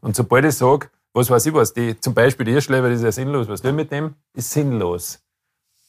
Und 0.00 0.16
sobald 0.16 0.44
ich 0.44 0.54
sage, 0.54 0.88
was 1.12 1.30
weiß 1.30 1.46
ich 1.46 1.54
was, 1.54 1.72
die, 1.72 1.98
zum 1.98 2.14
Beispiel 2.14 2.46
die 2.46 2.54
Erschleiber, 2.54 2.88
das 2.88 2.98
ist 2.98 3.04
ja 3.04 3.12
sinnlos, 3.12 3.48
was 3.48 3.62
will 3.64 3.72
mit 3.72 3.90
dem, 3.90 4.14
ist 4.34 4.50
sinnlos. 4.50 5.20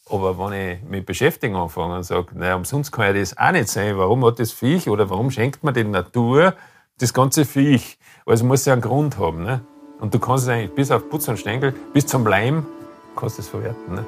Aber 0.09 0.37
wenn 0.37 0.53
ich 0.53 0.83
mich 0.83 1.05
beschäftigen 1.05 1.55
anfange 1.55 1.96
und 1.96 2.04
sage, 2.04 2.28
naja, 2.38 2.55
umsonst 2.55 2.92
kann 2.92 3.05
ja 3.05 3.13
das 3.13 3.38
auch 3.38 3.52
nicht 3.52 3.70
sein, 3.70 3.97
warum 3.97 4.26
hat 4.26 4.39
das 4.39 4.52
Viech 4.52 4.89
oder 4.89 5.10
warum 5.10 5.32
schenkt 5.32 5.63
man 5.63 5.74
der 5.74 5.86
Natur 5.86 6.55
das 6.97 7.13
ganze 7.13 7.46
Viech? 7.46 7.97
Also 8.26 8.44
muss 8.44 8.66
ja 8.66 8.74
einen 8.74 8.82
Grund 8.82 9.18
haben. 9.18 9.44
Ne? 9.44 9.62
Und 10.00 10.14
du 10.14 10.20
kannst 10.20 10.46
es 10.46 10.50
eigentlich 10.50 10.75
bis 10.75 10.91
auf 10.91 11.09
Putz 11.09 11.28
und 11.28 11.38
Stängel, 11.38 11.73
bis 11.93 12.07
zum 12.07 12.28
Leim, 12.28 12.66
kannst 13.16 13.39
es 13.39 13.48
verwerten. 13.48 13.96
Ne? 13.96 14.05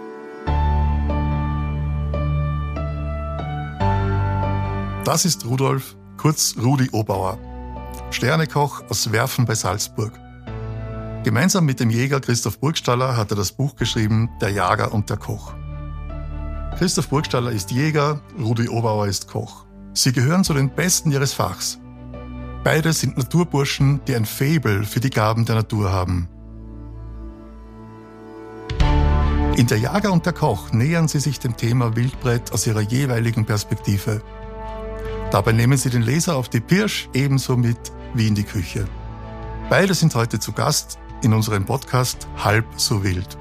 Das 5.06 5.26
ist 5.26 5.46
Rudolf, 5.46 5.96
kurz 6.18 6.56
Rudi 6.62 6.90
Obauer. 6.92 7.38
Sternekoch 8.14 8.84
aus 8.90 9.12
Werfen 9.12 9.46
bei 9.46 9.56
Salzburg. 9.56 10.14
Gemeinsam 11.24 11.66
mit 11.66 11.80
dem 11.80 11.90
Jäger 11.90 12.20
Christoph 12.20 12.60
Burgstaller 12.60 13.18
hat 13.18 13.32
er 13.32 13.38
das 13.38 13.52
Buch 13.52 13.76
geschrieben 13.76 14.30
Der 14.40 14.50
Jager 14.50 14.94
und 14.94 15.10
der 15.10 15.18
Koch. 15.18 15.54
Christoph 16.78 17.10
Burgstaller 17.10 17.52
ist 17.52 17.72
Jäger, 17.72 18.22
Rudi 18.40 18.70
Obauer 18.70 19.08
ist 19.08 19.28
Koch. 19.28 19.66
Sie 19.94 20.14
gehören 20.14 20.44
zu 20.44 20.54
den 20.54 20.70
Besten 20.70 21.12
ihres 21.12 21.34
Fachs. 21.34 21.80
Beide 22.64 22.94
sind 22.94 23.18
Naturburschen, 23.18 24.00
die 24.08 24.16
ein 24.16 24.26
Faible 24.26 24.84
für 24.84 25.00
die 25.00 25.10
Gaben 25.10 25.46
der 25.46 25.56
Natur 25.56 25.92
haben. 25.92 26.30
In 29.58 29.68
Der 29.68 29.80
Jager 29.80 30.12
und 30.12 30.26
der 30.26 30.34
Koch 30.34 30.72
nähern 30.72 31.08
sie 31.08 31.20
sich 31.20 31.40
dem 31.40 31.58
Thema 31.58 31.96
Wildbrett 31.96 32.52
aus 32.54 32.68
ihrer 32.68 32.82
jeweiligen 32.82 33.46
Perspektive. 33.46 34.22
Dabei 35.32 35.52
nehmen 35.52 35.78
sie 35.78 35.90
den 35.90 36.04
Leser 36.04 36.36
auf 36.36 36.48
die 36.48 36.60
Pirsch 36.60 37.10
ebenso 37.14 37.58
mit 37.58 37.92
wie 38.14 38.28
in 38.28 38.36
die 38.36 38.44
Küche. 38.44 38.88
Beide 39.70 39.94
sind 39.94 40.14
heute 40.16 40.40
zu 40.40 40.52
Gast 40.52 41.00
in 41.22 41.34
unserem 41.34 41.66
Podcast 41.66 42.28
Halb 42.38 42.66
so 42.76 43.04
wild. 43.04 43.38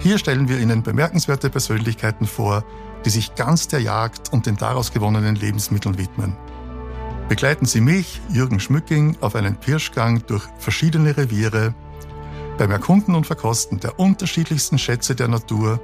Hier 0.00 0.18
stellen 0.18 0.48
wir 0.48 0.58
Ihnen 0.58 0.82
bemerkenswerte 0.82 1.50
Persönlichkeiten 1.50 2.26
vor, 2.26 2.64
die 3.04 3.10
sich 3.10 3.34
ganz 3.34 3.68
der 3.68 3.80
Jagd 3.80 4.32
und 4.32 4.46
den 4.46 4.56
daraus 4.56 4.92
gewonnenen 4.92 5.36
Lebensmitteln 5.36 5.98
widmen. 5.98 6.36
Begleiten 7.28 7.66
Sie 7.66 7.80
mich, 7.80 8.20
Jürgen 8.30 8.60
Schmücking, 8.60 9.16
auf 9.20 9.34
einen 9.34 9.56
Pirschgang 9.56 10.26
durch 10.26 10.44
verschiedene 10.58 11.16
Reviere, 11.16 11.74
beim 12.58 12.70
Erkunden 12.70 13.14
und 13.14 13.26
Verkosten 13.26 13.80
der 13.80 13.98
unterschiedlichsten 13.98 14.78
Schätze 14.78 15.14
der 15.14 15.28
Natur 15.28 15.80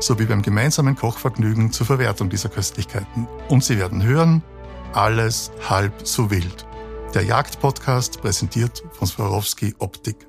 sowie 0.00 0.26
beim 0.26 0.42
gemeinsamen 0.42 0.96
Kochvergnügen 0.96 1.72
zur 1.72 1.86
Verwertung 1.86 2.28
dieser 2.28 2.48
Köstlichkeiten. 2.48 3.28
Und 3.48 3.64
Sie 3.64 3.78
werden 3.78 4.02
hören, 4.02 4.42
alles 4.92 5.52
halb 5.68 6.06
so 6.06 6.30
wild. 6.30 6.66
Der 7.14 7.24
Jagdpodcast 7.24 8.20
präsentiert 8.22 8.82
von 8.92 9.06
Swarovski 9.06 9.74
Optik. 9.78 10.26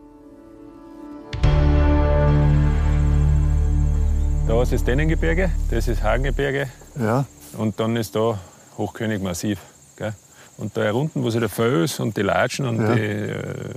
Da 4.48 4.62
ist 4.62 4.74
das 4.74 4.84
Dennengebirge, 4.84 5.50
das 5.72 5.88
ist 5.88 6.04
Hagengebirge. 6.04 6.68
Ja. 7.00 7.26
Und 7.58 7.80
dann 7.80 7.96
ist 7.96 8.16
da 8.16 8.38
Hochkönigmassiv. 8.78 9.60
Gell? 9.96 10.14
Und 10.58 10.76
da 10.76 10.92
unten, 10.92 11.24
wo 11.24 11.30
sich 11.30 11.40
der 11.40 11.50
Fels 11.50 12.00
und 12.00 12.18
die 12.18 12.22
Latschen 12.22 12.66
und 12.68 12.82
Ja. 12.82 12.94
die 12.96 13.02
äh, 13.02 13.74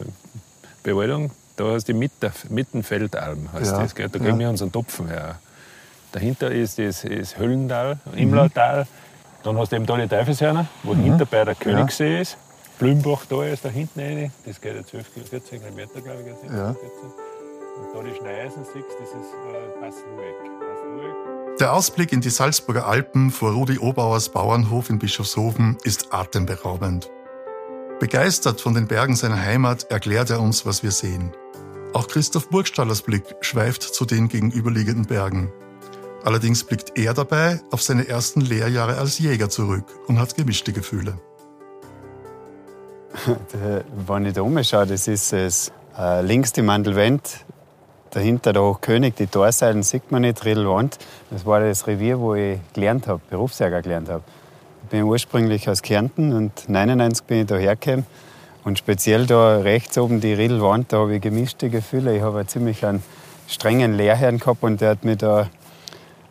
Bewaldung, 0.82 1.30
da 1.56 1.76
ist 1.76 1.86
die 1.88 1.92
Mitte, 1.94 2.32
Mittenfeldalm. 2.48 3.52
Heißt 3.52 3.72
Ja. 3.72 3.82
das, 3.82 3.94
gell? 3.94 4.08
Da 4.08 4.18
Ja. 4.18 4.24
kriegen 4.24 4.38
wir 4.38 4.48
unseren 4.50 4.72
Topfen 4.72 5.06
her. 5.08 5.38
Dahinter 6.12 6.50
ist 6.50 6.78
das 6.78 7.04
ist 7.04 7.38
Höllental, 7.38 7.98
Imlautal. 8.14 8.86
Dann 9.44 9.56
hast 9.58 9.70
du 9.70 9.76
eben 9.76 9.86
da 9.86 9.96
die 9.96 10.08
Teufelshörner, 10.08 10.66
wo 10.82 10.94
hinter 10.94 11.24
bei 11.26 11.44
der 11.44 11.54
Königssee 11.54 12.20
ist. 12.20 12.36
Blümbach 12.78 13.24
da 13.28 13.44
ist 13.44 13.64
da 13.64 13.68
hinten 13.68 14.00
rein. 14.00 14.32
Das 14.44 14.60
geht 14.60 14.74
ja 14.76 14.84
12, 14.84 15.14
Kil- 15.14 15.24
14 15.24 15.60
Kilometer, 15.62 16.00
glaube 16.00 16.20
ich. 16.20 16.26
geht's 16.26 16.42
nicht, 16.42 16.52
Ja. 16.52 16.74
14. 16.74 16.88
Und 17.78 17.94
da 17.94 18.02
die 18.02 18.14
Schneisen 18.16 18.64
siehst, 18.64 18.86
das 19.00 19.08
ist 19.10 19.32
äh. 19.34 19.80
Passlueck. 19.80 21.58
Der 21.58 21.72
Ausblick 21.72 22.12
in 22.12 22.20
die 22.20 22.30
Salzburger 22.30 22.86
Alpen 22.86 23.30
vor 23.30 23.52
Rudi 23.52 23.78
Obauers 23.78 24.28
Bauernhof 24.28 24.90
in 24.90 24.98
Bischofshofen 24.98 25.76
ist 25.84 26.12
atemberaubend. 26.12 27.10
Begeistert 27.98 28.60
von 28.60 28.74
den 28.74 28.86
Bergen 28.86 29.16
seiner 29.16 29.40
Heimat 29.40 29.84
erklärt 29.90 30.28
er 30.30 30.40
uns, 30.40 30.66
was 30.66 30.82
wir 30.82 30.90
sehen. 30.90 31.32
Auch 31.94 32.08
Christoph 32.08 32.50
Burgstallers 32.50 33.00
Blick 33.02 33.24
schweift 33.40 33.82
zu 33.82 34.04
den 34.04 34.28
gegenüberliegenden 34.28 35.06
Bergen. 35.06 35.50
Allerdings 36.24 36.62
blickt 36.64 36.98
er 36.98 37.14
dabei 37.14 37.60
auf 37.70 37.82
seine 37.82 38.06
ersten 38.06 38.42
Lehrjahre 38.42 38.98
als 38.98 39.18
Jäger 39.18 39.48
zurück 39.48 39.84
und 40.08 40.18
hat 40.18 40.34
gemischte 40.36 40.72
Gefühle. 40.74 41.18
Wenn 44.06 44.26
ich 44.26 44.34
da 44.34 44.42
umschaue, 44.42 44.86
das 44.86 45.08
ist 45.08 45.32
es. 45.32 45.72
Äh, 45.98 46.22
links 46.22 46.52
die 46.52 46.62
Mandelwand, 46.62 47.44
dahinter 48.10 48.52
der 48.52 48.62
Hochkönig, 48.62 49.14
die 49.14 49.26
Torseilen 49.26 49.82
sieht 49.82 50.10
man 50.10 50.22
nicht, 50.22 50.44
Riedelwand. 50.44 50.98
Das 51.30 51.46
war 51.46 51.60
das 51.60 51.86
Revier, 51.86 52.18
wo 52.18 52.34
ich 52.34 52.58
gelernt 52.74 53.06
habe, 53.06 53.20
Berufsjäger 53.30 53.82
gelernt 53.82 54.08
habe. 54.08 54.22
Ich 54.84 54.90
bin 54.90 55.04
ursprünglich 55.04 55.68
aus 55.68 55.82
Kärnten 55.82 56.32
und 56.32 56.68
99 56.68 57.24
bin 57.26 57.40
ich 57.40 57.46
da 57.46 57.56
hergekommen. 57.56 58.06
Und 58.64 58.78
speziell 58.78 59.26
da 59.26 59.58
rechts 59.58 59.96
oben 59.96 60.20
die 60.20 60.32
Riedelwand, 60.32 60.92
da 60.92 60.98
habe 60.98 61.16
ich 61.16 61.22
gemischte 61.22 61.70
Gefühle. 61.70 62.16
Ich 62.16 62.22
habe 62.22 62.38
einen 62.38 62.48
ziemlich 62.48 62.84
einen 62.84 63.02
strengen 63.48 63.94
Lehrherrn 63.94 64.38
gehabt 64.38 64.62
und 64.62 64.80
der 64.80 64.90
hat 64.90 65.04
mich 65.04 65.18
da 65.18 65.48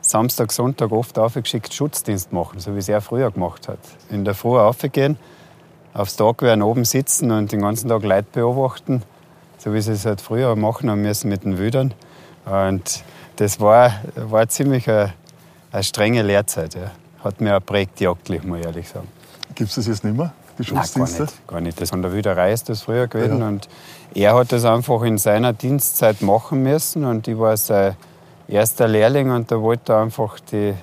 Samstag, 0.02 0.52
Sonntag 0.52 0.92
oft 0.92 1.18
aufgeschickt, 1.18 1.74
Schutzdienst 1.74 2.34
machen, 2.34 2.60
so 2.60 2.76
wie 2.76 2.80
es 2.80 2.90
er 2.90 3.02
früher 3.02 3.32
gemacht 3.32 3.68
hat. 3.68 3.80
In 4.10 4.26
der 4.26 4.36
Früh 4.36 4.58
aufgehen, 4.58 5.18
aufs 5.96 6.18
Tagwehren 6.18 6.62
oben 6.62 6.86
sitzen 6.86 7.32
und 7.32 7.52
den 7.52 7.62
ganzen 7.62 7.90
Tag 7.90 8.04
Leute 8.04 8.28
beobachten, 8.34 9.02
so 9.58 9.74
wie 9.74 9.82
sie 9.82 9.94
es 9.94 10.06
halt 10.06 10.22
früher 10.22 10.56
machen 10.56 10.92
haben 10.92 11.02
müssen 11.02 11.30
mit 11.30 11.46
den 11.46 11.58
Wildern. 11.58 11.94
Und 12.46 13.04
das 13.38 13.60
war, 13.60 13.94
war 14.16 14.48
ziemlich 14.50 14.90
eine, 14.90 15.14
eine 15.72 15.84
strenge 15.84 16.22
Lehrzeit. 16.22 16.76
Ja. 16.76 16.92
Hat 17.24 17.42
mir 17.42 17.58
auch 17.58 17.66
prägt 17.66 18.02
jagdlich, 18.02 18.44
muss 18.44 18.60
ich 18.60 18.66
ehrlich 18.66 18.90
sagen. 18.90 19.08
Gibt 19.56 19.70
es 19.70 19.76
das 19.78 19.88
jetzt 19.88 20.04
nicht 20.04 20.18
mehr, 20.18 20.34
die 20.60 20.64
Nein, 20.64 20.74
gar 20.74 20.84
Schutzdienste? 20.84 21.22
nicht, 21.24 21.48
gar 21.48 21.62
nicht. 21.62 21.82
Das 21.82 21.90
von 21.90 22.02
der 22.02 22.12
Wilderei 22.12 22.52
ist 22.52 22.68
das 22.68 22.82
früher 22.82 23.08
gewesen. 23.08 23.40
Ja. 23.40 23.48
Und 23.48 23.70
er 24.14 24.36
hat 24.36 24.52
das 24.52 24.66
einfach 24.66 25.02
in 25.04 25.18
seiner 25.18 25.54
Dienstzeit 25.54 26.22
machen 26.22 26.62
müssen. 26.62 27.06
Und 27.06 27.28
ich 27.30 27.38
war 27.40 27.56
sein 27.56 27.96
erster 28.50 28.90
Lehrling 28.90 29.32
und 29.32 29.50
da 29.50 29.62
wollte 29.62 29.94
er 29.94 30.02
einfach 30.02 30.40
die, 30.52 30.74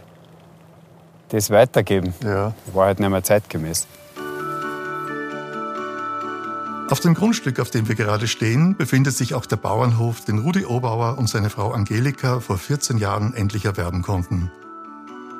das 1.29 1.51
weitergeben. 1.51 2.15
Ja. 2.25 2.55
War 2.73 2.87
halt 2.87 2.99
nicht 2.99 3.11
mehr 3.11 3.23
zeitgemäß. 3.23 3.87
Auf 6.93 7.01
dem 7.01 7.15
Grundstück, 7.15 7.59
auf 7.59 7.71
dem 7.71 7.89
wir 7.89 7.95
gerade 7.95 8.29
stehen, 8.29 8.77
befindet 8.77 9.17
sich 9.17 9.33
auch 9.33 9.47
der 9.47 9.57
Bauernhof, 9.57 10.27
den 10.27 10.37
Rudi 10.37 10.67
Obauer 10.67 11.17
und 11.17 11.27
seine 11.27 11.49
Frau 11.49 11.73
Angelika 11.73 12.41
vor 12.41 12.59
14 12.59 12.99
Jahren 12.99 13.33
endlich 13.33 13.65
erwerben 13.65 14.03
konnten. 14.03 14.51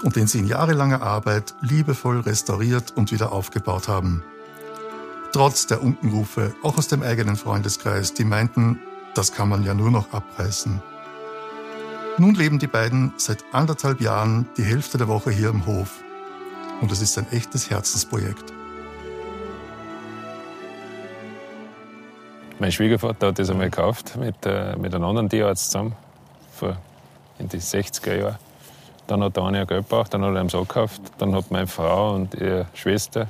Und 0.03 0.17
den 0.17 0.27
sie 0.27 0.39
in 0.39 0.47
jahrelanger 0.47 1.03
Arbeit 1.03 1.55
liebevoll 1.61 2.21
restauriert 2.21 2.95
und 2.97 3.13
wieder 3.13 3.33
aufgebaut 3.33 3.87
haben. 3.87 4.23
Trotz 5.33 5.67
der 5.67 5.83
Unkenrufe, 5.83 6.55
auch 6.63 6.79
aus 6.79 6.89
dem 6.89 7.03
eigenen 7.03 7.37
Freundeskreis, 7.37 8.15
die 8.15 8.25
meinten, 8.25 8.79
das 9.15 9.33
kann 9.33 9.51
man 9.51 9.63
ja 9.63 9.75
nur 9.75 9.91
noch 9.91 10.15
abreißen. 10.15 10.81
Nun 12.17 12.35
leben 12.35 12.61
die 12.61 12.67
beiden 12.67 13.13
seit 13.19 13.45
anderthalb 13.53 14.01
Jahren 14.01 14.49
die 14.57 14.65
Hälfte 14.65 14.97
der 14.97 15.09
Woche 15.09 15.31
hier 15.31 15.51
im 15.51 15.67
Hof. 15.67 16.03
Und 16.81 16.91
es 16.91 17.03
ist 17.03 17.19
ein 17.19 17.31
echtes 17.31 17.69
Herzensprojekt. 17.69 18.55
Mein 22.63 22.71
Schwiegervater 22.71 23.27
hat 23.27 23.41
das 23.41 23.51
einmal 23.51 23.71
gekauft 23.71 24.17
mit, 24.17 24.37
äh, 24.47 24.77
mit 24.77 24.95
einem 24.95 25.03
anderen 25.03 25.29
Tierarzt 25.29 25.73
zusammen, 25.73 25.97
vor, 26.53 26.77
in 27.41 27.49
die 27.49 27.59
60er 27.59 28.17
Jahren. 28.17 28.37
Dann 29.09 29.21
hat 29.25 29.37
der 29.37 29.43
eine 29.43 29.67
Geld 29.67 29.89
gebraucht, 29.89 30.15
dann 30.15 30.25
hat 30.25 30.33
er 30.37 30.41
ihm 30.43 30.49
so 30.49 30.61
gekauft. 30.61 31.03
Dann 31.19 31.35
hat 31.35 31.51
meine 31.51 31.67
Frau 31.67 32.15
und 32.15 32.35
ihre 32.35 32.67
Schwester 32.75 33.27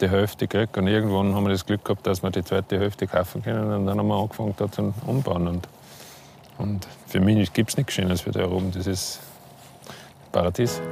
die 0.00 0.08
Hälfte 0.08 0.48
gekriegt. 0.48 0.76
Und 0.76 0.88
irgendwann 0.88 1.36
haben 1.36 1.44
wir 1.44 1.52
das 1.52 1.64
Glück 1.64 1.84
gehabt, 1.84 2.04
dass 2.04 2.20
wir 2.24 2.32
die 2.32 2.42
zweite 2.42 2.80
Hälfte 2.80 3.06
kaufen 3.06 3.44
können. 3.44 3.72
Und 3.72 3.86
dann 3.86 3.96
haben 3.96 4.08
wir 4.08 4.20
angefangen, 4.20 4.54
da 4.56 4.68
zu 4.68 4.92
umbauen. 5.06 5.46
Und, 5.46 5.68
und 6.58 6.88
für 7.06 7.20
mich 7.20 7.52
gibt 7.52 7.70
es 7.70 7.76
nichts 7.76 7.92
Schönes 7.92 8.22
für 8.22 8.32
da 8.32 8.50
oben. 8.50 8.72
Das 8.72 8.88
ist 8.88 9.20
Paradies. 10.32 10.82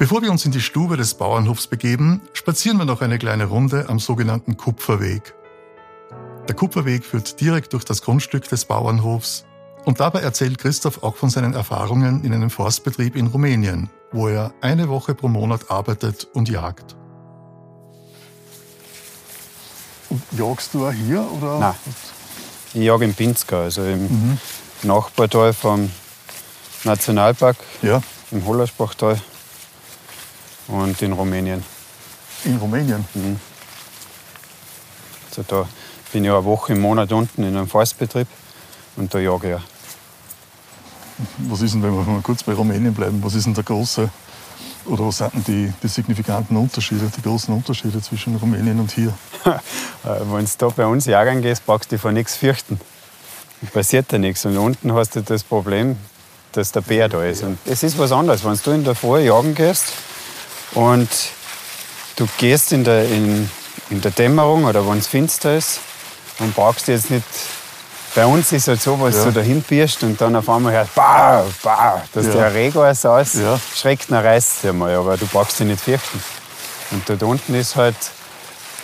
Bevor 0.00 0.20
wir 0.20 0.32
uns 0.32 0.44
in 0.44 0.50
die 0.50 0.60
Stube 0.60 0.96
des 0.96 1.14
Bauernhofs 1.14 1.68
begeben, 1.68 2.22
spazieren 2.32 2.78
wir 2.78 2.86
noch 2.86 3.02
eine 3.02 3.18
kleine 3.18 3.44
Runde 3.44 3.84
am 3.88 4.00
sogenannten 4.00 4.56
Kupferweg. 4.56 5.32
Der 6.48 6.54
Kupferweg 6.56 7.04
führt 7.04 7.40
direkt 7.40 7.72
durch 7.72 7.84
das 7.84 8.02
Grundstück 8.02 8.48
des 8.48 8.64
Bauernhofs 8.64 9.44
und 9.84 10.00
dabei 10.00 10.20
erzählt 10.20 10.58
Christoph 10.58 11.02
auch 11.02 11.16
von 11.16 11.30
seinen 11.30 11.54
Erfahrungen 11.54 12.24
in 12.24 12.32
einem 12.34 12.50
Forstbetrieb 12.50 13.16
in 13.16 13.28
Rumänien, 13.28 13.90
wo 14.12 14.28
er 14.28 14.52
eine 14.60 14.88
Woche 14.88 15.14
pro 15.14 15.28
Monat 15.28 15.70
arbeitet 15.70 16.26
und 16.34 16.48
jagt. 16.48 16.96
Und 20.10 20.22
jagst 20.36 20.74
du 20.74 20.86
auch 20.86 20.92
hier? 20.92 21.24
Oder? 21.32 21.58
Nein. 21.58 21.74
Ich 22.74 22.82
jage 22.82 23.04
in 23.04 23.14
Pinska, 23.14 23.62
also 23.62 23.82
im 23.84 24.38
Nachbartal 24.82 25.52
vom 25.52 25.90
Nationalpark, 26.84 27.56
Ja, 27.82 28.02
im 28.30 28.44
Hollersbachtal 28.46 29.20
und 30.68 31.00
in 31.00 31.12
Rumänien. 31.12 31.62
in 32.44 32.56
Rumänien. 32.56 33.04
Also 35.30 35.42
da 35.46 35.68
bin 36.12 36.24
ja 36.24 36.36
eine 36.36 36.44
Woche 36.44 36.74
im 36.74 36.80
Monat 36.80 37.10
unten 37.12 37.42
in 37.42 37.56
einem 37.56 37.66
Forstbetrieb 37.66 38.28
und 38.96 39.12
da 39.12 39.18
jage 39.18 39.48
ich 39.48 39.54
auch. 39.56 39.60
Was 41.48 41.62
ist 41.62 41.74
denn, 41.74 41.82
wenn 41.82 41.94
wir 41.94 42.02
mal 42.04 42.20
kurz 42.22 42.42
bei 42.42 42.52
Rumänien 42.52 42.94
bleiben, 42.94 43.22
was 43.22 43.34
ist 43.34 43.46
denn 43.46 43.54
der 43.54 43.64
große 43.64 44.10
oder 44.86 45.06
was 45.06 45.18
sind 45.18 45.34
denn 45.34 45.44
die, 45.44 45.72
die 45.82 45.88
signifikanten 45.88 46.56
Unterschiede, 46.56 47.10
die 47.16 47.22
großen 47.22 47.54
Unterschiede 47.54 48.00
zwischen 48.02 48.36
Rumänien 48.36 48.78
und 48.78 48.92
hier? 48.92 49.12
Äh, 50.04 50.18
wenn 50.32 50.44
du 50.44 50.50
da 50.58 50.66
bei 50.66 50.84
uns 50.84 51.06
jagen 51.06 51.42
gehst, 51.42 51.64
brauchst 51.64 51.84
du 51.84 51.94
dich 51.94 52.02
vor 52.02 52.10
nichts 52.10 52.34
fürchten. 52.34 52.80
Passiert 53.72 54.12
da 54.12 54.18
nichts. 54.18 54.44
Und 54.44 54.58
unten 54.58 54.92
hast 54.94 55.14
du 55.14 55.22
das 55.22 55.44
Problem, 55.44 55.96
dass 56.50 56.72
der 56.72 56.80
Bär 56.80 57.08
da 57.08 57.22
ist. 57.22 57.44
Und 57.44 57.56
es 57.66 57.84
ist 57.84 57.96
was 57.98 58.10
anderes, 58.10 58.44
wenn 58.44 58.58
du 58.64 58.70
in 58.72 58.82
der 58.82 58.96
Früh 58.96 59.20
jagen 59.20 59.54
gehst 59.54 59.92
und 60.72 61.08
du 62.16 62.26
gehst 62.36 62.72
in 62.72 62.82
der, 62.82 63.08
in, 63.08 63.48
in 63.90 64.00
der 64.00 64.10
Dämmerung 64.10 64.64
oder 64.64 64.84
wenn 64.88 64.98
es 64.98 65.06
finster 65.06 65.56
ist 65.56 65.78
und 66.38 66.54
brauchst 66.54 66.88
jetzt 66.88 67.10
nicht 67.10 67.24
bei 68.14 68.26
uns 68.26 68.52
ist 68.52 68.62
es 68.62 68.68
halt 68.68 68.82
so, 68.82 69.00
wenn 69.00 69.12
ja. 69.12 69.24
du 69.24 69.32
dahin 69.32 69.62
bierst 69.62 70.02
und 70.02 70.20
dann 70.20 70.36
auf 70.36 70.48
einmal 70.48 70.72
hörst, 70.72 70.94
bah, 70.94 71.44
bah, 71.62 72.02
dass 72.12 72.26
ja. 72.26 72.50
der 72.50 72.94
so 72.94 73.08
aus, 73.08 73.34
ja. 73.34 73.58
schreckt, 73.74 74.10
dann 74.10 74.24
reißt 74.24 74.64
es 74.64 74.72
mal, 74.72 74.94
aber 74.94 75.16
du 75.16 75.26
brauchst 75.26 75.58
dich 75.58 75.66
nicht 75.66 75.80
fürchten. 75.80 76.22
Und 76.90 77.08
dort 77.08 77.22
unten 77.22 77.54
ist 77.54 77.74
halt, 77.74 77.96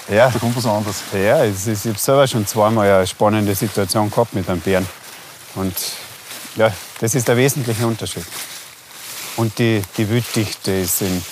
ja. 0.08 0.30
Da 0.30 0.38
kommt 0.38 0.56
was 0.56 0.64
anderes. 0.64 1.02
Ja, 1.12 1.44
ist, 1.44 1.66
ich 1.66 1.84
habe 1.84 1.98
selber 1.98 2.26
schon 2.26 2.46
zweimal 2.46 2.90
eine 2.90 3.06
spannende 3.06 3.54
Situation 3.54 4.10
gehabt 4.10 4.32
mit 4.32 4.48
einem 4.48 4.60
Bären. 4.60 4.88
Und 5.54 5.74
ja, 6.56 6.72
das 6.98 7.14
ist 7.14 7.28
der 7.28 7.36
wesentliche 7.36 7.86
Unterschied. 7.86 8.24
Und 9.36 9.58
die, 9.58 9.82
die 9.98 10.08
Wilddichte 10.08 10.72
ist 10.72 11.02
in 11.02 11.22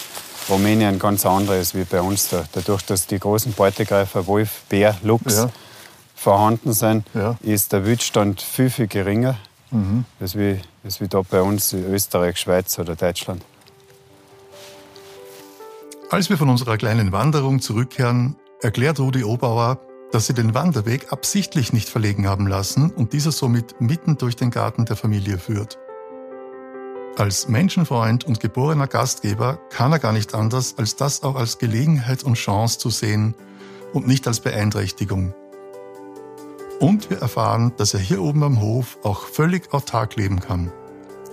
Rumänien 0.51 0.99
ganz 0.99 1.25
anders 1.25 1.75
wie 1.75 1.85
bei 1.85 2.03
uns. 2.03 2.29
Da. 2.29 2.45
Dadurch, 2.53 2.83
dass 2.83 3.07
die 3.07 3.19
großen 3.19 3.55
Beutegreifer 3.55 4.27
Wolf, 4.27 4.51
Bär, 4.69 4.95
Luchs 5.03 5.37
ja 5.37 5.51
vorhanden 6.17 6.73
sind, 6.73 7.07
ja. 7.15 7.37
ist 7.43 7.73
der 7.73 7.85
Wildstand 7.85 8.41
viel, 8.41 8.71
viel 8.71 8.89
geringer, 8.89 9.37
mhm. 9.71 10.05
als, 10.19 10.37
wie, 10.37 10.61
als 10.83 11.01
wie 11.01 11.07
da 11.07 11.23
bei 11.23 11.43
uns 11.43 11.73
in 11.73 11.85
Österreich, 11.93 12.39
Schweiz 12.39 12.77
oder 12.79 12.97
Deutschland. 12.97 13.43
Als 16.11 16.31
wir 16.31 16.39
von 16.39 16.49
unserer 16.49 16.79
kleinen 16.79 17.13
Wanderung 17.13 17.61
zurückkehren, 17.61 18.37
erklärt 18.63 18.99
Rudi 18.99 19.23
Obauer, 19.25 19.79
dass 20.13 20.27
sie 20.27 20.35
den 20.35 20.55
Wanderweg 20.55 21.13
absichtlich 21.13 21.73
nicht 21.73 21.89
verlegen 21.89 22.27
haben 22.27 22.47
lassen 22.47 22.91
und 22.91 23.13
dieser 23.13 23.33
somit 23.33 23.81
mitten 23.81 24.17
durch 24.17 24.37
den 24.37 24.51
Garten 24.51 24.85
der 24.85 24.97
Familie 24.97 25.39
führt. 25.39 25.79
Als 27.19 27.49
Menschenfreund 27.49 28.25
und 28.25 28.41
geborener 28.41 28.87
Gastgeber 28.87 29.59
kann 29.71 29.93
er 29.93 29.99
gar 29.99 30.13
nicht 30.13 30.35
anders, 30.35 30.77
als 30.79 30.97
das 30.97 31.23
auch 31.23 31.35
als 31.35 31.59
Gelegenheit 31.59 32.23
und 32.23 32.35
Chance 32.35 32.79
zu 32.79 32.91
sehen 32.91 33.35
und 33.93 34.07
nicht 34.07 34.27
als 34.27 34.41
Beeinträchtigung. 34.41 35.35
Und 36.79 37.09
wir 37.09 37.19
erfahren, 37.19 37.73
dass 37.79 37.95
er 37.95 38.01
hier 38.01 38.21
oben 38.21 38.43
am 38.43 38.61
Hof 38.61 38.99
auch 39.03 39.23
völlig 39.23 39.73
autark 39.73 40.17
leben 40.17 40.41
kann, 40.41 40.71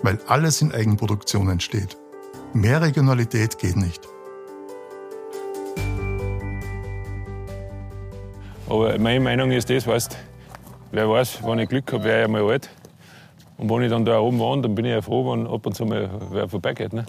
weil 0.01 0.17
alles 0.27 0.61
in 0.61 0.71
Eigenproduktion 0.71 1.49
entsteht. 1.49 1.97
Mehr 2.53 2.81
Regionalität 2.81 3.57
geht 3.57 3.75
nicht. 3.75 4.07
Aber 8.69 8.97
meine 8.97 9.19
Meinung 9.19 9.51
ist 9.51 9.69
das, 9.69 9.85
weißt, 9.85 10.17
wer 10.91 11.09
weiß, 11.09 11.39
wenn 11.43 11.59
ich 11.59 11.67
Glück 11.67 11.91
habe, 11.91 12.05
wäre 12.05 12.23
ich 12.23 12.29
mal 12.29 12.49
alt. 12.49 12.69
Und 13.57 13.69
wenn 13.69 13.81
ich 13.81 13.89
dann 13.89 14.05
da 14.05 14.19
oben 14.19 14.39
wohne, 14.39 14.61
dann 14.61 14.73
bin 14.73 14.85
ich 14.85 14.91
ja 14.91 15.01
froh, 15.01 15.33
wenn 15.33 15.45
ab 15.45 15.65
und 15.65 15.75
zu 15.75 15.85
mal 15.85 16.09
wer 16.31 16.47
vorbeigeht. 16.47 16.93
Ne? 16.93 17.05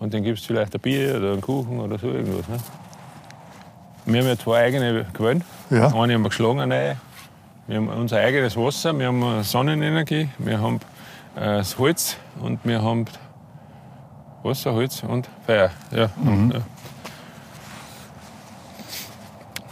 Und 0.00 0.12
dann 0.12 0.24
gibt 0.24 0.40
es 0.40 0.44
vielleicht 0.44 0.74
ein 0.74 0.80
Bier 0.80 1.16
oder 1.16 1.32
einen 1.32 1.40
Kuchen 1.40 1.78
oder 1.78 1.96
so 1.96 2.08
irgendwas. 2.08 2.48
Ne? 2.48 2.58
Wir 4.06 4.20
haben 4.20 4.28
ja 4.28 4.36
zwei 4.36 4.64
eigene 4.64 5.06
Quellen. 5.14 5.44
Ja. 5.70 5.94
Eine 5.94 6.14
haben 6.14 6.22
wir 6.22 6.28
geschlagen, 6.28 6.60
eine 6.60 6.96
wir 7.66 7.76
haben 7.76 7.88
unser 7.88 8.18
eigenes 8.18 8.56
Wasser, 8.56 8.98
wir 8.98 9.06
haben 9.06 9.42
Sonnenenergie, 9.42 10.28
wir 10.38 10.60
haben 10.60 10.80
äh, 11.36 11.58
das 11.58 11.78
Holz 11.78 12.16
und 12.40 12.60
wir 12.64 12.82
haben 12.82 13.04
Wasser, 14.42 14.72
Holz 14.72 15.02
und 15.04 15.28
Feuer. 15.46 15.70
Ja, 15.90 16.10
mhm. 16.16 16.52
ja. 16.52 16.60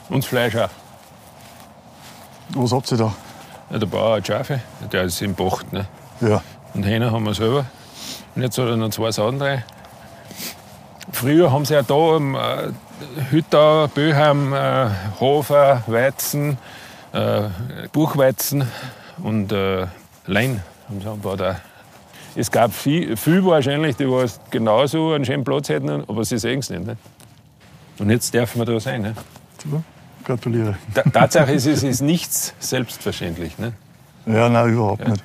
Und 0.08 0.24
das 0.24 0.26
Fleisch 0.26 0.56
auch. 0.56 0.70
Was 2.54 2.72
habt 2.72 2.90
ihr 2.92 2.98
da? 2.98 3.14
Ja, 3.70 3.78
der 3.78 3.86
Bauer 3.86 4.16
hat 4.16 4.26
Schafe, 4.26 4.60
der 4.92 5.04
ist 5.04 5.22
im 5.22 5.34
Bocht. 5.34 5.72
Ne? 5.72 5.86
Ja. 6.20 6.42
Und 6.74 6.84
Hähner 6.84 7.12
haben 7.12 7.24
wir 7.24 7.34
selber. 7.34 7.66
Und 8.34 8.42
jetzt 8.42 8.58
hat 8.58 8.66
er 8.66 8.76
noch 8.76 8.90
zwei 8.90 9.12
Sachen 9.12 9.38
drin. 9.38 9.62
Früher 11.12 11.52
haben 11.52 11.64
sie 11.64 11.74
ja 11.74 11.82
da 11.82 12.16
im 12.16 12.34
äh, 12.34 12.72
Hütter, 13.30 13.88
Böheim, 13.88 14.52
äh, 14.52 14.88
Hofer, 15.18 15.82
Weizen, 15.86 16.58
äh, 17.12 17.48
Buchweizen 17.92 18.64
und 19.22 19.52
äh, 19.52 19.86
Lein 20.26 20.62
haben 20.88 21.00
sie 21.00 21.08
angebaut. 21.08 21.56
Es 22.36 22.50
gab 22.50 22.72
viel, 22.72 23.16
viel 23.16 23.44
wahrscheinlich, 23.44 23.96
die 23.96 24.08
was 24.08 24.40
genauso 24.50 25.12
einen 25.12 25.24
schönen 25.24 25.44
Platz 25.44 25.68
hätten, 25.68 25.90
aber 25.90 26.24
sie 26.24 26.38
sehen 26.38 26.60
es 26.60 26.70
nicht, 26.70 26.86
nicht. 26.86 26.98
Und 27.98 28.10
jetzt 28.10 28.32
dürfen 28.32 28.60
wir 28.60 28.64
da 28.64 28.78
sein. 28.78 29.16
Super, 29.62 29.82
gratuliere. 30.24 30.76
Ta 30.94 31.02
Tatsache 31.02 31.52
ist, 31.52 31.66
es 31.66 31.82
ist 31.82 32.00
nichts 32.00 32.54
selbstverständlich. 32.60 33.58
Nicht? 33.58 33.74
Ja, 34.26 34.48
nein, 34.48 34.72
überhaupt 34.72 35.02
ja. 35.02 35.10
nicht. 35.10 35.24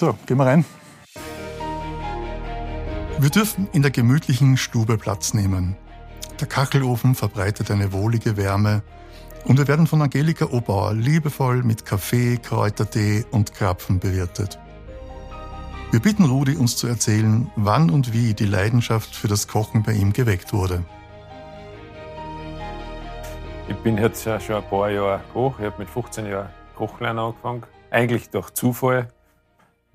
So, 0.00 0.16
gehen 0.26 0.36
wir 0.36 0.46
rein. 0.46 0.64
Wir 3.18 3.30
dürfen 3.30 3.68
in 3.72 3.82
der 3.82 3.90
gemütlichen 3.90 4.56
Stube 4.56 4.96
Platz 4.96 5.34
nehmen. 5.34 5.76
Der 6.40 6.46
Kachelofen 6.46 7.16
verbreitet 7.16 7.70
eine 7.70 7.92
wohlige 7.92 8.36
Wärme 8.36 8.82
und 9.44 9.58
wir 9.58 9.66
werden 9.66 9.88
von 9.88 10.02
Angelika 10.02 10.46
Obauer 10.46 10.94
liebevoll 10.94 11.64
mit 11.64 11.84
Kaffee, 11.84 12.36
Kräutertee 12.36 13.24
und 13.32 13.54
Krapfen 13.54 13.98
bewirtet. 13.98 14.58
Wir 15.90 16.00
bitten 16.00 16.24
Rudi, 16.24 16.54
uns 16.54 16.76
zu 16.76 16.86
erzählen, 16.86 17.50
wann 17.56 17.90
und 17.90 18.12
wie 18.12 18.34
die 18.34 18.44
Leidenschaft 18.44 19.16
für 19.16 19.26
das 19.26 19.48
Kochen 19.48 19.82
bei 19.82 19.92
ihm 19.92 20.12
geweckt 20.12 20.52
wurde. 20.52 20.84
Ich 23.68 23.76
bin 23.76 23.98
jetzt 23.98 24.22
schon 24.22 24.56
ein 24.56 24.68
paar 24.68 24.90
Jahre 24.90 25.20
Koch. 25.32 25.58
Ich 25.58 25.66
habe 25.66 25.78
mit 25.78 25.90
15 25.90 26.26
Jahren 26.26 26.50
Kochlernen 26.76 27.24
angefangen. 27.24 27.62
Eigentlich 27.90 28.30
durch 28.30 28.50
Zufall. 28.50 29.08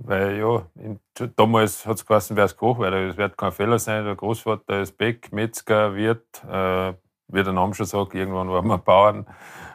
Weil 0.06 0.38
ja, 0.38 0.66
in, 0.76 1.00
damals 1.38 1.86
hat 1.86 1.96
es 1.96 2.06
geheißen, 2.06 2.36
wer 2.36 2.46
ist 2.46 2.58
Koch, 2.58 2.78
weil 2.80 2.94
es 3.10 3.18
wird 3.18 3.38
kein 3.38 3.52
Fehler 3.54 3.80
sein. 3.80 4.04
Der 4.04 4.16
Großvater 4.16 4.82
ist 4.82 4.98
Beck, 4.98 5.32
Metzger, 5.32 5.96
Wirt, 5.96 6.44
äh, 6.44 6.94
wie 7.28 7.44
der 7.44 7.54
Name 7.54 7.74
schon 7.74 7.86
sagt, 7.86 8.14
irgendwann 8.14 8.50
waren 8.50 8.68
wir 8.68 8.78
Bauern, 8.78 9.26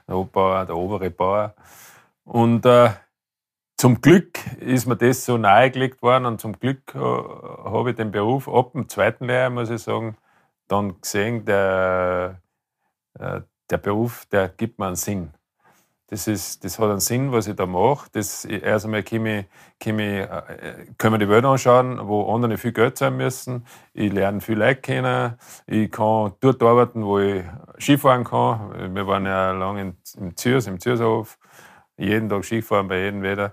der 0.07 0.17
Obbauer, 0.17 0.67
der 0.67 0.76
obere 0.76 1.11
Bauer. 1.11 1.55
Und 2.25 2.67
äh, 2.67 2.91
zum 3.79 4.00
Glück 4.00 4.38
ist 4.61 4.87
mir 4.87 4.97
das 4.97 5.25
so 5.25 5.38
nahegelegt 5.38 6.02
worden 6.02 6.26
und 6.26 6.41
zum 6.41 6.59
Glück 6.59 6.95
äh, 6.95 6.99
habe 6.99 7.91
ich 7.91 7.97
den 7.97 8.11
Beruf 8.11 8.49
ab 8.49 8.73
dem 8.73 8.88
zweiten 8.88 9.26
Lehrjahr, 9.26 9.50
muss 9.50 9.71
ich 9.71 9.83
sagen, 9.83 10.17
dann 10.67 11.00
gesehen, 11.00 11.45
der, 11.47 12.43
äh, 13.19 13.41
der 13.71 13.79
Beruf, 13.79 14.26
der 14.26 14.49
gibt 14.50 14.79
mir 14.79 14.87
einen 14.88 14.97
Sinn. 14.97 15.33
Das, 16.11 16.27
ist, 16.27 16.65
das 16.65 16.79
hat 16.79 16.88
einen 16.88 17.00
Sinn, 17.00 17.33
was 17.33 17.49
ich 17.49 17.57
da 17.57 17.67
mache. 17.67 18.09
Das, 18.12 18.47
erst 18.47 18.87
einmal 18.87 19.03
kann 19.03 19.27
ich, 19.27 19.45
kann 19.79 19.99
ich, 19.99 20.21
äh, 20.21 20.87
können 20.97 21.15
wir 21.15 21.19
die 21.19 21.29
Welt 21.29 21.45
anschauen, 21.45 22.00
wo 22.09 22.33
andere 22.35 22.57
viel 22.57 22.73
Geld 22.73 22.97
zahlen 22.97 23.19
müssen. 23.19 23.67
Ich 23.93 24.11
lerne 24.11 24.41
viel 24.41 24.59
Leute 24.59 24.81
kennen. 24.81 25.35
Ich 25.67 25.91
kann 25.91 26.33
dort 26.41 26.62
arbeiten, 26.62 27.05
wo 27.05 27.19
ich 27.19 27.45
Skifahren 27.79 28.25
kann. 28.25 28.95
Wir 28.95 29.07
waren 29.07 29.27
ja 29.27 29.53
lange 29.53 29.95
im 30.17 30.37
Zürs, 30.37 30.67
im 30.67 30.81
Zürshof. 30.81 31.38
Jeden 31.99 32.31
Tag 32.31 32.43
Skifahren 32.43 32.88
bei 32.88 33.00
jedem 33.00 33.23
Wetter. 33.23 33.53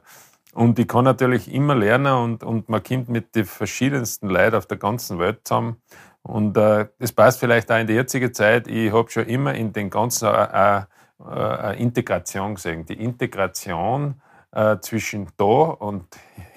Und 0.54 0.80
ich 0.80 0.88
kann 0.88 1.04
natürlich 1.04 1.54
immer 1.54 1.76
lernen 1.76 2.14
und, 2.14 2.44
und 2.46 2.70
man 2.70 2.82
kommt 2.82 3.10
mit 3.10 3.36
den 3.36 3.44
verschiedensten 3.44 4.30
Leuten 4.30 4.56
auf 4.56 4.66
der 4.66 4.78
ganzen 4.78 5.20
Welt 5.20 5.42
zusammen. 5.44 5.82
Und 6.22 6.56
äh, 6.56 6.88
das 7.00 7.12
passt 7.12 7.42
vielleicht 7.42 7.70
auch 7.70 7.78
in 7.78 7.88
die 7.88 7.94
jetzige 7.94 8.32
Zeit. 8.32 8.70
Ich 8.70 8.94
habe 8.94 9.12
schon 9.12 9.26
immer 9.26 9.54
in 9.54 9.74
den 9.74 9.90
ganzen 9.90 10.30
äh, 10.30 10.84
äh, 11.24 11.82
Integration 11.82 12.56
gesehen. 12.56 12.86
Die 12.86 13.02
Integration 13.02 14.22
äh, 14.52 14.78
zwischen 14.80 15.28
da 15.38 15.46
und 15.46 16.06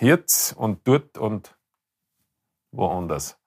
jetzt 0.00 0.57
und 0.57 0.87
dort 0.87 1.19
und 1.19 1.57
woanders. 2.73 3.38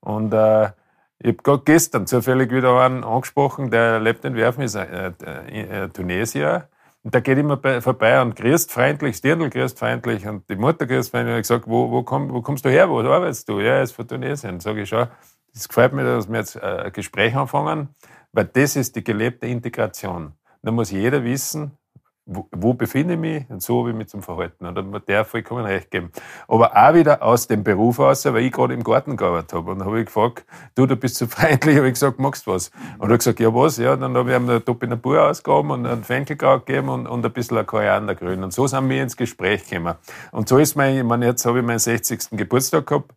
Und 0.00 0.32
äh, 0.32 0.70
ich 1.18 1.28
habe 1.28 1.42
gerade 1.42 1.62
gestern 1.64 2.06
zufällig 2.06 2.50
wieder 2.50 2.78
einen 2.80 3.02
angesprochen, 3.02 3.70
der 3.70 4.00
lebt 4.00 4.24
in 4.24 4.36
Werfen, 4.36 4.62
ist 4.62 4.74
äh, 4.74 5.12
äh, 5.18 5.88
Tunesier. 5.88 6.68
Und 7.02 7.14
der 7.14 7.20
geht 7.20 7.38
immer 7.38 7.56
bei, 7.56 7.80
vorbei 7.80 8.20
und 8.20 8.36
grüßt 8.36 8.70
freundlich, 8.72 9.16
Stirndl 9.16 9.48
grüßt 9.48 9.78
freundlich 9.78 10.26
und 10.26 10.48
die 10.50 10.56
Mutter 10.56 10.86
grüßt 10.86 11.10
freundlich. 11.10 11.34
Und 11.34 11.40
ich 11.40 11.48
gesagt, 11.48 11.68
wo, 11.68 11.90
wo, 11.90 12.02
komm, 12.02 12.32
wo 12.32 12.42
kommst 12.42 12.64
du 12.64 12.68
her, 12.68 12.90
wo 12.90 13.00
arbeitest 13.00 13.48
du? 13.48 13.60
Ja, 13.60 13.74
er 13.76 13.82
ist 13.82 13.92
von 13.92 14.06
Tunesien. 14.06 14.60
Sag 14.60 14.76
ich, 14.76 14.88
schau, 14.88 15.06
es 15.54 15.68
gefällt 15.68 15.92
mir, 15.92 16.04
dass 16.04 16.28
wir 16.28 16.38
jetzt 16.38 16.56
äh, 16.56 16.60
ein 16.60 16.92
Gespräch 16.92 17.34
anfangen, 17.34 17.94
weil 18.32 18.44
das 18.46 18.76
ist 18.76 18.96
die 18.96 19.04
gelebte 19.04 19.46
Integration. 19.46 20.32
Da 20.66 20.72
muss 20.72 20.90
jeder 20.90 21.22
wissen, 21.22 21.70
wo, 22.24 22.48
wo 22.50 22.74
befinde 22.74 23.14
ich 23.14 23.20
mich 23.20 23.48
und 23.48 23.62
so 23.62 23.78
habe 23.78 23.90
ich 23.90 23.96
mich 23.96 24.08
zum 24.08 24.20
Verhalten. 24.20 24.66
Und 24.66 24.74
dann 24.74 24.92
hat 24.92 25.08
der 25.08 25.24
vollkommen 25.24 25.64
recht 25.64 25.92
geben. 25.92 26.10
Aber 26.48 26.76
auch 26.76 26.92
wieder 26.92 27.22
aus 27.22 27.46
dem 27.46 27.62
Beruf 27.62 28.00
aus, 28.00 28.24
weil 28.24 28.38
ich 28.38 28.50
gerade 28.50 28.74
im 28.74 28.82
Garten 28.82 29.16
gearbeitet 29.16 29.52
habe. 29.52 29.70
Und 29.70 29.78
dann 29.78 29.86
habe 29.86 30.00
ich 30.00 30.06
gefragt, 30.06 30.44
du, 30.74 30.86
du 30.86 30.96
bist 30.96 31.14
so 31.14 31.26
freundlich, 31.28 31.76
habe 31.76 31.86
ich 31.86 31.94
gesagt, 31.94 32.18
magst 32.18 32.48
du 32.48 32.50
was? 32.50 32.72
Und 32.98 33.10
er 33.10 33.12
hat 33.12 33.20
gesagt, 33.20 33.38
ja 33.38 33.54
was? 33.54 33.76
Ja, 33.76 33.94
dann 33.94 34.16
habe 34.16 34.28
ich 34.28 34.36
ihm 34.36 34.50
eine 34.50 34.64
Topinapur 34.64 35.22
ausgegraben 35.22 35.70
und 35.70 35.86
einen 35.86 36.02
Fenkelkraut 36.02 36.66
gegeben 36.66 36.88
und, 36.88 37.06
und 37.06 37.24
ein 37.24 37.32
bisschen 37.32 37.64
Koriandergrün. 37.64 38.42
Und 38.42 38.52
so 38.52 38.66
sind 38.66 38.88
wir 38.88 39.00
ins 39.00 39.16
Gespräch 39.16 39.70
gekommen. 39.70 39.94
Und 40.32 40.48
so 40.48 40.58
ist 40.58 40.74
mein, 40.74 40.96
ich 40.96 41.04
meine, 41.04 41.26
jetzt 41.26 41.46
habe 41.46 41.60
ich 41.60 41.64
meinen 41.64 41.78
60. 41.78 42.30
Geburtstag 42.32 42.88
gehabt. 42.88 43.14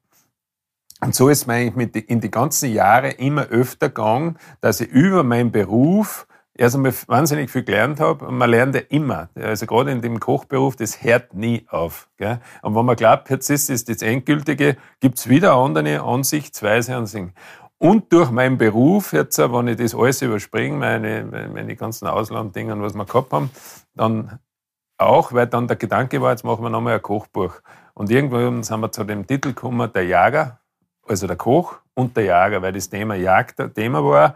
Und 1.02 1.16
so 1.16 1.30
ist 1.30 1.48
mir 1.48 1.54
eigentlich 1.54 2.08
in 2.12 2.22
die 2.22 2.30
ganzen 2.30 2.72
Jahre 2.72 3.10
immer 3.10 3.48
öfter 3.48 3.88
gegangen, 3.88 4.38
dass 4.62 4.82
ich 4.82 4.90
über 4.90 5.24
meinen 5.24 5.52
Beruf 5.52 6.28
erst 6.60 6.76
einmal 6.76 6.94
wahnsinnig 7.08 7.50
viel 7.50 7.64
gelernt 7.64 8.00
habe 8.02 8.26
und 8.26 8.38
man 8.38 8.50
lernt 8.50 8.76
ja 8.76 8.82
immer. 8.90 9.30
Also 9.36 9.66
gerade 9.66 9.92
in 9.92 10.02
dem 10.02 10.20
Kochberuf, 10.20 10.76
das 10.76 11.02
hört 11.02 11.34
nie 11.34 11.66
auf. 11.70 12.10
Gell? 12.18 12.40
Und 12.62 12.76
wenn 12.76 12.86
man 12.86 12.98
glaubt, 12.98 13.30
jetzt 13.30 13.50
ist 13.50 13.70
es 13.70 13.86
das 13.86 14.02
Endgültige, 14.02 14.76
gibt's 15.00 15.30
wieder 15.30 15.54
andere 15.54 16.02
Ansichtsweise 16.02 16.98
und 16.98 17.06
Sinn. 17.06 17.32
Und 17.78 18.12
durch 18.12 18.30
meinen 18.30 18.58
Beruf, 18.58 19.14
jetzt, 19.14 19.38
wenn 19.40 19.68
ich 19.70 19.78
das 19.78 19.96
alles 19.96 20.22
überspringe, 20.22 20.78
meine, 20.78 21.50
meine 21.54 21.78
ganzen 21.78 22.08
Auslanddinge, 22.08 22.80
was 22.82 22.94
wir 22.94 23.06
gehabt 23.06 23.32
haben, 23.32 23.50
dann 23.96 24.40
auch, 24.98 25.32
weil 25.32 25.48
dann 25.48 25.70
der 25.70 25.78
Gedanke 25.78 26.22
war, 26.22 26.32
jetzt 26.32 26.44
machen 26.44 26.62
wir 26.62 26.70
nochmal 26.70 26.96
ein 26.96 27.02
Kochbuch. 27.02 27.54
Und 27.94 28.12
irgendwann 28.12 28.64
sind 28.64 28.82
wir 28.82 28.92
zu 28.92 29.06
dem 29.06 29.26
Titel 29.26 29.50
gekommen, 29.50 29.90
der 29.94 30.06
Jager, 30.06 30.60
also 31.08 31.26
der 31.26 31.38
Koch 31.38 31.78
und 31.94 32.18
der 32.18 32.26
Jager, 32.26 32.62
weil 32.62 32.74
das 32.74 32.90
Thema 32.90 33.16
Jagd 33.16 33.76
Thema 33.76 34.04
war. 34.04 34.36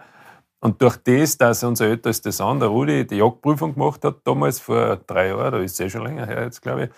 Und 0.64 0.82
durch 0.82 0.96
das, 0.96 1.38
dass 1.38 1.62
unser 1.66 1.88
ältester 1.88 2.32
Sohn, 2.32 2.62
der 2.62 2.70
Rudi, 2.70 3.06
die 3.06 3.18
Jagdprüfung 3.18 3.74
gemacht 3.74 4.06
hat, 4.06 4.20
damals 4.24 4.62
vor 4.62 4.96
drei 4.96 5.28
Jahren, 5.28 5.52
da 5.52 5.60
ist 5.60 5.74
es 5.74 5.80
eh 5.82 5.90
schon 5.90 6.04
länger 6.06 6.26
her 6.26 6.44
jetzt, 6.44 6.62
glaube 6.62 6.86
ich, 6.86 6.90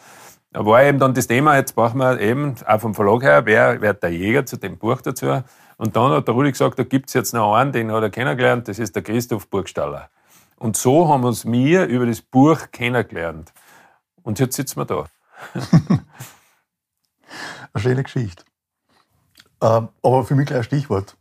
war 0.52 0.84
eben 0.84 1.00
dann 1.00 1.16
das 1.16 1.26
Thema, 1.26 1.56
jetzt 1.56 1.74
brauchen 1.74 1.98
wir 1.98 2.20
eben, 2.20 2.54
auch 2.68 2.80
vom 2.80 2.94
Verlag 2.94 3.24
her, 3.24 3.44
wer 3.48 3.82
wird 3.82 4.04
der 4.04 4.12
Jäger 4.12 4.46
zu 4.46 4.58
dem 4.58 4.78
Buch 4.78 5.02
dazu. 5.02 5.42
Und 5.78 5.96
dann 5.96 6.12
hat 6.12 6.28
der 6.28 6.36
Rudi 6.36 6.52
gesagt, 6.52 6.78
da 6.78 6.84
gibt 6.84 7.10
es 7.10 7.16
jetzt 7.16 7.34
noch 7.34 7.56
einen, 7.56 7.72
den 7.72 7.92
hat 7.92 8.04
er 8.04 8.12
kennengelernt, 8.12 8.68
das 8.68 8.78
ist 8.78 8.96
der 8.96 9.02
Christoph 9.02 9.48
Burgstaller. 9.50 10.12
Und 10.58 10.78
so 10.78 11.10
haben 11.10 11.24
uns 11.24 11.44
wir 11.44 11.88
über 11.88 12.06
das 12.06 12.22
Buch 12.22 12.68
kennengelernt. 12.72 13.52
Und 14.22 14.38
jetzt 14.38 14.58
sitzen 14.58 14.78
wir 14.78 14.86
da. 14.86 15.06
Eine 17.74 17.82
schöne 17.82 18.04
Geschichte. 18.04 18.44
Ähm, 19.60 19.90
aber 20.04 20.24
für 20.24 20.36
mich 20.36 20.46
gleich 20.46 20.60
ein 20.60 20.64
Stichwort. 20.66 21.18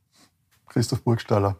Christoph 0.68 1.02
Burgstaller. 1.02 1.56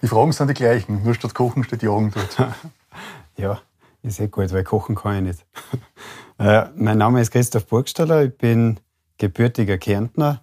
Die 0.00 0.06
Fragen 0.06 0.30
sind 0.32 0.48
die 0.48 0.54
gleichen, 0.54 1.02
nur 1.02 1.14
statt 1.14 1.34
Kochen 1.34 1.64
steht 1.64 1.82
Jagen 1.82 2.12
dort. 2.12 2.52
ja, 3.36 3.60
ist 4.02 4.20
eh 4.20 4.28
gut, 4.28 4.52
weil 4.52 4.62
kochen 4.62 4.94
kann 4.94 5.16
ich 5.16 5.22
nicht. 5.22 5.46
äh, 6.38 6.66
mein 6.76 6.98
Name 6.98 7.20
ist 7.20 7.32
Christoph 7.32 7.66
Burgstaller, 7.66 8.24
ich 8.24 8.38
bin 8.38 8.78
gebürtiger 9.18 9.76
Kärntner, 9.76 10.42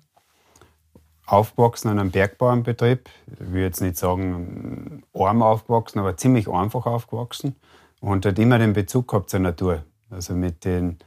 aufgewachsen 1.25 1.87
an 1.87 1.99
einem 1.99 2.11
Bergbauernbetrieb. 2.11 3.09
Ich 3.31 3.53
will 3.53 3.63
jetzt 3.63 3.81
nicht 3.81 3.97
sagen 3.97 5.03
arm 5.13 5.41
aufgewachsen, 5.41 5.99
aber 5.99 6.17
ziemlich 6.17 6.49
einfach 6.49 6.85
aufgewachsen 6.85 7.55
und 8.01 8.25
hat 8.25 8.37
immer 8.37 8.59
den 8.59 8.73
Bezug 8.73 9.07
gehabt 9.07 9.29
zur 9.29 9.39
Natur. 9.39 9.83
Also 10.09 10.33
mit 10.33 10.65
den 10.65 10.97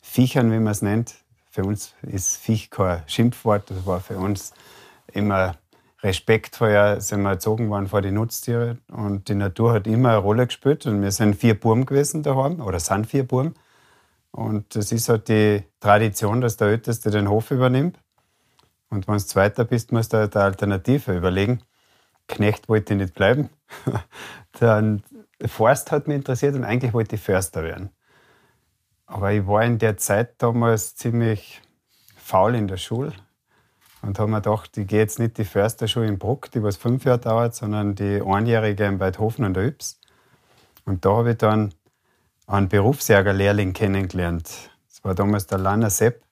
Viechern, 0.00 0.50
wie 0.50 0.58
man 0.58 0.72
es 0.72 0.80
nennt. 0.80 1.14
Für 1.50 1.64
uns 1.64 1.94
ist 2.02 2.36
Viech 2.36 2.70
kein 2.70 3.02
Schimpfwort, 3.06 3.70
das 3.70 3.84
war 3.84 4.00
für 4.00 4.16
uns 4.16 4.54
immer 5.12 5.56
respektvoll 6.02 7.00
sind 7.00 7.22
wir 7.22 7.30
erzogen 7.30 7.68
worden 7.70 7.88
vor 7.88 8.02
die 8.02 8.12
Nutztiere 8.12 8.78
und 8.88 9.28
die 9.28 9.34
Natur 9.34 9.72
hat 9.72 9.86
immer 9.86 10.10
eine 10.10 10.18
Rolle 10.18 10.46
gespielt 10.46 10.86
und 10.86 11.02
wir 11.02 11.10
sind 11.10 11.34
vier 11.34 11.58
Burm 11.58 11.86
gewesen 11.86 12.22
daheim 12.22 12.60
oder 12.60 12.78
sind 12.78 13.06
vier 13.06 13.26
Burm 13.26 13.54
und 14.30 14.76
es 14.76 14.92
ist 14.92 15.08
halt 15.08 15.28
die 15.28 15.64
Tradition, 15.80 16.40
dass 16.40 16.56
der 16.56 16.68
Älteste 16.68 17.10
den 17.10 17.28
Hof 17.28 17.50
übernimmt 17.50 17.98
und 18.90 19.08
wenn 19.08 19.14
du 19.14 19.24
Zweiter 19.24 19.64
bist, 19.64 19.92
musst 19.92 20.12
du 20.12 20.18
halt 20.18 20.36
eine 20.36 20.44
Alternative 20.44 21.16
überlegen. 21.16 21.62
Knecht 22.26 22.68
wollte 22.68 22.94
ich 22.94 23.00
nicht 23.00 23.14
bleiben. 23.14 23.50
Dann 24.60 25.02
Forst 25.46 25.92
hat 25.92 26.08
mich 26.08 26.16
interessiert 26.16 26.54
und 26.54 26.64
eigentlich 26.64 26.92
wollte 26.92 27.16
ich 27.16 27.22
Förster 27.22 27.62
werden. 27.62 27.90
Aber 29.06 29.32
ich 29.32 29.46
war 29.46 29.64
in 29.64 29.78
der 29.78 29.96
Zeit 29.96 30.34
damals 30.38 30.94
ziemlich 30.94 31.62
faul 32.16 32.54
in 32.54 32.68
der 32.68 32.76
Schule 32.76 33.12
und 34.02 34.18
haben 34.18 34.30
mir 34.30 34.40
gedacht, 34.40 34.76
ich 34.76 34.86
gehe 34.86 35.00
jetzt 35.00 35.18
nicht 35.18 35.38
die 35.38 35.44
Försterschule 35.44 36.06
in 36.06 36.18
Bruck, 36.18 36.50
die 36.50 36.62
was 36.62 36.76
fünf 36.76 37.04
Jahre 37.04 37.18
dauert, 37.18 37.54
sondern 37.54 37.94
die 37.94 38.22
einjährige 38.24 38.84
in 38.84 39.00
Weidhofen 39.00 39.52
der 39.52 39.64
Yps. 39.64 40.00
Und 40.84 41.04
da 41.04 41.16
habe 41.16 41.32
ich 41.32 41.38
dann 41.38 41.74
einen 42.46 42.68
Berufsjägerlehrling 42.68 43.72
kennengelernt. 43.72 44.70
Das 44.88 45.04
war 45.04 45.14
damals 45.14 45.46
der 45.46 45.58
Lanner 45.58 45.90
Sepp. 45.90 46.22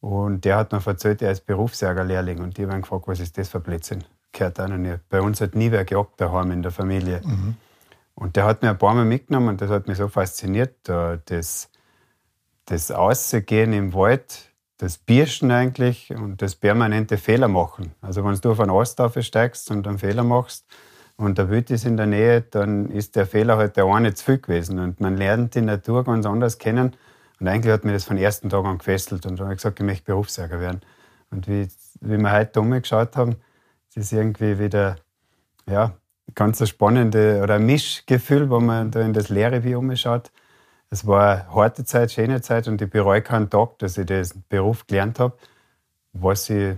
Und 0.00 0.44
der 0.44 0.56
hat 0.56 0.72
mir 0.72 0.86
erzählt, 0.86 1.22
er 1.22 1.32
ist 1.32 1.44
Berufsjägerlehrling. 1.44 2.40
Und 2.40 2.56
die 2.56 2.66
haben 2.66 2.82
gefragt, 2.82 3.08
was 3.08 3.18
ist 3.18 3.36
das 3.36 3.48
für 3.48 3.60
Blödsinn? 3.60 4.04
Gehört 4.32 4.60
auch 4.60 4.68
noch 4.68 4.76
nicht. 4.76 5.08
Bei 5.08 5.20
uns 5.20 5.40
hat 5.40 5.56
nie 5.56 5.72
wer 5.72 5.84
gejagt 5.84 6.20
daheim 6.20 6.52
in 6.52 6.62
der 6.62 6.70
Familie. 6.70 7.20
Mhm. 7.24 7.56
Und 8.14 8.36
der 8.36 8.44
hat 8.44 8.62
mir 8.62 8.70
ein 8.70 8.78
paar 8.78 8.94
Mal 8.94 9.04
mitgenommen 9.04 9.48
und 9.48 9.60
das 9.60 9.70
hat 9.70 9.88
mich 9.88 9.98
so 9.98 10.08
fasziniert. 10.08 10.76
Das, 10.84 11.68
das 12.66 12.90
Ausgehen 12.90 13.72
im 13.72 13.94
Wald, 13.94 14.47
das 14.78 14.96
Birschen 14.96 15.50
eigentlich 15.50 16.10
und 16.14 16.40
das 16.40 16.54
permanente 16.54 17.18
Fehler 17.18 17.48
machen. 17.48 17.92
Also 18.00 18.24
wenn 18.24 18.34
du 18.36 18.52
auf 18.52 18.60
einen 18.60 18.70
Ast 18.70 19.00
steigst 19.20 19.70
und 19.70 19.86
einen 19.86 19.98
Fehler 19.98 20.22
machst 20.22 20.66
und 21.16 21.36
der 21.36 21.50
Wild 21.50 21.70
ist 21.70 21.84
in 21.84 21.96
der 21.96 22.06
Nähe, 22.06 22.42
dann 22.42 22.88
ist 22.90 23.16
der 23.16 23.26
Fehler 23.26 23.56
halt 23.56 23.76
der 23.76 23.86
eine 23.86 24.14
zu 24.14 24.24
viel 24.24 24.38
gewesen. 24.38 24.78
Und 24.78 25.00
man 25.00 25.16
lernt 25.16 25.56
die 25.56 25.62
Natur 25.62 26.04
ganz 26.04 26.24
anders 26.24 26.58
kennen. 26.58 26.94
Und 27.40 27.48
eigentlich 27.48 27.72
hat 27.72 27.84
mir 27.84 27.92
das 27.92 28.04
von 28.04 28.16
ersten 28.16 28.50
Tag 28.50 28.64
an 28.64 28.78
gefesselt. 28.78 29.26
Und 29.26 29.38
dann 29.38 29.46
habe 29.46 29.54
ich 29.54 29.58
gesagt, 29.58 29.80
ich 29.80 29.86
möchte 29.86 30.04
Berufsjäger 30.04 30.60
werden. 30.60 30.80
Und 31.32 31.48
wie, 31.48 31.68
wie 32.00 32.16
wir 32.16 32.32
heute 32.32 32.60
umgeschaut 32.60 33.16
haben, 33.16 33.36
es 33.90 33.96
ist 33.96 34.12
irgendwie 34.12 34.60
wieder, 34.60 34.96
ja, 35.68 35.94
ganz 36.36 36.60
ein 36.60 36.68
spannende 36.68 37.40
oder 37.42 37.54
ein 37.54 37.66
Mischgefühl, 37.66 38.48
wenn 38.50 38.66
man 38.66 38.90
da 38.92 39.00
in 39.00 39.12
das 39.12 39.28
leere 39.28 39.64
wie 39.64 39.74
umschaut. 39.74 40.30
Es 40.90 41.06
war 41.06 41.30
eine 41.30 41.54
harte 41.54 41.84
Zeit, 41.84 42.12
schöne 42.12 42.40
Zeit 42.40 42.66
und 42.66 42.80
ich 42.80 42.90
bereue 42.90 43.22
keinen 43.22 43.50
Tag, 43.50 43.78
dass 43.78 43.98
ich 43.98 44.06
den 44.06 44.26
Beruf 44.48 44.86
gelernt 44.86 45.18
habe. 45.18 45.36
Was 46.12 46.48
ich, 46.48 46.76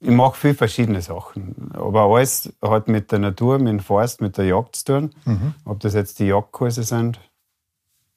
ich 0.00 0.10
mache 0.10 0.36
viele 0.38 0.54
verschiedene 0.54 1.00
Sachen, 1.00 1.72
aber 1.72 2.02
alles 2.02 2.52
hat 2.60 2.88
mit 2.88 3.10
der 3.10 3.20
Natur, 3.20 3.58
mit 3.58 3.68
dem 3.68 3.80
Forst, 3.80 4.20
mit 4.20 4.36
der 4.36 4.44
Jagd 4.44 4.76
zu 4.76 4.84
tun. 4.84 5.14
Mhm. 5.24 5.54
Ob 5.64 5.80
das 5.80 5.94
jetzt 5.94 6.18
die 6.18 6.26
Jagdkurse 6.26 6.82
sind, 6.82 7.18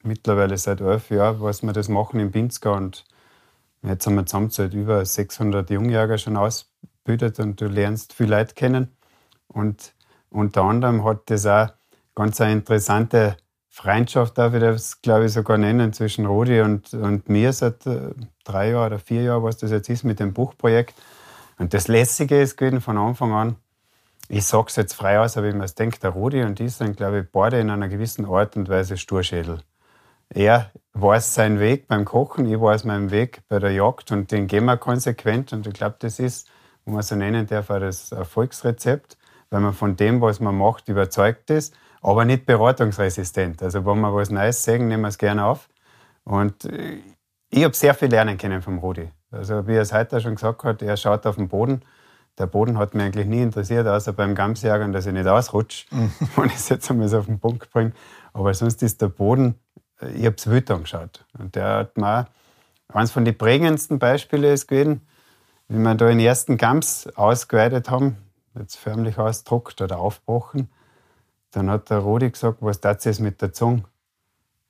mittlerweile 0.02 0.58
seit 0.58 0.80
elf 0.80 1.10
Jahren, 1.10 1.40
was 1.40 1.62
wir 1.62 1.72
das 1.72 1.88
machen 1.88 2.20
im 2.20 2.30
Pinzgau 2.30 2.74
und 2.74 3.04
jetzt 3.82 4.06
haben 4.06 4.16
wir 4.16 4.26
zusammen 4.26 4.50
seit 4.50 4.74
über 4.74 5.04
600 5.04 5.70
Jungjäger 5.70 6.18
schon 6.18 6.36
ausgebildet 6.36 7.38
und 7.38 7.60
du 7.60 7.66
lernst 7.66 8.12
viele 8.12 8.36
Leute 8.36 8.54
kennen. 8.54 8.94
Und 9.48 9.94
unter 10.30 10.62
anderem 10.62 11.04
hat 11.04 11.30
das 11.30 11.46
auch 11.46 11.68
ganz 12.14 12.40
eine 12.40 12.52
interessante 12.52 13.36
Freundschaft 13.74 14.36
darf 14.36 14.52
ich 14.52 14.60
das, 14.60 15.00
glaube 15.00 15.24
ich, 15.24 15.32
sogar 15.32 15.56
nennen, 15.56 15.94
zwischen 15.94 16.26
Rudi 16.26 16.60
und, 16.60 16.92
und 16.92 17.30
mir 17.30 17.54
seit 17.54 17.86
äh, 17.86 18.10
drei 18.44 18.72
Jahren 18.72 18.88
oder 18.88 18.98
vier 18.98 19.22
Jahren, 19.22 19.42
was 19.42 19.56
das 19.56 19.70
jetzt 19.70 19.88
ist 19.88 20.04
mit 20.04 20.20
dem 20.20 20.34
Buchprojekt. 20.34 20.94
Und 21.56 21.72
das 21.72 21.88
Lässige 21.88 22.38
ist 22.38 22.58
gewesen 22.58 22.82
von 22.82 22.98
Anfang 22.98 23.32
an, 23.32 23.56
ich 24.28 24.44
sage 24.44 24.66
es 24.68 24.76
jetzt 24.76 24.92
frei 24.92 25.18
aus, 25.18 25.38
aber 25.38 25.48
ich 25.48 25.54
mir 25.54 25.64
denke, 25.64 25.98
der 26.00 26.10
Rudi 26.10 26.42
und 26.42 26.60
ich 26.60 26.74
sind, 26.74 26.98
glaube 26.98 27.20
ich, 27.20 27.32
beide 27.32 27.60
in 27.60 27.70
einer 27.70 27.88
gewissen 27.88 28.26
Art 28.26 28.56
und 28.56 28.68
Weise 28.68 28.98
Sturschädel. 28.98 29.60
Er 30.28 30.70
weiß 30.92 31.32
seinen 31.32 31.58
Weg 31.58 31.88
beim 31.88 32.04
Kochen, 32.04 32.44
ich 32.44 32.60
weiß 32.60 32.84
meinen 32.84 33.10
Weg 33.10 33.40
bei 33.48 33.58
der 33.58 33.72
Jagd 33.72 34.12
und 34.12 34.30
den 34.32 34.48
gehen 34.48 34.66
wir 34.66 34.76
konsequent. 34.76 35.54
Und 35.54 35.66
ich 35.66 35.72
glaube, 35.72 35.96
das 35.98 36.18
ist, 36.18 36.46
wo 36.84 36.92
man 36.92 37.02
so 37.02 37.16
nennen 37.16 37.46
darf, 37.46 37.70
auch 37.70 37.80
das 37.80 38.12
Erfolgsrezept, 38.12 39.16
weil 39.48 39.60
man 39.60 39.72
von 39.72 39.96
dem, 39.96 40.20
was 40.20 40.40
man 40.40 40.58
macht, 40.58 40.88
überzeugt 40.88 41.48
ist 41.48 41.74
aber 42.02 42.24
nicht 42.24 42.44
beratungsresistent. 42.46 43.62
Also 43.62 43.86
wenn 43.86 44.00
wir 44.00 44.14
was 44.14 44.30
Neues 44.30 44.62
sehen, 44.64 44.88
nehmen 44.88 45.02
wir 45.02 45.08
es 45.08 45.18
gerne 45.18 45.44
auf. 45.44 45.68
Und 46.24 46.64
äh, 46.64 46.98
ich 47.48 47.64
habe 47.64 47.74
sehr 47.74 47.94
viel 47.94 48.08
lernen 48.08 48.36
können 48.36 48.60
vom 48.60 48.78
Rudi. 48.78 49.08
Also 49.30 49.66
wie 49.66 49.74
er 49.74 49.82
es 49.82 49.92
heute 49.92 50.20
schon 50.20 50.34
gesagt 50.34 50.64
hat, 50.64 50.82
er 50.82 50.96
schaut 50.96 51.26
auf 51.26 51.36
den 51.36 51.48
Boden. 51.48 51.82
Der 52.38 52.46
Boden 52.46 52.78
hat 52.78 52.94
mich 52.94 53.04
eigentlich 53.04 53.26
nie 53.26 53.42
interessiert, 53.42 53.86
außer 53.86 54.12
beim 54.12 54.34
Gamsjagen, 54.34 54.92
dass 54.92 55.06
ich 55.06 55.12
nicht 55.12 55.26
ausrutsche, 55.26 55.86
mhm. 55.90 56.12
wenn 56.36 56.46
ich 56.46 56.54
es 56.54 56.68
jetzt 56.68 56.90
einmal 56.90 57.08
so 57.08 57.18
auf 57.18 57.26
den 57.26 57.38
Punkt 57.38 57.70
bringe. 57.70 57.92
Aber 58.32 58.52
sonst 58.52 58.82
ist 58.82 59.00
der 59.00 59.08
Boden, 59.08 59.54
äh, 60.00 60.10
ich 60.12 60.26
habe 60.26 60.36
es 60.36 60.50
wild 60.50 60.70
angeschaut. 60.70 61.24
Und 61.38 61.54
der 61.54 61.76
hat 61.76 61.96
mir 61.96 62.26
eines 62.88 63.12
von 63.12 63.24
den 63.24 63.38
prägendsten 63.38 63.98
Beispielen 63.98 64.52
ist 64.52 64.66
gewesen, 64.66 65.02
wie 65.68 65.78
wir 65.78 65.94
da 65.94 66.08
den 66.08 66.20
ersten 66.20 66.58
Gams 66.58 67.06
ausgeweidet 67.16 67.88
haben, 67.90 68.16
jetzt 68.58 68.76
förmlich 68.76 69.18
ausgedruckt 69.18 69.80
oder 69.80 69.98
aufgebrochen. 69.98 70.68
Dann 71.52 71.70
hat 71.70 71.90
der 71.90 71.98
Rudi 71.98 72.30
gesagt, 72.30 72.58
was 72.60 72.80
das 72.80 73.04
jetzt 73.04 73.20
mit 73.20 73.40
der 73.40 73.52
Zunge? 73.52 73.84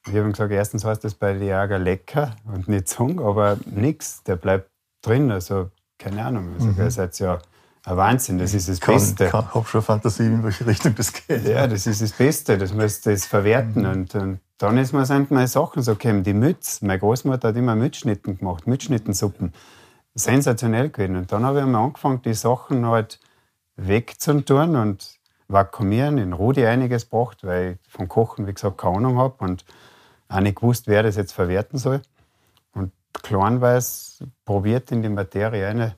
Ich 0.04 0.10
habe 0.10 0.20
ihm 0.20 0.32
gesagt, 0.32 0.52
erstens 0.52 0.84
heißt 0.84 1.04
das 1.04 1.14
bei 1.14 1.32
Jager 1.32 1.78
lecker 1.78 2.36
und 2.44 2.68
nicht 2.68 2.88
Zunge, 2.88 3.22
aber 3.22 3.56
nichts, 3.66 4.22
der 4.24 4.36
bleibt 4.36 4.68
drin. 5.00 5.30
Also 5.30 5.70
keine 5.98 6.24
Ahnung. 6.24 6.54
Also, 6.54 6.66
mhm. 6.68 6.78
Ihr 6.78 6.90
seid 6.90 7.18
ja 7.20 7.38
ein 7.84 7.96
Wahnsinn, 7.96 8.38
das 8.38 8.54
ist 8.54 8.68
das 8.68 8.80
kann, 8.80 8.94
Beste. 8.94 9.26
Ich 9.26 9.32
habe 9.32 9.66
schon 9.66 9.82
Fantasie, 9.82 10.26
in 10.26 10.42
welche 10.42 10.66
Richtung 10.66 10.94
das 10.94 11.12
geht. 11.12 11.46
Ja, 11.46 11.66
das 11.66 11.86
ist 11.86 12.02
das 12.02 12.12
Beste, 12.12 12.58
das 12.58 12.70
du 12.70 13.10
das 13.10 13.26
verwerten. 13.26 13.82
Mhm. 13.82 13.90
Und, 13.90 14.14
und, 14.14 14.40
dann 14.58 14.78
ist 14.78 14.92
mir, 14.92 15.04
sind 15.06 15.30
meine 15.32 15.48
Sachen 15.48 15.82
so 15.82 15.96
gekommen, 15.96 16.22
die 16.22 16.34
Mütz. 16.34 16.82
Meine 16.82 17.00
Großmutter 17.00 17.48
hat 17.48 17.56
immer 17.56 17.74
Mützschnitten 17.74 18.38
gemacht, 18.38 18.66
Mützschnittensuppen. 18.66 19.52
Sensationell 20.14 20.90
gewesen. 20.90 21.16
Und 21.16 21.32
dann 21.32 21.44
habe 21.44 21.58
ich 21.58 21.64
einmal 21.64 21.82
angefangen, 21.82 22.22
die 22.22 22.34
Sachen 22.34 22.86
halt 22.86 23.18
wegzutun 23.76 24.76
und 24.76 25.18
vakuumieren, 25.52 26.18
in 26.18 26.32
Rudi 26.32 26.66
einiges 26.66 27.08
gebracht, 27.08 27.38
weil 27.42 27.78
ich 27.84 27.92
von 27.92 28.08
Kochen, 28.08 28.46
wie 28.46 28.54
gesagt, 28.54 28.78
keine 28.78 28.96
Ahnung 28.96 29.18
habe 29.18 29.34
und 29.44 29.64
auch 30.28 30.40
nicht 30.40 30.56
gewusst, 30.56 30.88
wer 30.88 31.02
das 31.02 31.16
jetzt 31.16 31.32
verwerten 31.32 31.78
soll. 31.78 32.00
Und 32.72 32.92
kleinweise 33.12 34.26
probiert 34.44 34.90
in 34.90 35.02
die 35.02 35.08
Materie 35.08 35.66
eine 35.66 35.94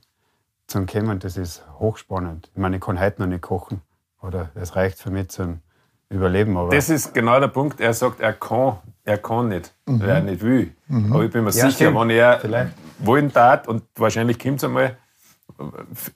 zum 0.67 0.87
Kommen, 0.87 1.19
das 1.19 1.37
ist 1.37 1.63
hochspannend. 1.79 2.51
Ich 2.53 2.59
meine, 2.59 2.77
ich 2.77 2.83
kann 2.83 2.99
heute 2.99 3.23
noch 3.23 3.29
nicht 3.29 3.43
kochen. 3.43 3.81
Oder 4.23 4.51
es 4.55 4.75
reicht 4.75 4.99
für 4.99 5.11
mich 5.11 5.29
zum 5.29 5.61
Überleben. 6.09 6.57
Aber 6.57 6.75
das 6.75 6.89
ist 6.89 7.13
genau 7.13 7.39
der 7.39 7.49
Punkt. 7.49 7.81
Er 7.81 7.93
sagt, 7.93 8.21
er 8.21 8.33
kann, 8.33 8.79
er 9.05 9.19
kann 9.19 9.49
nicht, 9.49 9.75
mhm. 9.87 10.01
weil 10.01 10.09
er 10.09 10.21
nicht 10.23 10.43
will. 10.43 10.75
Mhm. 10.89 11.13
Aber 11.13 11.25
ich 11.25 11.31
bin 11.31 11.45
mir 11.45 11.51
ja, 11.51 11.67
sicher, 11.67 11.73
stimmt. 11.73 12.01
wenn 12.01 12.11
er 12.11 12.41
Vielleicht. 12.41 12.73
wollen 12.99 13.33
tat, 13.33 13.69
und 13.69 13.83
wahrscheinlich 13.97 14.39
kommt 14.39 14.59
es 14.59 14.65
einmal, 14.65 14.97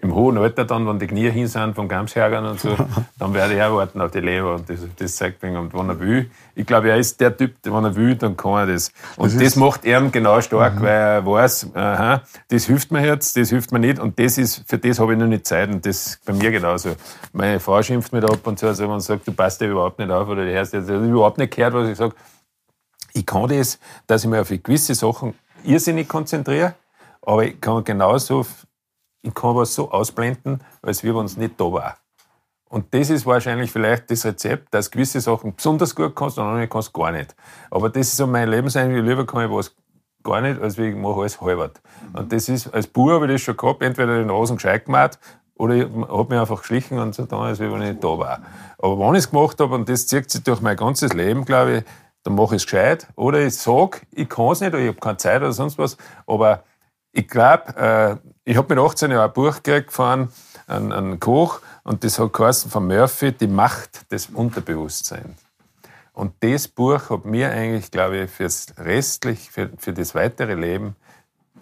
im 0.01 0.15
hohen 0.15 0.37
Alter 0.37 0.65
dann, 0.65 0.87
wenn 0.87 0.99
die 0.99 1.07
Knie 1.07 1.31
hin 1.31 1.47
sind 1.47 1.75
vom 1.75 1.89
Gamshergern 1.89 2.45
und 2.45 2.61
so, 2.61 2.77
dann 3.19 3.35
werde 3.35 3.55
ich 3.55 3.63
auch 3.63 3.77
warten 3.77 4.01
auf 4.01 4.11
die 4.11 4.21
Leber 4.21 4.55
und 4.55 4.69
das, 4.69 4.81
das 4.97 5.17
zeigt 5.17 5.43
mir, 5.43 5.59
und 5.59 5.73
wenn 5.75 5.89
er 5.89 6.01
will. 6.01 6.31
Ich 6.55 6.67
glaube, 6.67 6.91
er 6.91 6.97
ist 6.97 7.21
der 7.21 7.37
Typ, 7.37 7.55
wenn 7.63 7.85
er 7.85 7.95
will, 7.95 8.17
dann 8.17 8.37
kann 8.37 8.53
er 8.53 8.67
das. 8.67 8.91
Und 9.17 9.33
das, 9.35 9.43
das 9.43 9.57
macht 9.57 9.85
er 9.85 10.01
genau 10.11 10.41
stark, 10.41 10.77
mhm. 10.77 10.83
weil 10.83 10.93
er 10.93 11.27
weiß, 11.27 11.71
aha, 11.75 12.23
das 12.49 12.65
hilft 12.65 12.91
mir 12.91 13.07
jetzt, 13.07 13.37
das 13.37 13.51
hilft 13.51 13.71
mir 13.71 13.79
nicht 13.79 14.01
und 14.01 14.19
das 14.19 14.39
ist, 14.39 14.65
für 14.67 14.79
das 14.79 14.99
habe 14.99 15.13
ich 15.13 15.19
noch 15.19 15.27
nicht 15.27 15.47
Zeit 15.47 15.71
und 15.71 15.87
das 15.87 16.07
ist 16.07 16.25
bei 16.25 16.33
mir 16.33 16.51
genauso. 16.51 16.97
Meine 17.33 17.61
Frau 17.61 17.81
schimpft 17.83 18.13
mir 18.13 18.21
da 18.21 18.29
ab 18.29 18.45
und 18.45 18.59
zu, 18.59 18.67
also 18.67 18.83
wenn 18.83 18.91
man 18.91 19.01
sagt, 19.01 19.27
du 19.27 19.33
passt 19.33 19.61
dir 19.61 19.69
überhaupt 19.69 19.99
nicht 20.01 20.11
auf 20.11 20.29
oder 20.29 20.45
die 20.45 20.53
hörst 20.53 20.73
jetzt 20.73 20.89
überhaupt 20.89 21.39
nicht 21.39 21.55
gehört, 21.55 21.75
was 21.75 21.89
ich 21.89 21.97
sage. 21.97 22.15
Ich 23.13 23.25
kann 23.25 23.49
das, 23.49 23.79
dass 24.07 24.25
ich 24.25 24.31
mich 24.31 24.41
auf 24.41 24.49
gewisse 24.49 24.95
Sachen 24.95 25.35
irrsinnig 25.65 26.09
konzentriere, 26.09 26.75
aber 27.23 27.45
ich 27.45 27.61
kann 27.61 27.85
genauso 27.85 28.45
ich 29.23 29.35
kann 29.35 29.57
was 29.57 29.75
so 29.75 29.91
ausblenden, 29.91 30.63
als 30.83 31.03
wir 31.03 31.15
uns 31.17 31.37
nicht 31.37 31.61
da 31.61 31.73
war. 31.73 31.97
Und 32.69 32.93
das 32.93 33.09
ist 33.11 33.25
wahrscheinlich 33.25 33.71
vielleicht 33.71 34.11
das 34.11 34.27
Rezept, 34.27 34.75
dass 34.75 34.91
gewisse 34.91 35.21
Sachen 35.21 35.55
besonders 35.55 35.95
gut 35.95 36.15
kannst 36.15 36.39
und 36.39 36.45
andere 36.45 36.69
kannst 36.69 36.93
gar 36.93 37.11
nicht. 37.11 37.35
Aber 37.71 37.89
das 37.89 38.09
ist 38.09 38.17
so 38.17 38.27
mein 38.27 38.51
Lebenseinstellung. 38.51 39.07
Lieber 39.07 39.27
kann 39.27 39.47
ich 39.47 39.51
was 39.51 39.75
gar 40.23 40.43
nicht, 40.43 40.61
als 40.61 40.77
ich 40.77 40.95
mache 40.95 41.21
alles 41.21 41.41
halbert. 41.41 41.81
Und 42.13 42.31
das 42.33 42.49
ist, 42.49 42.69
als 42.75 42.87
Bub 42.87 43.11
habe 43.11 43.27
ich 43.27 43.33
das 43.33 43.41
schon 43.41 43.57
gehabt, 43.57 43.83
entweder 43.83 44.19
den 44.19 44.29
Rosen 44.29 44.57
gescheit 44.57 44.85
gemacht 44.85 45.19
oder 45.55 45.75
ich 45.75 45.85
habe 45.85 46.27
mich 46.29 46.41
einfach 46.41 46.61
geschlichen 46.61 46.99
und 46.99 47.15
so 47.15 47.23
getan, 47.23 47.41
als 47.41 47.59
wenn 47.59 47.73
ich 47.73 47.89
nicht 47.89 48.05
da 48.05 48.19
war. 48.19 48.41
Aber 48.79 48.99
wenn 48.99 49.15
ich 49.15 49.21
es 49.21 49.31
gemacht 49.31 49.59
habe, 49.61 49.75
und 49.75 49.89
das 49.89 50.07
zieht 50.07 50.31
sich 50.31 50.43
durch 50.43 50.61
mein 50.61 50.77
ganzes 50.77 51.15
Leben, 51.15 51.45
glaube 51.45 51.79
ich, 51.79 51.85
dann 52.23 52.35
mache 52.35 52.57
ich 52.57 52.63
es 52.63 52.67
gescheit. 52.67 53.09
Oder 53.17 53.41
ich 53.41 53.57
sage, 53.57 54.01
ich 54.13 54.29
kann 54.29 54.51
es 54.51 54.61
nicht, 54.61 54.73
oder 54.73 54.81
ich 54.81 54.89
habe 54.89 54.99
keine 54.99 55.17
Zeit 55.17 55.41
oder 55.41 55.53
sonst 55.53 55.79
was, 55.79 55.97
aber 56.27 56.63
ich 57.13 57.29
glaube, 57.29 57.77
äh, 57.77 58.17
ich 58.45 58.57
habe 58.57 58.75
mit 58.75 58.85
18 58.85 59.11
Jahren 59.11 59.29
ein 59.29 59.33
Buch 59.33 59.63
gekriegt 59.63 59.93
von 59.93 60.29
einem, 60.67 60.93
einem 60.93 61.21
Koch 61.21 61.61
und 61.85 62.05
das 62.05 62.19
hat 62.19 62.33
geheißen 62.33 62.71
von 62.71 62.87
Murphy, 62.87 63.33
Die 63.33 63.47
Macht 63.47 64.11
des 64.13 64.27
Unterbewusstseins. 64.27 65.37
Und 66.13 66.35
das 66.41 66.67
Buch 66.67 67.11
hat 67.11 67.25
mir 67.25 67.51
eigentlich, 67.51 67.91
glaube 67.91 68.19
ich, 68.19 68.31
fürs 68.31 68.75
restlich, 68.77 69.51
für, 69.51 69.71
für 69.79 69.93
das 69.93 70.15
weitere 70.15 70.55
Leben 70.55 70.97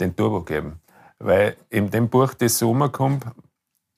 den 0.01 0.17
Turbo 0.17 0.43
gegeben. 0.43 0.81
Weil 1.19 1.57
in 1.71 1.91
dem 1.91 2.09
Buch 2.09 2.35
das 2.35 2.59
so 2.59 2.71
umkommt, 2.71 3.25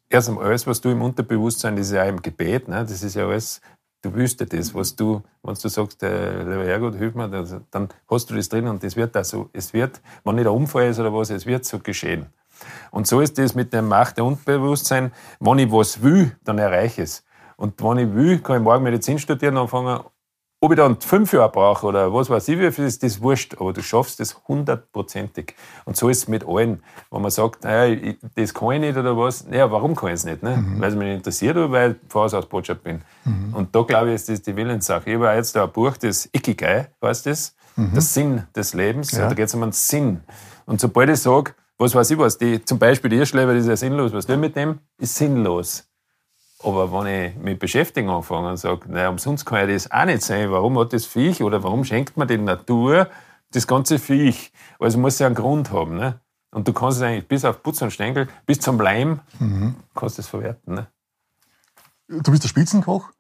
erst 0.09 0.29
einmal 0.29 0.47
alles, 0.47 0.67
was 0.67 0.81
du 0.81 0.91
im 0.91 1.03
Unterbewusstsein, 1.03 1.77
das 1.77 1.89
ist 1.89 1.93
ja 1.93 2.05
auch 2.05 2.09
im 2.09 2.23
Gebet, 2.23 2.69
ne? 2.69 2.85
das 2.85 3.03
ist 3.03 3.15
ja 3.15 3.27
alles 3.27 3.61
du 4.03 4.15
willst 4.15 4.41
das, 4.53 4.75
was 4.75 4.95
du, 4.95 5.23
wenn 5.43 5.55
du 5.55 5.69
sagst, 5.69 6.03
äh, 6.03 6.39
lieber 6.39 6.65
Herrgott, 6.65 6.95
hilf 6.95 7.15
mir, 7.15 7.29
dann 7.29 7.89
hast 8.09 8.31
du 8.31 8.35
das 8.35 8.49
drin 8.49 8.69
und 8.69 8.83
das 8.83 8.97
wird 8.97 9.15
da 9.15 9.25
so, 9.25 9.51
es 9.53 9.73
wird, 9.73 10.01
wenn 10.25 10.37
nicht 10.37 10.47
ein 10.47 10.53
Unfall 10.53 10.89
ist 10.89 10.99
oder 10.99 11.13
was, 11.13 11.31
es 11.31 11.47
wird 11.47 11.65
so 11.65 11.79
geschehen. 11.79 12.27
Und 12.91 13.07
so 13.07 13.21
ist 13.21 13.39
das 13.39 13.55
mit 13.55 13.73
der 13.73 13.83
Macht 13.83 14.17
der 14.17 14.25
Unbewusstsein. 14.25 15.13
Wenn 15.39 15.59
ich 15.59 15.71
was 15.71 16.03
will, 16.03 16.37
dann 16.45 16.59
erreiche 16.59 17.03
ich 17.03 17.09
es. 17.09 17.25
Und 17.57 17.81
wenn 17.83 17.99
ich 17.99 18.15
will, 18.15 18.39
kann 18.41 18.57
ich 18.57 18.63
morgen 18.63 18.83
Medizin 18.83 19.19
studieren 19.19 19.57
anfangen 19.57 20.01
ob 20.61 20.73
ich 20.73 20.77
dann 20.77 21.01
fünf 21.01 21.33
Jahre 21.33 21.51
brauche 21.51 21.87
oder 21.87 22.13
was 22.13 22.29
weiß 22.29 22.49
ich, 22.49 22.59
wie 22.59 22.73
viel 22.73 22.85
ist 22.87 23.03
das 23.03 23.23
wurscht, 23.23 23.55
aber 23.61 23.73
du 23.73 23.83
schaffst 23.83 24.19
das 24.19 24.37
hundertprozentig. 24.49 25.55
Und 25.85 25.97
so 25.97 26.09
ist 26.09 26.19
es 26.19 26.29
mit 26.29 26.47
allen. 26.47 26.83
Wenn 27.11 27.23
man 27.23 27.31
sagt, 27.31 27.63
naja, 27.63 28.15
das 28.35 28.55
kann 28.55 28.73
ich 28.73 28.81
nicht 28.81 28.97
oder 28.97 29.17
was, 29.17 29.47
naja, 29.47 29.71
warum 29.71 29.95
kann 29.95 30.09
ich 30.09 30.15
es 30.15 30.25
nicht? 30.25 30.43
Ne? 30.43 30.57
Mhm. 30.57 30.81
Weil 30.81 30.89
es 30.89 30.95
mich 30.97 31.07
nicht 31.07 31.17
interessiert 31.17 31.57
oder 31.57 31.71
weil 31.71 31.93
ich 31.93 31.97
Vorausbotschaft 32.13 32.83
bin. 32.83 33.03
Mhm. 33.25 33.55
Und 33.55 33.75
da 33.75 33.83
glaube 33.83 34.09
ich, 34.09 34.17
ist 34.17 34.29
das 34.29 34.43
die 34.43 34.57
Willenssache. 34.57 35.09
Ich 35.09 35.17
habe 35.17 35.29
jetzt 35.37 35.55
da 35.55 35.65
ein 35.65 35.71
Buch, 35.71 35.97
das 35.97 36.29
Ikigai 36.33 36.89
heißt 37.03 37.27
das, 37.27 37.55
mhm. 37.77 37.93
der 37.93 38.03
Sinn 38.03 38.43
des 38.55 38.75
Lebens. 38.75 39.13
Ja. 39.13 39.29
Da 39.29 39.35
geht 39.35 39.47
es 39.47 39.55
um 39.55 39.63
einen 39.63 39.73
Sinn. 39.73 40.23
Und 40.67 40.81
sobald 40.81 41.09
ich 41.11 41.21
sage, 41.21 41.55
was 41.79 41.95
weiß 41.95 42.11
ich 42.11 42.19
was, 42.19 42.37
die, 42.37 42.65
zum 42.65 42.81
Beispiel 42.81 43.11
die 43.11 43.17
Irrschleifer, 43.17 43.55
das 43.55 43.63
ist 43.63 43.69
ja 43.69 43.77
sinnlos, 43.77 44.13
was 44.13 44.27
tun 44.27 44.41
mit 44.41 44.57
dem? 44.57 44.81
Ist 44.99 45.15
sinnlos. 45.15 45.88
Aber 46.61 46.93
wenn 46.93 47.07
ich 47.07 47.37
mit 47.37 47.61
Beschäftigung 47.61 48.11
anfange 48.11 48.51
und 48.51 48.57
sage, 48.57 48.91
naja, 48.91 49.09
umsonst 49.11 49.47
kann 49.47 49.61
ja 49.61 49.67
das 49.73 49.91
auch 49.91 50.05
nicht 50.05 50.23
sein, 50.23 50.51
warum 50.51 50.79
hat 50.79 50.93
das 50.93 51.07
Viech 51.07 51.43
oder 51.43 51.63
warum 51.63 51.85
schenkt 51.85 52.17
man 52.17 52.27
der 52.27 52.39
Natur 52.39 53.09
das 53.53 53.67
ganze 53.67 53.99
Viech? 53.99 54.53
Also 54.81 54.99
muss 54.99 55.19
ja 55.21 55.27
einen 55.27 55.37
Grund 55.37 55.71
haben. 55.71 55.97
Ne? 55.97 56.21
Und 56.51 56.67
du 56.67 56.73
kannst 56.73 56.99
es 56.99 57.03
eigentlich 57.03 57.29
bis 57.29 57.45
auf 57.45 57.63
Putz 57.63 57.81
und 57.83 57.93
Stängel, 57.93 58.29
bis 58.45 58.59
zum 58.59 58.81
Leim, 58.81 59.21
mhm. 59.39 59.77
kannst 59.95 60.19
du 60.19 60.23
es 60.23 60.29
verwerten. 60.29 60.75
Ne? 60.75 60.87
Du 62.09 62.31
bist 62.31 62.43
der 62.43 62.49
Spitzenkoch 62.49 63.11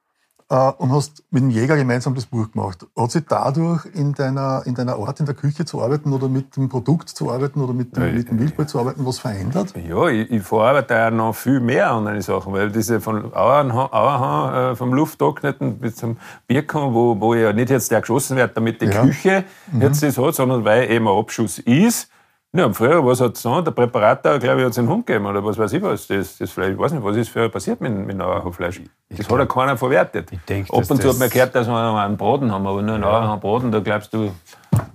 und 0.48 0.92
hast 0.92 1.24
mit 1.30 1.42
dem 1.42 1.50
Jäger 1.50 1.76
gemeinsam 1.76 2.14
das 2.14 2.24
Buch 2.24 2.50
gemacht. 2.50 2.86
Hat 2.96 3.10
sich 3.10 3.24
dadurch 3.28 3.84
in 3.92 4.14
deiner, 4.14 4.62
in 4.64 4.74
deiner 4.74 4.96
Art 4.96 5.20
in 5.20 5.26
der 5.26 5.34
Küche 5.34 5.66
zu 5.66 5.82
arbeiten 5.82 6.10
oder 6.12 6.28
mit 6.28 6.56
dem 6.56 6.70
Produkt 6.70 7.10
zu 7.10 7.30
arbeiten 7.30 7.60
oder 7.60 7.74
mit 7.74 7.94
dem, 7.94 8.02
ja, 8.02 8.12
mit 8.12 8.30
dem 8.30 8.38
Wildbrot 8.38 8.70
zu 8.70 8.78
arbeiten 8.78 9.04
was 9.04 9.18
verändert? 9.18 9.74
Ja, 9.86 10.08
ich, 10.08 10.30
ich 10.30 10.42
verarbeite 10.42 10.94
ja 10.94 11.10
noch 11.10 11.34
viel 11.34 11.60
mehr 11.60 11.90
andere 11.90 12.22
Sachen, 12.22 12.54
weil 12.54 12.70
diese 12.70 13.00
von 13.00 13.34
Auerhahn, 13.34 14.72
äh, 14.72 14.76
vom 14.76 14.94
Lufttrockneten 14.94 15.78
bis 15.78 15.96
zum 15.96 16.16
Birken, 16.46 16.94
wo, 16.94 17.20
wo 17.20 17.34
ja 17.34 17.52
nicht 17.52 17.68
jetzt 17.68 17.90
der 17.90 18.00
geschossen 18.00 18.38
wird, 18.38 18.56
damit 18.56 18.80
die 18.80 18.86
ja. 18.86 19.02
Küche 19.02 19.44
mhm. 19.70 19.82
jetzt 19.82 20.02
das 20.02 20.16
hat, 20.16 20.34
sondern 20.34 20.64
weil 20.64 20.90
eben 20.90 21.06
ein 21.06 21.14
Abschuss 21.14 21.58
ist, 21.58 22.10
ja, 22.52 22.72
früher, 22.72 23.04
was 23.04 23.20
hat 23.20 23.36
es 23.36 23.44
noch? 23.44 23.62
Der 23.62 23.72
Präparator, 23.72 24.38
glaube 24.38 24.60
ich, 24.60 24.64
hat 24.64 24.72
es 24.72 24.78
einen 24.78 24.88
Hund 24.88 25.06
gegeben 25.06 25.26
oder 25.26 25.44
was 25.44 25.58
weiß 25.58 25.72
ich 25.74 25.82
was. 25.82 26.06
Das, 26.06 26.38
das 26.38 26.50
Fleisch, 26.50 26.72
ich 26.72 26.78
weiß 26.78 26.92
nicht, 26.92 27.04
was 27.04 27.16
ist 27.16 27.28
für 27.28 27.48
passiert 27.50 27.80
mit, 27.80 27.92
mit 27.92 28.16
Nauerhof-Fleisch. 28.16 28.80
Das 29.10 29.26
glaub, 29.26 29.40
hat 29.40 29.48
ja 29.48 29.54
keiner 29.54 29.76
verwertet. 29.76 30.32
Ich 30.32 30.40
denk, 30.40 30.70
Ab 30.70 30.90
und 30.90 31.02
zu 31.02 31.10
hat 31.10 31.18
man 31.18 31.28
gehört, 31.28 31.54
dass 31.54 31.66
wir 31.66 31.74
einen 31.76 32.16
Braten 32.16 32.50
haben, 32.50 32.66
aber 32.66 32.80
nur 32.80 32.94
einen 32.94 33.04
ja. 33.04 33.36
Braten, 33.36 33.70
da 33.70 33.80
glaubst 33.80 34.14
du, 34.14 34.32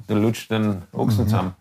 da 0.07 0.13
lutscht 0.15 0.49
den 0.49 0.81
Ochsen 0.91 1.25
mhm. 1.25 1.27
zusammen. 1.27 1.55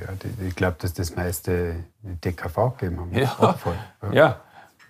Ja, 0.00 0.08
ich 0.46 0.54
glaube, 0.54 0.76
dass 0.78 0.92
das 0.94 1.14
meiste 1.14 1.84
DKV 2.02 2.76
gegeben 2.78 3.00
haben. 3.00 3.12
Ja. 3.12 3.56
ja. 4.12 4.40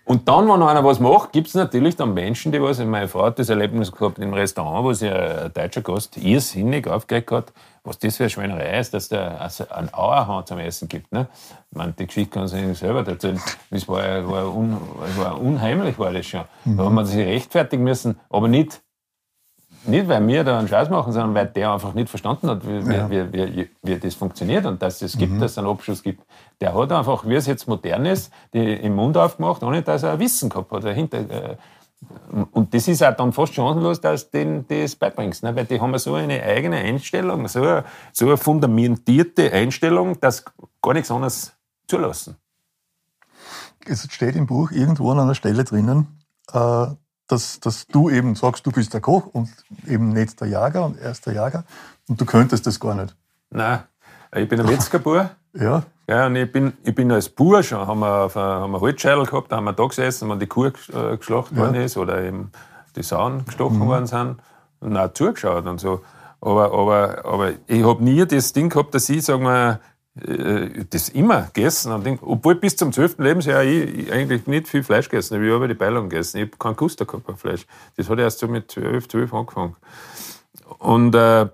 Und 0.07 0.29
dann, 0.29 0.47
wenn 0.49 0.63
einer 0.63 0.85
was 0.85 1.01
macht, 1.01 1.33
gibt 1.33 1.49
es 1.49 1.55
natürlich 1.55 1.97
dann 1.97 2.13
Menschen, 2.13 2.53
die 2.53 2.61
was. 2.61 2.79
Meine 2.79 3.09
Frau 3.09 3.25
hat 3.25 3.39
das 3.39 3.49
Erlebnis 3.49 3.91
gehabt 3.91 4.19
im 4.19 4.35
Restaurant, 4.35 4.85
wo 4.85 4.93
sie 4.93 5.09
ein 5.09 5.51
deutscher 5.55 5.81
Gast 5.81 6.19
irrsinnig 6.19 6.87
aufgeregt 6.87 7.31
hat, 7.31 7.53
was 7.85 7.99
das 7.99 8.19
für 8.19 8.25
eine 8.25 8.31
Schweinerei 8.31 8.79
ist, 8.79 8.93
dass 8.93 9.09
der 9.09 9.41
also 9.41 9.67
einen 9.71 9.93
Auerhahn 9.95 10.45
zum 10.45 10.59
Essen 10.59 10.89
gibt. 10.89 11.11
Ne? 11.11 11.27
Ich 11.71 11.77
meine, 11.77 11.93
die 11.93 12.07
Geschichte 12.07 12.39
kann 12.39 12.49
sich 12.49 12.79
selber 12.79 13.07
erzählen. 13.07 13.41
Das 13.71 13.89
war, 13.89 14.29
war, 14.29 14.55
un, 14.55 14.79
war 15.17 15.41
unheimlich, 15.41 15.99
war 15.99 16.13
das 16.13 16.27
schon. 16.27 16.45
Mhm. 16.67 16.77
Da 16.77 16.85
hat 16.85 16.93
man 16.93 17.07
sich 17.07 17.25
rechtfertigen 17.25 17.85
müssen, 17.85 18.21
aber 18.29 18.49
nicht, 18.49 18.83
nicht, 19.87 20.09
weil 20.09 20.27
wir 20.27 20.45
da 20.45 20.59
einen 20.59 20.69
Scheiß 20.69 20.89
machen, 20.91 21.13
sondern 21.13 21.35
weil 21.35 21.47
der 21.47 21.73
einfach 21.73 21.95
nicht 21.95 22.09
verstanden 22.09 22.49
hat, 22.49 22.67
wie, 22.67 22.93
ja. 22.93 23.11
wie, 23.11 23.33
wie, 23.33 23.71
wie, 23.83 23.99
das 23.99 24.15
funktioniert 24.15 24.67
und 24.67 24.81
dass 24.83 25.03
es 25.03 25.17
gibt, 25.17 25.33
mhm. 25.33 25.41
dass 25.41 25.53
es 25.53 25.59
einen 25.59 25.69
Abschluss 25.69 26.03
gibt. 26.03 26.23
Der 26.61 26.75
hat 26.75 26.93
einfach, 26.93 27.27
wie 27.27 27.35
es 27.35 27.47
jetzt 27.47 27.69
modern 27.69 28.07
ist, 28.07 28.33
die 28.53 28.75
im 28.75 28.95
Mund 28.95 29.17
aufgemacht, 29.17 29.63
ohne 29.63 29.83
dass 29.83 30.03
er 30.03 30.19
Wissen 30.19 30.49
gehabt 30.49 30.73
hat. 30.73 30.85
Dahinter, 30.85 31.19
äh, 31.19 31.57
und 32.53 32.75
das 32.75 32.89
ist 32.89 33.03
auch 33.03 33.15
dann 33.15 33.33
fast 33.33 33.55
chancenlos, 33.55 34.01
dass 34.01 34.31
du 34.31 34.39
denen 34.39 34.67
das 34.69 34.97
beibringst. 34.97 35.43
Ne? 35.43 35.55
Weil 35.57 35.65
die 35.65 35.81
haben 35.81 35.97
so 35.99 36.15
eine 36.15 36.43
eigene 36.43 36.77
Einstellung, 36.77 37.49
so 37.49 37.63
eine, 37.63 37.85
so 38.13 38.27
eine 38.27 38.37
fundamentierte 38.37 39.53
Einstellung, 39.53 40.19
dass 40.21 40.45
gar 40.83 40.95
nichts 40.95 41.11
anderes 41.11 41.53
zulassen. 41.87 42.37
Es 43.87 44.07
steht 44.11 44.37
im 44.37 44.47
Buch 44.47 44.71
irgendwo 44.71 45.11
an 45.11 45.21
einer 45.21 45.35
Stelle 45.35 45.65
drinnen, 45.65 46.19
äh, 46.53 46.87
dass, 47.27 47.61
dass 47.61 47.87
du 47.87 48.11
eben 48.11 48.35
sagst, 48.35 48.67
du 48.67 48.71
bist 48.71 48.93
der 48.93 49.01
Koch 49.01 49.27
und 49.27 49.49
eben 49.87 50.11
nicht 50.11 50.41
der 50.41 50.49
Jager 50.49 50.85
und 50.85 50.99
er 50.99 51.13
ist 51.13 51.27
der 51.27 51.35
Jager 51.35 51.65
und 52.09 52.21
du 52.21 52.25
könntest 52.25 52.67
das 52.67 52.79
gar 52.79 52.95
nicht. 52.95 53.17
Nein, 53.51 53.81
ich 54.35 54.49
bin 54.49 54.61
ein 54.61 54.67
Metzgerbauer. 54.67 55.31
ja. 55.55 55.83
Ja, 56.07 56.27
und 56.27 56.37
ich 56.37 56.53
bin, 56.53 56.75
ich 56.83 56.95
bin 56.95 57.11
als 57.11 57.31
Bauer 57.31 57.63
schon, 57.63 57.87
haben 57.87 58.01
wir, 58.01 58.25
auf, 58.25 58.37
haben 58.37 58.73
wir 58.73 58.81
Holzscheitel 58.81 59.25
gehabt, 59.25 59.51
da 59.51 59.57
haben 59.57 59.65
wir 59.65 59.73
da 59.73 59.87
gesessen, 59.87 60.29
wenn 60.29 60.39
die 60.39 60.47
Kuh 60.47 60.67
äh, 60.67 61.17
geschlachtet 61.17 61.57
ja. 61.57 61.63
worden 61.63 61.77
ist 61.77 61.97
oder 61.97 62.23
eben 62.23 62.53
die 62.95 63.03
Sauen 63.03 63.45
gestochen 63.47 63.79
mhm. 63.79 63.87
worden 63.87 64.07
sind 64.07 64.37
und 64.81 64.97
auch 64.97 65.13
zugeschaut 65.15 65.67
und 65.67 65.81
so. 65.81 66.03
Aber, 66.43 66.73
aber, 66.75 67.25
aber 67.25 67.53
ich 67.67 67.83
habe 67.83 68.05
nie 68.05 68.27
das 68.27 68.53
Ding 68.53 68.69
gehabt, 68.69 68.95
dass 68.95 69.09
ich, 69.09 69.25
sagen 69.25 69.45
wir, 69.45 69.81
äh, 70.21 70.85
das 70.91 71.09
immer 71.09 71.43
gegessen. 71.53 71.93
Und 71.93 72.05
denk, 72.05 72.21
obwohl 72.23 72.55
bis 72.55 72.77
zum 72.77 72.93
12. 72.93 73.19
Lebensjahr 73.19 73.65
ich, 73.65 73.99
ich 73.99 74.13
eigentlich 74.13 74.47
nicht 74.47 74.69
viel 74.69 74.83
Fleisch 74.83 75.09
gegessen 75.09 75.35
habe. 75.37 75.47
Ich 75.47 75.53
habe 75.53 75.69
die 75.69 75.75
Beilung 75.75 76.09
gegessen. 76.09 76.39
Ich 76.39 76.45
habe 76.45 76.57
keinen 76.57 76.77
Guster 76.77 77.05
gehabt 77.05 77.29
auf 77.29 77.41
Fleisch. 77.41 77.67
Das 77.97 78.09
hat 78.09 78.19
erst 78.19 78.39
so 78.39 78.49
mit 78.49 78.71
12, 78.71 79.09
12 79.09 79.35
angefangen. 79.35 79.77
Und 80.79 81.15
äh, 81.15 81.49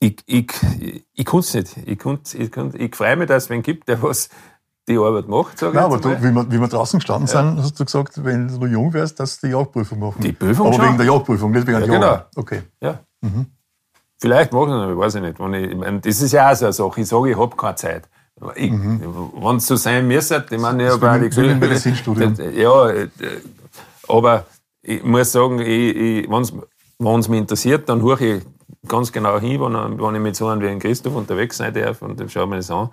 ich, 0.00 0.16
ich, 0.26 0.52
ich, 0.80 1.06
ich 1.12 1.24
konnte 1.24 1.46
es 1.46 1.54
nicht. 1.54 1.76
Ich, 1.86 1.98
konnt, 1.98 2.34
ich, 2.34 2.50
konnt, 2.50 2.74
ich 2.74 2.94
freue 2.96 3.16
mich, 3.16 3.28
dass 3.28 3.44
es 3.44 3.50
wen 3.50 3.62
gibt, 3.62 3.88
der 3.88 4.02
was 4.02 4.30
die 4.88 4.98
Arbeit 4.98 5.28
macht. 5.28 5.58
Sag 5.58 5.74
Nein, 5.74 5.84
aber 5.84 5.98
du, 5.98 6.10
wie, 6.22 6.32
wir, 6.32 6.50
wie 6.50 6.58
wir 6.58 6.68
draußen 6.68 6.98
gestanden 6.98 7.28
ja. 7.28 7.42
sind, 7.42 7.62
hast 7.62 7.78
du 7.78 7.84
gesagt, 7.84 8.24
wenn 8.24 8.48
du 8.48 8.66
jung 8.66 8.92
wärst, 8.92 9.20
dass 9.20 9.38
du 9.38 9.46
die 9.46 9.52
Jagdprüfung 9.52 9.98
machen. 9.98 10.22
Die 10.22 10.32
Prüfung 10.32 10.68
Aber 10.68 10.76
schon. 10.76 10.86
wegen 10.86 10.96
der 10.96 11.06
Jagdprüfung, 11.06 11.50
nicht 11.52 11.66
wegen 11.66 11.80
ja, 11.80 11.86
der 11.86 11.94
Genau. 11.94 12.20
Okay. 12.34 12.62
Ja. 12.80 13.00
Mhm. 13.20 13.46
Vielleicht 14.20 14.52
machen 14.52 14.70
sie, 14.72 14.98
weiß 14.98 15.14
ich 15.16 15.22
nicht. 15.22 15.40
Wenn 15.40 15.54
ich, 15.54 15.70
ich 15.70 15.76
meine, 15.76 16.00
das 16.00 16.20
ist 16.20 16.32
ja 16.32 16.50
auch 16.50 16.54
so 16.54 16.66
eine 16.66 16.72
Sache. 16.72 17.00
Ich 17.00 17.08
sage, 17.08 17.30
ich 17.30 17.38
habe 17.38 17.56
keine 17.56 17.74
Zeit. 17.76 18.08
mhm. 18.70 19.30
Wenn 19.34 19.56
es 19.56 19.66
so 19.66 19.76
sein 19.76 20.06
müsste, 20.06 20.44
ich 20.50 20.58
meine, 20.58 20.86
ich 20.86 20.92
habe 20.92 21.10
auch 21.10 21.30
die. 21.30 21.54
Medizinstudium. 21.54 22.36
Ja, 22.54 22.88
äh, 22.90 23.08
aber 24.08 24.44
ich 24.82 25.02
muss 25.02 25.32
sagen, 25.32 25.58
wenn 25.58 26.42
es 27.20 27.28
mich 27.28 27.40
interessiert, 27.40 27.88
dann 27.88 28.02
höre 28.02 28.20
ich 28.20 28.42
ganz 28.86 29.10
genau 29.10 29.38
hin, 29.38 29.60
wenn, 29.60 29.98
wenn 29.98 30.14
ich 30.14 30.20
mit 30.20 30.36
so 30.36 30.48
einem 30.48 30.60
wie 30.62 30.68
ein 30.68 30.78
Christoph 30.78 31.14
unterwegs 31.14 31.56
sein 31.56 31.72
darf 31.72 32.02
und 32.02 32.18
dann 32.20 32.28
schaue 32.28 32.44
ich 32.44 32.50
mir 32.50 32.56
das 32.56 32.70
an. 32.70 32.90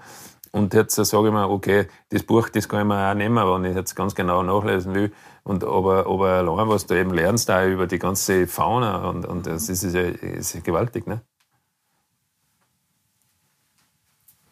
Und 0.57 0.73
jetzt 0.73 0.95
sage 0.95 1.27
ich 1.27 1.33
mir, 1.33 1.49
okay, 1.49 1.87
das 2.09 2.23
Buch, 2.23 2.49
das 2.49 2.67
kann 2.67 2.81
ich 2.81 2.87
mir 2.87 3.11
auch 3.11 3.13
nehmen, 3.13 3.35
wenn 3.35 3.69
ich 3.69 3.75
jetzt 3.75 3.95
ganz 3.95 4.15
genau 4.15 4.41
nachlesen 4.41 4.95
will. 4.95 5.13
Und 5.43 5.63
aber, 5.63 6.07
aber 6.07 6.29
allein, 6.29 6.67
was 6.67 6.87
du 6.87 6.95
eben 6.95 7.13
lernst, 7.13 7.47
da 7.47 7.65
über 7.65 7.85
die 7.85 7.99
ganze 7.99 8.47
Fauna, 8.47 9.07
und, 9.07 9.25
und 9.25 9.45
das 9.45 9.69
ist, 9.69 9.83
ja, 9.83 10.01
ist 10.01 10.53
ja 10.53 10.61
gewaltig, 10.61 11.05
ne? 11.05 11.21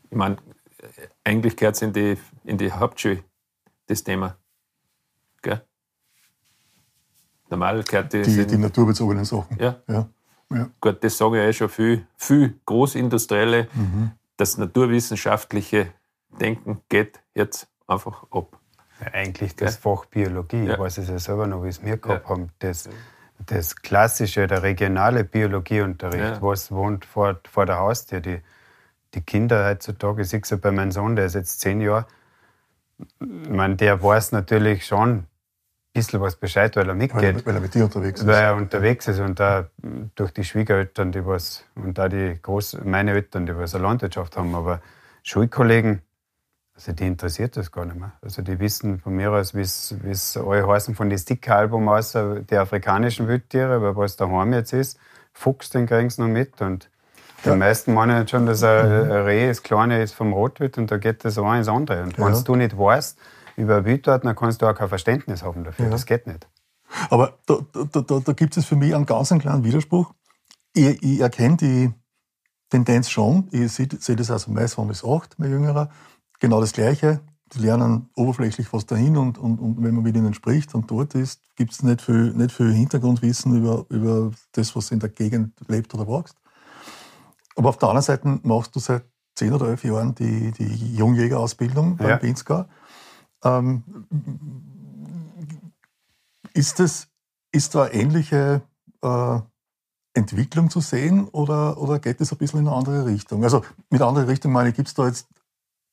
Ich 0.10 0.15
meine, 0.15 0.38
eigentlich 1.24 1.58
gehört 1.58 1.76
es 1.76 1.82
in 1.82 1.91
die, 1.91 2.18
in 2.44 2.58
die 2.58 2.72
Hauptschule, 2.72 3.24
das 3.88 4.04
Thema. 4.04 4.38
Gell? 5.41 5.62
Normal 7.50 7.84
gehört 7.84 8.13
die, 8.13 8.22
die, 8.22 8.46
die 8.46 8.58
naturbezogenen 8.58 9.26
Sachen. 9.26 9.58
Ja. 9.60 9.82
ja. 9.88 10.08
ja. 10.52 10.70
Gut, 10.80 11.04
das 11.04 11.18
sage 11.18 11.41
ich 11.41 11.50
eh 11.50 11.54
schon 11.54 11.70
viel, 11.70 12.08
viel 12.15 12.60
Großindustrielle. 12.63 13.68
Mhm 13.74 14.12
das 14.38 14.58
naturwissenschaftliche 14.58 15.91
Denken 16.39 16.82
geht 16.89 17.21
jetzt 17.34 17.67
einfach 17.88 18.24
ab. 18.32 18.60
Ja, 19.00 19.13
eigentlich 19.13 19.56
das 19.56 19.76
ja. 19.76 19.82
Fach 19.82 20.06
Biologie, 20.06 20.65
ja. 20.65 20.74
ich 20.74 20.80
weiß 20.80 20.98
es 21.00 21.10
ja 21.10 21.19
selber 21.19 21.48
noch, 21.48 21.63
wie 21.63 21.69
es 21.69 21.82
mir 21.82 21.98
gehabt 21.98 22.30
haben, 22.30 22.50
das, 22.60 22.89
das 23.45 23.76
klassische, 23.76 24.48
der 24.48 24.63
regionale 24.63 25.24
Biologieunterricht, 25.24 26.41
was 26.41 26.71
wohnt 26.71 27.06
vor, 27.06 27.39
vor 27.50 27.65
der 27.65 27.80
Haustür, 27.80 28.21
die, 28.21 28.41
die 29.13 29.21
Kinder 29.21 29.65
heutzutage, 29.67 30.21
ich 30.21 30.30
sehe 30.30 30.39
es 30.41 30.50
ja 30.50 30.58
bei 30.58 30.71
meinem 30.71 30.91
Sohn, 30.91 31.15
der 31.15 31.26
ist 31.26 31.36
jetzt 31.36 31.60
zehn 31.60 31.82
Jahre, 31.82 32.06
ich 33.19 33.50
meine, 33.50 33.76
der 33.76 34.02
weiß 34.02 34.32
natürlich 34.32 34.86
schon, 34.86 35.28
bisschen 35.95 36.21
was 36.21 36.36
Bescheid, 36.36 36.75
weil 36.75 36.88
er 36.88 36.95
mitgeht. 36.95 37.36
Weil, 37.38 37.45
weil 37.45 37.55
er 37.55 37.62
mit 37.62 37.73
dir 37.73 37.86
unterwegs 37.86 38.21
ist. 38.21 38.27
Weil 38.27 38.43
er 38.43 38.55
unterwegs 38.55 39.08
ist 39.08 39.19
und 39.19 39.39
da 39.39 39.69
durch 40.15 40.31
die 40.31 40.43
Schwiegereltern, 40.43 41.12
die 41.12 41.25
was, 41.25 41.63
und 41.75 41.97
da 41.97 42.10
die 42.10 42.38
Groß, 42.41 42.79
meine 42.84 43.12
Eltern, 43.12 43.45
die 43.45 43.55
was 43.55 43.73
eine 43.73 43.84
Landwirtschaft 43.86 44.38
haben, 44.38 44.53
aber 44.53 44.81
Schulkollegen, 45.23 46.01
also 46.75 46.91
die 46.91 47.08
interessiert 47.08 47.55
das 47.55 47.71
gar 47.71 47.86
nicht 47.86 47.97
mehr. 47.97 48.12
Also 48.21 48.41
die 48.41 48.60
wissen 48.60 48.99
von 48.99 49.15
mir 49.15 49.31
aus, 49.31 49.55
wie 49.55 49.62
es 49.62 50.38
alle 50.38 50.67
heißen 50.67 50.93
von 50.95 51.10
den 51.10 51.17
Sticker-Album 51.17 51.88
aus, 51.88 52.12
die 52.12 52.58
afrikanischen 52.58 53.27
Wildtiere, 53.29 53.81
weil 53.81 53.95
was 53.95 54.17
daheim 54.17 54.51
jetzt 54.53 54.73
ist, 54.73 54.99
Fuchs, 55.31 55.69
den 55.69 55.86
kriegen 55.86 56.10
sie 56.10 56.21
noch 56.21 56.29
mit 56.29 56.62
und 56.62 56.89
die 57.43 57.49
ja. 57.49 57.55
meisten 57.55 57.93
meinen 57.93 58.27
schon, 58.27 58.45
dass 58.45 58.63
ein, 58.63 58.88
mhm. 58.88 59.12
ein 59.12 59.23
Reh, 59.23 59.47
das 59.47 59.63
Kleine 59.63 60.01
ist 60.01 60.13
vom 60.13 60.34
Rotwild 60.34 60.77
und 60.77 60.91
da 60.91 60.97
geht 60.97 61.23
das 61.23 61.38
ein 61.38 61.60
ins 61.60 61.67
andere. 61.67 62.03
Und 62.03 62.17
ja. 62.17 62.25
wenn 62.25 62.43
du 62.43 62.55
nicht 62.55 62.77
weißt, 62.77 63.17
über 63.56 63.86
Wilddaten, 63.86 64.28
dann 64.28 64.36
kannst 64.36 64.62
du 64.62 64.68
auch 64.68 64.76
kein 64.76 64.89
Verständnis 64.89 65.44
haben 65.44 65.63
dafür. 65.63 65.86
Ja. 65.86 65.91
Das 65.91 66.06
geht 66.06 66.28
nicht. 66.28 66.48
Aber 67.10 67.38
da, 67.46 67.60
da, 67.72 68.02
da, 68.02 68.20
da 68.20 68.34
gibt 68.34 68.58
es 68.58 68.65
für 68.65 68.76
mich 68.76 68.96
einen 68.96 69.06
ganz 69.06 69.30
kleinen 69.30 69.63
Widerspruch. 69.63 70.13
Ich, 70.74 71.02
ich 71.02 71.20
erkenne 71.20 71.58
die 71.58 71.94
Tendenz 72.70 73.10
schon. 73.10 73.48
Ich 73.52 73.72
sehe, 73.72 73.88
sehe 74.00 74.15
das 74.15 74.32
also 74.32 74.52
mein 74.52 74.68
Sohn 74.68 74.89
ist 74.89 75.06
acht, 75.06 75.38
mein 75.39 75.52
Jüngerer. 75.52 75.89
Genau 76.39 76.60
das 76.60 76.74
Gleiche. 76.74 77.22
Die 77.54 77.60
lernen 77.60 78.10
oberflächlich 78.15 78.74
was 78.74 78.86
dahin 78.86 79.18
und, 79.18 79.38
und, 79.38 79.60
und 79.60 79.84
wenn 79.84 79.94
man 79.94 80.04
mit 80.04 80.15
ihnen 80.15 80.34
spricht 80.34 80.74
und 80.74 80.89
dort 80.89 81.13
ist, 81.13 81.41
gibt 81.56 81.74
es 81.74 81.84
nicht 81.84 82.02
viel, 82.02 82.34
nicht 82.34 82.52
viel 82.52 82.74
Hintergrundwissen 82.74 83.56
über, 83.56 83.86
über 83.89 84.32
das, 84.54 84.76
was 84.76 84.91
in 84.91 85.00
der 85.00 85.10
Gegend 85.10 85.54
lebt 85.68 85.94
oder 85.94 86.08
wächst. 86.08 86.36
Aber 87.56 87.70
auf 87.70 87.78
der 87.78 87.89
anderen 87.89 88.04
Seite 88.04 88.39
machst 88.44 88.76
du 88.76 88.80
seit 88.80 89.06
zehn 89.36 89.54
oder 89.54 89.68
elf 89.68 89.84
Jahren 89.84 90.15
die, 90.15 90.52
die 90.52 90.96
Jungjägerausbildung 90.96 91.98
beim 91.98 92.10
ja. 92.10 92.18
Pinsker. 92.18 92.68
Ähm, 93.45 93.84
ist, 96.53 96.79
das, 96.79 97.08
ist 97.51 97.75
da 97.75 97.84
eine 97.84 97.93
ähnliche 97.93 98.62
äh, 99.01 99.39
Entwicklung 100.13 100.69
zu 100.69 100.79
sehen 100.79 101.27
oder, 101.27 101.77
oder 101.77 101.99
geht 101.99 102.21
es 102.21 102.31
ein 102.31 102.38
bisschen 102.38 102.62
in 102.62 102.67
eine 102.67 102.75
andere 102.75 103.05
Richtung? 103.05 103.43
Also 103.43 103.63
mit 103.89 104.01
anderer 104.01 104.27
Richtung 104.27 104.51
meine 104.51 104.69
ich, 104.69 104.75
gibt 104.75 104.88
es 104.88 104.93
da 104.93 105.05
jetzt 105.05 105.27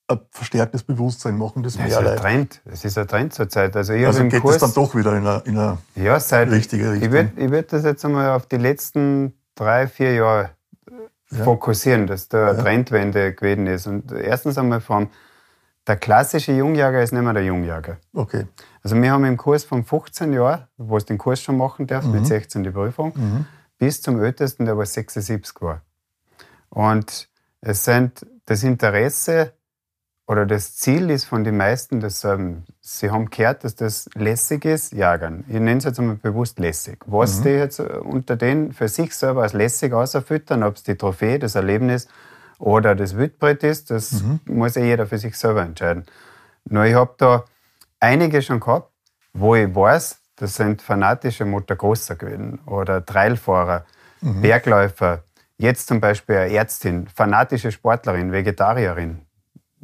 ein 0.09 0.21
verstärktes 0.31 0.83
Bewusstsein, 0.83 1.37
machen 1.37 1.63
das 1.63 1.77
mehr 1.77 1.87
Es 1.87 1.93
ist 1.93 1.99
ein 1.99 2.17
Trend, 2.17 2.63
es 2.65 2.85
ist 2.85 2.99
ein 2.99 3.09
Trend 3.09 3.35
zurzeit. 3.35 3.77
Also, 3.77 3.93
ich 3.93 4.07
also 4.07 4.25
geht 4.25 4.45
es 4.45 4.59
dann 4.59 4.75
doch 4.75 4.95
wieder 4.95 5.17
in 5.17 5.27
eine, 5.27 5.43
in 5.45 5.59
eine 5.59 5.79
ja, 5.95 6.19
seit, 6.21 6.51
richtige 6.51 6.93
Richtung? 6.93 7.09
Ich 7.09 7.13
würde 7.13 7.33
ich 7.37 7.51
würd 7.51 7.73
das 7.73 7.85
jetzt 7.85 8.05
einmal 8.05 8.31
auf 8.31 8.47
die 8.47 8.57
letzten 8.57 9.35
drei, 9.55 9.87
vier 9.87 10.15
Jahre 10.15 10.51
ja. 11.31 11.45
fokussieren, 11.45 12.07
dass 12.07 12.29
da 12.29 12.49
eine 12.49 12.59
ja. 12.59 12.63
Trendwende 12.63 13.35
gewesen 13.35 13.67
ist. 13.67 13.87
Und 13.87 14.13
erstens 14.13 14.59
einmal 14.59 14.81
vom 14.81 15.09
der 15.87 15.97
klassische 15.97 16.53
Jungjäger 16.53 17.03
ist 17.03 17.13
nicht 17.13 17.23
mehr 17.23 17.33
der 17.33 17.45
Jungjäger. 17.45 17.99
Okay. 18.13 18.47
Also 18.83 19.01
wir 19.01 19.11
haben 19.11 19.25
im 19.25 19.37
Kurs 19.37 19.65
von 19.65 19.85
15 19.85 20.33
Jahren, 20.33 20.67
wo 20.77 20.97
es 20.97 21.05
den 21.05 21.19
Kurs 21.19 21.41
schon 21.41 21.57
machen 21.57 21.87
darf, 21.87 22.05
mhm. 22.05 22.13
mit 22.13 22.27
16 22.27 22.63
die 22.63 22.71
Prüfung, 22.71 23.13
mhm. 23.17 23.47
bis 23.79 24.01
zum 24.01 24.23
ältesten, 24.23 24.65
der 24.65 24.79
was 24.79 24.93
76 24.95 25.61
war. 25.61 25.83
Und 26.69 27.29
es 27.61 27.85
sind 27.85 28.27
das 28.47 28.63
Interesse 28.63 29.53
oder 30.27 30.47
das 30.47 30.77
Ziel 30.77 31.11
ist 31.11 31.25
von 31.25 31.43
den 31.45 31.57
meisten, 31.57 32.01
dass 32.01 32.25
ähm, 32.25 32.63
sie 32.81 33.11
haben 33.11 33.29
gehört, 33.29 33.65
dass 33.65 33.75
das 33.75 34.09
lässig 34.15 34.65
ist, 34.65 34.93
jagern. 34.93 35.45
Ich 35.49 35.55
nenne 35.55 35.79
es 35.79 35.85
jetzt 35.85 35.99
einmal 35.99 36.17
bewusst 36.17 36.59
lässig. 36.59 36.99
Was 37.07 37.41
mhm. 37.41 37.43
die 37.43 37.51
jetzt 37.51 37.81
unter 37.81 38.37
denen 38.37 38.73
für 38.73 38.89
sich 38.89 39.15
selber 39.15 39.43
als 39.43 39.53
lässig 39.53 39.93
auserfüttern, 39.93 40.63
ob 40.63 40.77
es 40.77 40.85
die 40.85 40.95
Trophäe, 40.95 41.39
das 41.39 41.57
Erlebnis 41.57 42.09
oder 42.63 42.95
das 42.95 43.17
Wildbrett 43.17 43.65
ist, 43.65 43.91
das 43.91 44.23
mhm. 44.23 44.39
muss 44.45 44.77
ja 44.77 44.83
jeder 44.83 45.07
für 45.07 45.19
sich 45.19 45.37
selber 45.37 45.63
entscheiden. 45.63 46.05
Nur 46.65 46.85
ich 46.85 46.95
habe 46.95 47.13
da 47.19 47.45
einige 47.99 48.41
schon 48.41 48.61
gehabt, 48.61 48.89
wo 49.33 49.57
ich 49.57 49.75
weiß, 49.75 50.21
das 50.37 50.55
sind 50.55 50.81
fanatische 50.81 51.45
Motocrosser 51.45 52.15
gewesen 52.15 52.61
oder 52.67 53.05
Trailfahrer, 53.05 53.85
mhm. 54.21 54.43
Bergläufer, 54.43 55.25
jetzt 55.59 55.89
zum 55.89 56.01
Beispiel 56.01 56.37
eine 56.37 56.53
Ärztin, 56.53 57.09
fanatische 57.09 57.73
Sportlerin, 57.73 58.31
Vegetarierin. 58.31 59.23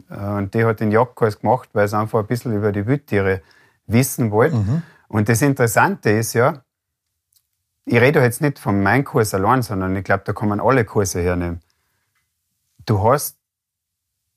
Und 0.08 0.54
die 0.54 0.64
hat 0.64 0.78
den 0.78 0.92
Jagdkurs 0.92 1.40
gemacht, 1.40 1.70
weil 1.72 1.88
sie 1.88 1.98
einfach 1.98 2.20
ein 2.20 2.26
bisschen 2.26 2.54
über 2.54 2.70
die 2.70 2.86
Wildtiere 2.86 3.42
wissen 3.88 4.30
wollte. 4.30 4.54
Mhm. 4.54 4.82
Und 5.08 5.28
das 5.28 5.42
Interessante 5.42 6.10
ist 6.10 6.32
ja, 6.34 6.62
ich 7.84 8.00
rede 8.00 8.20
jetzt 8.20 8.40
nicht 8.40 8.60
von 8.60 8.80
meinem 8.84 9.02
Kurs 9.02 9.34
allein, 9.34 9.62
sondern 9.62 9.96
ich 9.96 10.04
glaube, 10.04 10.22
da 10.24 10.32
kann 10.32 10.48
man 10.48 10.60
alle 10.60 10.84
Kurse 10.84 11.20
hernehmen 11.20 11.60
du 12.88 13.02
hast, 13.02 13.38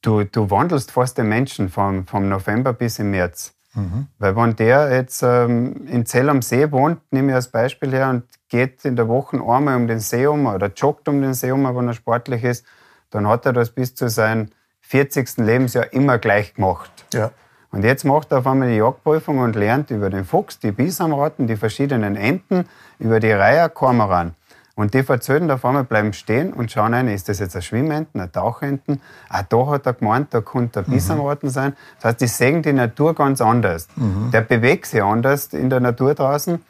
du, 0.02 0.24
du 0.24 0.50
wandelst 0.50 0.92
fast 0.92 1.18
den 1.18 1.30
Menschen 1.30 1.70
vom, 1.70 2.06
vom 2.06 2.30
November 2.30 2.74
bis 2.74 3.00
im 3.00 3.12
März. 3.12 3.54
Mhm. 3.74 4.08
Weil 4.20 4.36
wenn 4.36 4.56
der 4.56 4.94
jetzt 4.94 5.24
ähm, 5.24 5.88
in 5.88 6.06
Zell 6.06 6.30
am 6.30 6.42
See 6.42 6.72
wohnt, 6.72 7.00
nehme 7.12 7.30
ich 7.30 7.36
als 7.36 7.48
Beispiel 7.48 7.92
her, 7.92 8.10
und 8.10 8.24
geht 8.50 8.84
in 8.84 8.96
der 8.96 9.08
Woche 9.08 9.38
einmal 9.38 9.78
um 9.78 9.88
den 9.88 10.00
See 10.00 10.28
um 10.28 10.46
oder 10.46 10.68
joggt 10.68 11.08
um 11.08 11.22
den 11.22 11.34
See 11.34 11.52
um, 11.52 11.64
wenn 11.64 11.88
er 11.88 11.94
sportlich 11.94 12.44
ist, 12.44 12.66
dann 13.12 13.28
hat 13.28 13.46
er 13.46 13.54
das 13.54 13.72
bis 13.72 13.96
zu 13.96 14.10
seinem 14.10 14.50
40. 14.82 15.38
Lebensjahr 15.38 15.94
immer 15.94 16.18
gleich 16.18 16.54
gemacht. 16.54 16.92
Ja. 17.14 17.32
Und 17.72 17.86
jetzt 17.86 18.04
macht 18.04 18.32
er 18.34 18.40
auf 18.40 18.48
einmal 18.48 18.70
die 18.70 18.76
Jagdprüfung 18.76 19.40
und 19.40 19.56
lernt 19.56 19.92
über 19.92 20.10
den 20.10 20.26
Fuchs, 20.26 20.60
die 20.60 20.74
Bisamratten, 20.74 21.48
die 21.48 21.56
verschiedenen 21.56 22.18
Enten, 22.18 22.66
über 23.00 23.22
die 23.22 23.32
Reiher 23.32 23.70
Kormoran. 23.70 24.36
Und 24.76 24.94
die 24.94 25.04
verzögern 25.04 25.52
auf 25.52 25.66
einmal 25.66 25.84
bleiben 25.84 26.14
stehen 26.14 26.54
und 26.54 26.72
schauen 26.72 26.94
rein, 26.94 27.08
ist 27.08 27.30
das 27.30 27.40
jetzt 27.40 27.56
ein 27.56 27.62
Schwimmenten, 27.62 28.22
ein 28.22 28.32
Tauchenten? 28.32 29.02
Ah, 29.30 29.44
da 29.44 29.68
hat 29.68 29.86
er 29.86 29.94
gemeint, 29.94 30.34
da 30.34 30.42
könnte 30.42 30.80
ein 30.80 30.86
Biss 30.86 31.10
mhm. 31.10 31.50
sein. 31.50 31.76
Das 31.98 32.06
heißt, 32.06 32.22
die 32.22 32.28
sehen 32.28 32.62
die 32.64 32.74
Natur 32.74 33.14
ganz 33.14 33.42
anders. 33.42 33.88
Mhm. 33.96 34.32
Der 34.32 34.42
bewegt 34.42 34.86
sich 34.86 35.04
anders 35.04 35.48
in 35.48 35.70
der 35.70 35.82
Natur 35.82 36.16
draußen. 36.16 36.64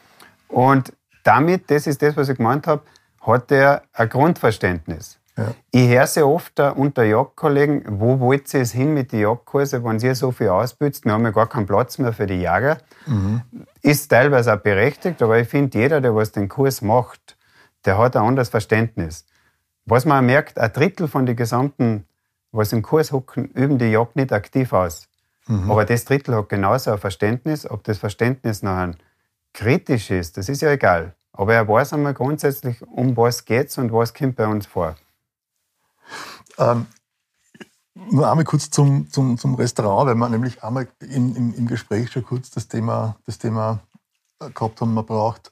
Und 0.47 0.93
damit, 1.23 1.69
das 1.69 1.87
ist 1.87 2.01
das, 2.01 2.17
was 2.17 2.29
ich 2.29 2.37
gemeint 2.37 2.67
habe, 2.67 2.81
hat 3.21 3.51
er 3.51 3.83
ein 3.93 4.09
Grundverständnis. 4.09 5.19
Ja. 5.37 5.53
Ich 5.71 5.87
höre 5.87 6.07
sehr 6.07 6.27
oft 6.27 6.59
unter 6.59 7.03
Jagdkollegen, 7.03 7.83
wo 7.99 8.19
wollt 8.19 8.53
ihr 8.53 8.61
es 8.61 8.71
hin 8.73 8.93
mit 8.93 9.11
den 9.11 9.21
Jagdkursen, 9.21 9.83
wenn 9.83 9.99
ihr 9.99 10.15
so 10.15 10.31
viel 10.31 10.49
ausbützt, 10.49 11.05
wir 11.05 11.13
haben 11.13 11.23
ja 11.23 11.31
gar 11.31 11.47
keinen 11.47 11.67
Platz 11.67 11.97
mehr 11.99 12.11
für 12.11 12.27
die 12.27 12.35
Jäger. 12.35 12.79
Mhm. 13.05 13.41
Ist 13.81 14.09
teilweise 14.09 14.53
auch 14.53 14.59
berechtigt, 14.59 15.21
aber 15.21 15.39
ich 15.39 15.47
finde, 15.47 15.77
jeder, 15.77 16.01
der 16.01 16.15
was 16.15 16.31
den 16.31 16.49
Kurs 16.49 16.81
macht, 16.81 17.37
der 17.85 17.97
hat 17.97 18.15
ein 18.15 18.23
anderes 18.23 18.49
Verständnis. 18.49 19.25
Was 19.85 20.05
man 20.05 20.25
merkt, 20.25 20.59
ein 20.59 20.71
Drittel 20.71 21.07
von 21.07 21.25
den 21.25 21.35
gesamten 21.35 22.05
was 22.51 22.73
im 22.73 22.81
Kurs 22.81 23.11
hocken, 23.11 23.45
üben 23.45 23.77
die 23.77 23.85
Jagd 23.85 24.15
nicht 24.15 24.33
aktiv 24.33 24.73
aus. 24.73 25.07
Mhm. 25.47 25.71
Aber 25.71 25.85
das 25.85 26.05
Drittel 26.05 26.35
hat 26.35 26.49
genauso 26.49 26.91
ein 26.91 26.97
Verständnis. 26.97 27.69
Ob 27.69 27.83
das 27.83 27.97
Verständnis 27.97 28.61
nachher 28.61 28.95
kritisch 29.53 30.11
ist, 30.11 30.37
das 30.37 30.49
ist 30.49 30.61
ja 30.61 30.71
egal. 30.71 31.15
Aber 31.33 31.53
er 31.53 31.67
weiß 31.67 31.93
einmal 31.93 32.13
grundsätzlich, 32.13 32.81
um 32.81 33.15
was 33.15 33.45
geht 33.45 33.69
es 33.69 33.77
und 33.77 33.91
was 33.91 34.13
kommt 34.13 34.35
bei 34.35 34.47
uns 34.47 34.65
vor. 34.65 34.95
Ähm, 36.57 36.87
nur 37.93 38.29
einmal 38.29 38.45
kurz 38.45 38.69
zum, 38.69 39.09
zum, 39.09 39.37
zum 39.37 39.55
Restaurant, 39.55 40.07
weil 40.07 40.15
wir 40.15 40.29
nämlich 40.29 40.63
einmal 40.63 40.87
in, 40.99 41.35
im, 41.35 41.53
im 41.53 41.67
Gespräch 41.67 42.11
schon 42.11 42.25
kurz 42.25 42.49
das 42.51 42.67
Thema, 42.67 43.15
das 43.25 43.37
Thema 43.37 43.79
gehabt 44.53 44.81
haben, 44.81 44.93
man 44.93 45.05
braucht, 45.05 45.51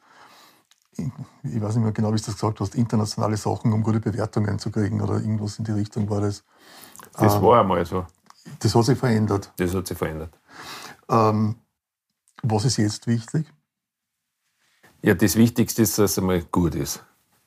ich 1.43 1.61
weiß 1.61 1.75
nicht 1.75 1.83
mehr 1.83 1.91
genau, 1.91 2.09
wie 2.09 2.17
du 2.17 2.23
das 2.23 2.35
gesagt 2.35 2.59
hast, 2.59 2.75
internationale 2.75 3.37
Sachen, 3.37 3.73
um 3.73 3.83
gute 3.83 3.99
Bewertungen 3.99 4.59
zu 4.59 4.71
kriegen 4.71 5.01
oder 5.01 5.15
irgendwas 5.15 5.59
in 5.59 5.65
die 5.65 5.71
Richtung 5.71 6.09
war 6.09 6.21
das. 6.21 6.43
Das 7.13 7.35
ähm, 7.35 7.41
war 7.41 7.61
einmal 7.61 7.85
so. 7.85 8.05
Das 8.59 8.75
hat 8.75 8.85
sich 8.85 8.97
verändert. 8.97 9.51
Das 9.57 9.73
hat 9.73 9.87
sich 9.87 9.97
verändert. 9.97 10.33
Ähm, 11.09 11.55
was 12.43 12.65
ist 12.65 12.77
jetzt 12.77 13.07
wichtig? 13.07 13.47
Ja, 15.01 15.13
das 15.13 15.35
Wichtigste 15.35 15.81
ist, 15.81 15.97
dass 15.97 16.11
es 16.11 16.19
einmal 16.19 16.41
gut 16.41 16.75
ist. 16.75 17.03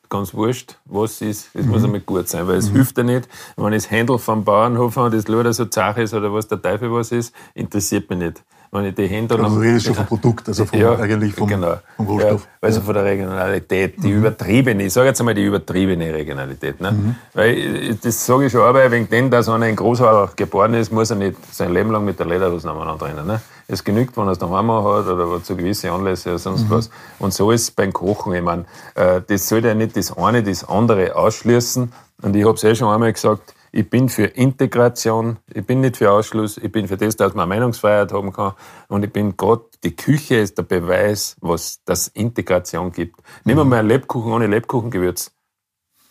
Ganz 0.08 0.34
wurscht, 0.34 0.78
was 0.84 1.22
ist, 1.22 1.54
es 1.54 1.64
mhm. 1.64 1.70
muss 1.70 1.84
einmal 1.84 2.00
gut 2.00 2.28
sein, 2.28 2.46
weil 2.46 2.56
es 2.56 2.68
mhm. 2.68 2.76
hilft 2.76 2.98
ja 2.98 3.04
nicht, 3.04 3.28
wenn 3.56 3.72
ich 3.72 3.84
das 3.84 3.90
Händel 3.90 4.18
vom 4.18 4.44
Bauernhof 4.44 4.96
habe 4.96 5.06
und 5.06 5.14
das 5.14 5.28
Luder 5.28 5.52
so 5.52 5.64
zach 5.64 5.96
ist 5.96 6.12
oder 6.12 6.32
was 6.32 6.48
der 6.48 6.60
Teufel 6.60 6.92
was 6.92 7.12
ist, 7.12 7.34
interessiert 7.54 8.10
mich 8.10 8.18
nicht 8.18 8.44
wenn 8.72 8.86
ich 8.86 8.94
die 8.94 9.06
Hände 9.06 9.38
Also 9.38 9.56
du 9.56 9.60
redest 9.60 9.84
schon 9.84 9.94
vom 9.94 10.06
Produkt, 10.06 10.48
also 10.48 10.64
vom, 10.64 10.80
ja, 10.80 10.96
eigentlich 10.96 11.34
vom, 11.34 11.46
genau. 11.46 11.76
vom 11.94 12.06
Rohstoff. 12.06 12.44
Ja, 12.44 12.48
also 12.62 12.80
von 12.80 12.94
der 12.94 13.04
Regionalität, 13.04 14.02
die 14.02 14.08
mhm. 14.08 14.20
übertriebene, 14.20 14.84
ich 14.84 14.92
sage 14.94 15.08
jetzt 15.08 15.20
einmal 15.20 15.34
die 15.34 15.44
übertriebene 15.44 16.12
Regionalität. 16.12 16.80
Ne? 16.80 16.92
Mhm. 16.92 17.14
Weil 17.34 17.94
das 17.96 18.24
sage 18.24 18.46
ich 18.46 18.52
schon, 18.52 18.62
aber 18.62 18.90
wegen 18.90 19.10
dem, 19.10 19.30
dass 19.30 19.50
einer 19.50 19.68
in 19.68 19.76
Großhauer 19.76 20.32
geboren 20.36 20.72
ist, 20.72 20.90
muss 20.90 21.10
er 21.10 21.16
nicht 21.16 21.36
sein 21.54 21.74
Leben 21.74 21.90
lang 21.90 22.06
mit 22.06 22.18
der 22.18 22.24
Lederhose 22.24 22.66
nebeneinander 22.66 23.06
rennen. 23.06 23.26
Ne? 23.26 23.42
Es 23.68 23.84
genügt, 23.84 24.16
wenn 24.16 24.24
er 24.24 24.32
es 24.32 24.38
daheim 24.38 24.72
hat 24.72 25.06
oder 25.06 25.42
zu 25.42 25.54
gewissen 25.54 25.90
Anlässen 25.90 26.30
oder 26.30 26.38
sonst 26.38 26.64
mhm. 26.64 26.70
was. 26.70 26.90
Und 27.18 27.34
so 27.34 27.50
ist 27.50 27.62
es 27.62 27.70
beim 27.70 27.92
Kochen. 27.92 28.32
Ich 28.32 28.42
meine, 28.42 28.64
äh, 28.94 29.20
das 29.26 29.50
sollte 29.50 29.68
ja 29.68 29.74
nicht 29.74 29.98
das 29.98 30.16
eine 30.16 30.42
das 30.42 30.66
andere 30.66 31.14
ausschließen. 31.14 31.92
Und 32.22 32.36
ich 32.36 32.44
habe 32.46 32.54
es 32.54 32.64
eh 32.64 32.74
schon 32.74 32.88
einmal 32.88 33.12
gesagt, 33.12 33.54
ich 33.72 33.88
bin 33.88 34.10
für 34.10 34.24
Integration, 34.26 35.38
ich 35.52 35.64
bin 35.64 35.80
nicht 35.80 35.96
für 35.96 36.10
Ausschluss, 36.10 36.58
ich 36.58 36.70
bin 36.70 36.86
für 36.86 36.98
das, 36.98 37.16
dass 37.16 37.34
man 37.34 37.48
Meinungsfreiheit 37.48 38.12
haben 38.12 38.32
kann. 38.32 38.52
Und 38.88 39.02
ich 39.02 39.12
bin 39.12 39.36
gerade, 39.36 39.64
die 39.82 39.96
Küche 39.96 40.36
ist 40.36 40.58
der 40.58 40.64
Beweis, 40.64 41.36
was 41.40 41.80
das 41.86 42.08
Integration 42.08 42.92
gibt. 42.92 43.16
Mhm. 43.16 43.22
Nehmen 43.44 43.60
wir 43.60 43.64
mal 43.64 43.78
einen 43.78 43.88
Lebkuchen 43.88 44.30
ohne 44.30 44.46
Lebkuchengewürz. 44.46 45.32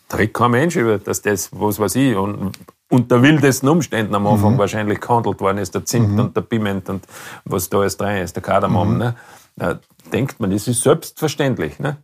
Da 0.08 0.16
redet 0.16 0.34
kein 0.34 0.50
Mensch 0.50 0.76
über, 0.76 0.98
dass 0.98 1.22
das, 1.22 1.50
was 1.52 1.78
weiß 1.78 1.94
ich, 1.94 2.16
und, 2.16 2.52
unter 2.90 3.22
wildesten 3.22 3.68
Umständen 3.70 4.14
am 4.14 4.26
Anfang 4.26 4.54
mhm. 4.54 4.58
wahrscheinlich 4.58 5.00
gehandelt 5.00 5.40
worden 5.40 5.58
ist, 5.58 5.74
der 5.74 5.84
Zimt 5.86 6.10
mhm. 6.10 6.18
und 6.18 6.36
der 6.36 6.42
Piment 6.42 6.90
und 6.90 7.06
was 7.44 7.70
da 7.70 7.78
alles 7.78 7.96
drin 7.96 8.18
ist, 8.18 8.36
der 8.36 8.42
Kardamom. 8.42 8.92
Mhm. 8.92 8.98
Ne? 8.98 9.16
Da 9.56 9.80
denkt 10.12 10.40
man, 10.40 10.50
das 10.50 10.68
ist 10.68 10.82
selbstverständlich. 10.82 11.78
Ne? 11.78 11.96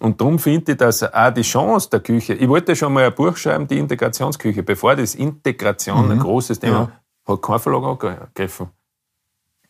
Und 0.00 0.20
darum 0.20 0.38
finde 0.38 0.72
ich, 0.72 0.78
dass 0.78 1.02
auch 1.02 1.30
die 1.30 1.42
Chance 1.42 1.90
der 1.90 2.00
Küche, 2.00 2.34
ich 2.34 2.48
wollte 2.48 2.74
schon 2.74 2.92
mal 2.92 3.04
ein 3.04 3.14
Buch 3.14 3.36
schreiben, 3.36 3.66
die 3.66 3.78
Integrationsküche, 3.78 4.62
bevor 4.62 4.96
das 4.96 5.14
Integration 5.14 6.06
mhm. 6.06 6.12
ein 6.12 6.18
großes 6.18 6.58
Thema 6.58 6.90
ja. 7.26 7.34
hat 7.34 7.42
kein 7.42 7.58
Verlag 7.58 7.84
angegriffen. 8.04 8.68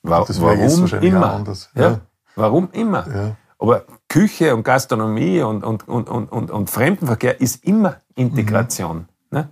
War, 0.03 0.27
warum 0.29 0.87
immer? 1.03 1.45
Ja. 1.75 1.83
ja. 1.83 2.01
Warum 2.37 2.69
immer? 2.73 3.07
Ja. 3.15 3.37
Aber 3.59 3.85
Küche 4.09 4.55
und 4.55 4.63
Gastronomie 4.63 5.43
und, 5.43 5.63
und, 5.63 5.87
und, 5.87 6.09
und, 6.09 6.33
und, 6.33 6.51
und 6.51 6.71
Fremdenverkehr 6.71 7.41
ist 7.41 7.65
immer 7.65 7.97
Integration. 8.15 8.99
Mhm. 9.31 9.39
Ne? 9.39 9.49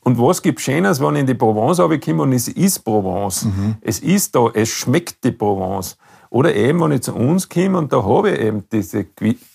Und 0.00 0.18
was 0.18 0.42
gibt 0.42 0.60
Schönes, 0.60 1.00
wenn 1.00 1.14
ich 1.14 1.20
in 1.20 1.26
die 1.26 1.34
Provence 1.34 1.78
komme 1.78 2.22
und 2.22 2.32
es 2.32 2.48
ist 2.48 2.80
Provence. 2.80 3.44
Mhm. 3.44 3.76
Es 3.82 4.00
ist 4.00 4.34
da, 4.34 4.48
es 4.54 4.70
schmeckt 4.70 5.22
die 5.22 5.32
Provence. 5.32 5.96
Oder 6.30 6.54
eben, 6.54 6.80
wenn 6.80 6.92
ich 6.92 7.02
zu 7.02 7.14
uns 7.14 7.48
komme 7.48 7.78
und 7.78 7.92
da 7.92 8.04
habe 8.04 8.30
ich 8.30 8.40
eben 8.40 8.64
diese, 8.70 9.06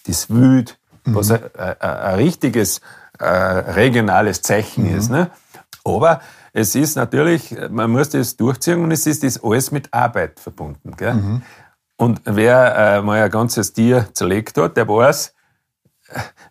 das 0.08 0.30
Wüt, 0.30 0.78
mhm. 1.06 1.16
was 1.16 1.32
ein, 1.32 1.42
ein, 1.58 1.82
ein, 1.82 2.16
richtiges 2.16 2.82
äh, 3.20 3.26
regionales 3.26 4.42
Zeichen 4.42 4.90
mhm. 4.90 4.98
ist. 4.98 5.10
Ne? 5.10 5.30
Aber 5.84 6.22
es 6.54 6.76
ist 6.76 6.96
natürlich, 6.96 7.56
man 7.70 7.92
muss 7.92 8.10
das 8.10 8.38
durchziehen 8.38 8.84
und 8.84 8.92
es 8.92 9.06
ist 9.06 9.24
das 9.24 9.44
alles 9.44 9.72
mit 9.72 9.94
Arbeit 9.94 10.40
verbunden. 10.40 10.96
Gell? 10.98 11.14
Mhm. 11.14 11.42
Und 11.98 12.22
wer 12.26 12.76
äh, 12.76 13.02
mal 13.02 13.22
ein 13.22 13.32
ganzes 13.32 13.74
Tier 13.74 14.08
zerlegt 14.14 14.58
hat, 14.58 14.78
der 14.78 14.88
weiß, 14.88 15.34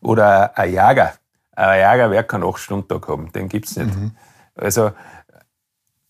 oder 0.01 0.57
ein 0.57 0.73
Jager, 0.73 1.13
ein 1.55 1.81
Jager 1.81 2.11
wird 2.11 2.29
keinen 2.29 2.45
8-Stunden-Tag 2.45 3.09
haben, 3.09 3.33
den 3.33 3.49
gibt's 3.49 3.77
nicht. 3.77 3.95
Mhm. 3.95 4.13
Also, 4.55 4.93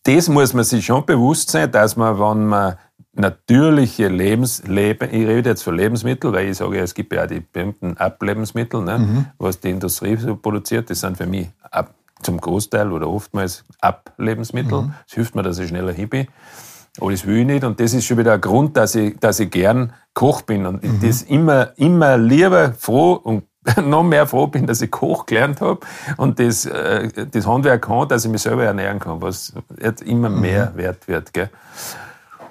das 0.04 0.28
muss 0.28 0.52
man 0.52 0.64
sich 0.64 0.84
schon 0.84 1.04
bewusst 1.06 1.50
sein, 1.50 1.70
dass 1.70 1.96
man, 1.96 2.18
wenn 2.18 2.46
man 2.46 2.76
natürliche 3.14 4.08
Lebensleben, 4.08 5.08
ich 5.10 5.26
rede 5.26 5.50
jetzt 5.50 5.62
von 5.62 5.76
Lebensmitteln, 5.76 6.32
weil 6.32 6.48
ich 6.48 6.56
sage, 6.56 6.80
es 6.80 6.94
gibt 6.94 7.12
ja 7.12 7.24
auch 7.24 7.26
die 7.26 7.40
berühmten 7.40 7.96
Ablebensmittel, 7.96 8.82
ne, 8.82 8.98
mhm. 8.98 9.26
was 9.38 9.60
die 9.60 9.70
Industrie 9.70 10.16
so 10.16 10.36
produziert, 10.36 10.88
das 10.90 11.00
sind 11.00 11.16
für 11.16 11.26
mich 11.26 11.48
ab, 11.70 11.94
zum 12.22 12.40
Großteil 12.40 12.90
oder 12.90 13.08
oftmals 13.08 13.64
Ablebensmittel. 13.80 14.82
Mhm. 14.82 14.94
Das 15.06 15.14
hilft 15.14 15.34
mir, 15.34 15.42
dass 15.42 15.58
ich 15.58 15.68
schneller 15.68 15.92
hin 15.92 16.08
bin. 16.08 16.28
Aber 17.00 17.10
das 17.10 17.26
will 17.26 17.38
ich 17.38 17.46
nicht. 17.46 17.64
Und 17.64 17.80
das 17.80 17.94
ist 17.94 18.04
schon 18.04 18.18
wieder 18.18 18.34
ein 18.34 18.40
Grund, 18.40 18.76
dass 18.76 18.94
ich, 18.94 19.18
dass 19.18 19.40
ich 19.40 19.50
gern 19.50 19.92
Koch 20.14 20.42
bin. 20.42 20.66
Und 20.66 20.84
mhm. 20.84 21.00
das 21.00 21.22
immer, 21.22 21.72
immer 21.76 22.16
lieber 22.16 22.72
froh 22.72 23.14
und 23.14 23.44
noch 23.84 24.02
mehr 24.02 24.26
froh 24.26 24.46
bin, 24.46 24.66
dass 24.66 24.82
ich 24.82 24.90
Koch 24.90 25.26
gelernt 25.26 25.60
habe 25.60 25.80
und 26.16 26.40
das, 26.40 26.66
äh, 26.66 27.08
das 27.30 27.46
Handwerk 27.46 27.82
kann, 27.82 28.08
dass 28.08 28.24
ich 28.24 28.30
mich 28.30 28.42
selber 28.42 28.64
ernähren 28.64 28.98
kann, 28.98 29.22
was 29.22 29.52
jetzt 29.80 30.02
immer 30.02 30.28
mhm. 30.28 30.40
mehr 30.40 30.72
wert 30.74 31.06
wird. 31.06 31.32
Gell? 31.32 31.48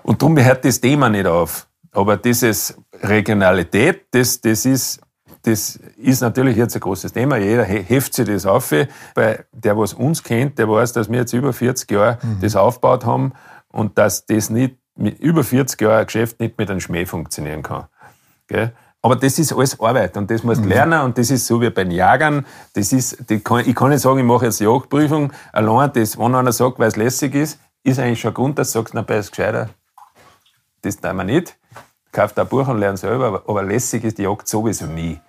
Und 0.04 0.22
darum 0.22 0.38
hört 0.38 0.66
das 0.66 0.80
Thema 0.80 1.10
nicht 1.10 1.26
auf. 1.26 1.68
Aber 1.92 2.18
dieses 2.18 2.78
Regionalität, 3.02 4.06
das, 4.12 4.40
das 4.42 4.66
ist, 4.66 5.02
das 5.44 5.76
ist 5.98 6.22
natürlich 6.22 6.56
jetzt 6.56 6.76
ein 6.76 6.80
großes 6.80 7.14
Thema. 7.14 7.38
Jeder 7.38 7.64
heft 7.64 8.14
sich 8.14 8.26
das 8.26 8.46
auf. 8.46 8.72
Weil 9.16 9.46
der, 9.52 9.78
was 9.78 9.94
uns 9.94 10.24
kennt, 10.24 10.58
der 10.58 10.70
weiß, 10.70 10.94
dass 10.94 11.10
wir 11.10 11.20
jetzt 11.20 11.34
über 11.34 11.54
40 11.54 11.90
Jahre 11.92 12.18
mhm. 12.22 12.40
das 12.42 12.56
aufgebaut 12.56 13.06
haben 13.06 13.34
und 13.70 13.98
dass 13.98 14.26
das 14.26 14.50
nicht 14.50 14.76
mit 14.96 15.20
über 15.20 15.44
40 15.44 15.80
Jahren 15.82 16.00
ein 16.00 16.06
Geschäft 16.06 16.40
nicht 16.40 16.58
mit 16.58 16.70
einem 16.70 16.80
Schmäh 16.80 17.06
funktionieren 17.06 17.64
kann. 17.64 17.86
Gell? 18.48 18.72
Aber 19.02 19.16
das 19.16 19.40
ist 19.40 19.52
alles 19.52 19.80
Arbeit 19.80 20.16
und 20.16 20.30
das 20.30 20.44
musst 20.44 20.62
du 20.62 20.66
mhm. 20.66 20.70
lernen 20.70 21.02
und 21.02 21.18
das 21.18 21.32
ist 21.32 21.48
so 21.48 21.60
wie 21.60 21.72
bei 21.72 21.84
den 21.84 21.92
Jagern. 21.92 22.46
Das 22.76 22.94
ist, 22.94 23.18
kann, 23.44 23.68
ich 23.68 23.76
kann 23.76 23.90
nicht 23.90 24.02
sagen, 24.02 24.20
ich 24.20 24.26
mache 24.26 24.46
jetzt 24.46 24.60
Jagdprüfung. 24.60 25.34
Allein 25.52 25.92
das, 25.94 26.20
wenn 26.20 26.36
einer 26.36 26.52
sagt, 26.52 26.78
weil 26.78 26.90
es 26.90 26.98
lässig 26.98 27.34
ist, 27.34 27.60
ist 27.84 28.00
eigentlich 28.00 28.22
schon 28.22 28.32
ein 28.32 28.36
Grund, 28.36 28.60
dass 28.60 28.72
du 28.72 28.80
sagst, 28.80 28.94
na, 28.94 29.02
bei 29.02 29.18
ist 29.18 29.32
gescheiter 29.32 29.70
das 30.82 30.98
tun 30.98 31.16
wir 31.18 31.24
nicht. 31.24 31.58
Kauft 32.12 32.38
ein 32.38 32.48
Buch 32.48 32.68
und 32.68 32.80
lernt 32.80 33.00
selber, 33.00 33.44
aber, 33.48 33.64
lässig 33.64 34.04
ist 34.04 34.18
die 34.18 34.24
Jagd 34.24 34.48
sowieso 34.48 34.86
nie. 34.86 35.20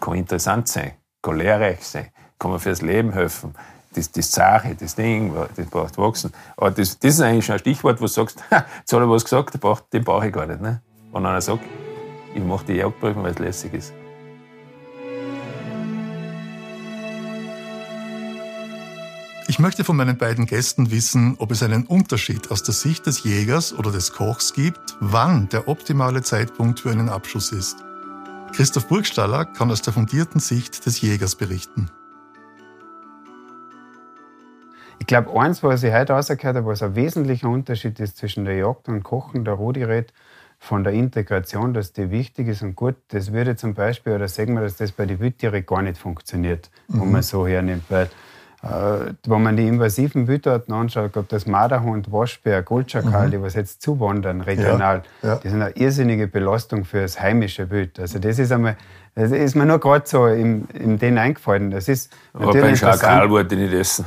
Kann 0.00 0.14
interessant 0.14 0.66
sein, 0.66 0.92
kann 1.22 1.36
lehrreich 1.36 1.86
sein, 1.86 2.08
kann 2.38 2.50
man 2.50 2.60
fürs 2.60 2.82
Leben 2.82 3.12
helfen. 3.12 3.54
Das, 3.92 4.10
das 4.10 4.30
Sache, 4.30 4.74
das 4.74 4.94
Ding, 4.94 5.34
das 5.56 5.66
braucht 5.66 5.98
wachsen. 5.98 6.32
Aber 6.56 6.70
das, 6.70 6.98
das 6.98 7.14
ist 7.14 7.20
eigentlich 7.20 7.44
schon 7.44 7.54
ein 7.54 7.58
Stichwort, 7.58 8.00
wo 8.00 8.04
du 8.04 8.08
sagst, 8.08 8.42
jetzt 8.50 8.92
hat 8.92 9.00
er 9.00 9.10
was 9.10 9.24
gesagt, 9.24 9.54
den 9.54 10.04
brauche, 10.04 10.26
ich 10.26 10.32
gar 10.32 10.46
nicht. 10.46 10.60
Ne? 10.60 10.80
Wenn 11.12 11.26
einer 11.26 11.40
sagt, 11.40 11.64
ich 12.34 12.42
mache 12.42 12.64
die 12.66 12.74
Jagdprüfung, 12.74 13.24
weil 13.24 13.32
es 13.32 13.38
lässig 13.38 13.74
ist. 13.74 13.92
Möchte 19.60 19.84
von 19.84 19.96
meinen 19.96 20.16
beiden 20.16 20.46
Gästen 20.46 20.90
wissen, 20.90 21.36
ob 21.38 21.50
es 21.50 21.62
einen 21.62 21.84
Unterschied 21.84 22.50
aus 22.50 22.62
der 22.62 22.74
Sicht 22.74 23.06
des 23.06 23.24
Jägers 23.24 23.72
oder 23.72 23.92
des 23.92 24.12
Kochs 24.12 24.52
gibt, 24.52 24.96
wann 25.00 25.48
der 25.48 25.68
optimale 25.68 26.22
Zeitpunkt 26.22 26.80
für 26.80 26.90
einen 26.90 27.08
Abschuss 27.08 27.52
ist. 27.52 27.84
Christoph 28.52 28.88
Burgstaller 28.88 29.44
kann 29.44 29.70
aus 29.70 29.82
der 29.82 29.92
fundierten 29.92 30.40
Sicht 30.40 30.84
des 30.86 31.00
Jägers 31.00 31.36
berichten. 31.36 31.90
Ich 34.98 35.06
glaube, 35.06 35.38
eins, 35.40 35.62
was 35.62 35.82
ich 35.82 35.92
heute 35.92 36.12
rausgehört 36.12 36.56
habe, 36.56 36.66
was 36.66 36.82
ein 36.82 36.94
wesentlicher 36.94 37.48
Unterschied 37.48 37.98
ist 38.00 38.16
zwischen 38.18 38.44
der 38.44 38.56
Jagd 38.56 38.88
und 38.88 39.02
Kochen, 39.02 39.44
der 39.44 39.54
Rudi 39.54 39.82
redet 39.82 40.12
von 40.58 40.84
der 40.84 40.92
Integration, 40.92 41.72
dass 41.72 41.92
die 41.92 42.10
wichtig 42.10 42.48
ist 42.48 42.62
und 42.62 42.76
gut. 42.76 42.96
Das 43.08 43.32
würde 43.32 43.56
zum 43.56 43.74
Beispiel, 43.74 44.12
oder 44.12 44.28
sagen 44.28 44.54
wir, 44.54 44.60
dass 44.60 44.76
das 44.76 44.92
bei 44.92 45.06
den 45.06 45.18
Wildtieren 45.18 45.64
gar 45.64 45.80
nicht 45.82 45.96
funktioniert, 45.96 46.70
mhm. 46.88 47.00
wenn 47.00 47.12
man 47.12 47.22
so 47.22 47.46
hernimmt. 47.46 47.84
Weil 47.88 48.10
wenn 48.62 49.42
man 49.42 49.56
die 49.56 49.66
invasiven 49.66 50.28
Wildarten 50.28 50.74
anschaut, 50.74 51.16
ob 51.16 51.28
das 51.28 51.46
Marderhund, 51.46 52.12
Waschbär, 52.12 52.62
Goldschakal, 52.62 53.28
mhm. 53.28 53.30
die 53.30 53.42
was 53.42 53.54
jetzt 53.54 53.80
zuwandern 53.80 54.42
regional, 54.42 55.02
ja, 55.22 55.28
ja. 55.30 55.36
die 55.36 55.48
sind 55.48 55.62
eine 55.62 55.74
irrsinnige 55.76 56.26
Belastung 56.26 56.84
für 56.84 57.00
das 57.00 57.18
heimische 57.20 57.70
Wild. 57.70 57.98
Also 57.98 58.18
das 58.18 58.38
ist 58.38 58.52
einmal, 58.52 58.76
das 59.14 59.32
ist 59.32 59.54
mir 59.54 59.64
nur 59.64 59.78
gerade 59.78 60.06
so 60.06 60.26
in, 60.26 60.66
in 60.74 60.98
den 60.98 61.16
eingefallen. 61.16 61.70
Das 61.70 61.88
ist 61.88 62.12
Aber 62.34 62.52
beim 62.52 62.76
Schakal 62.76 63.30
wollte 63.30 63.54
ich 63.54 63.62
nicht 63.62 63.72
essen. 63.72 64.04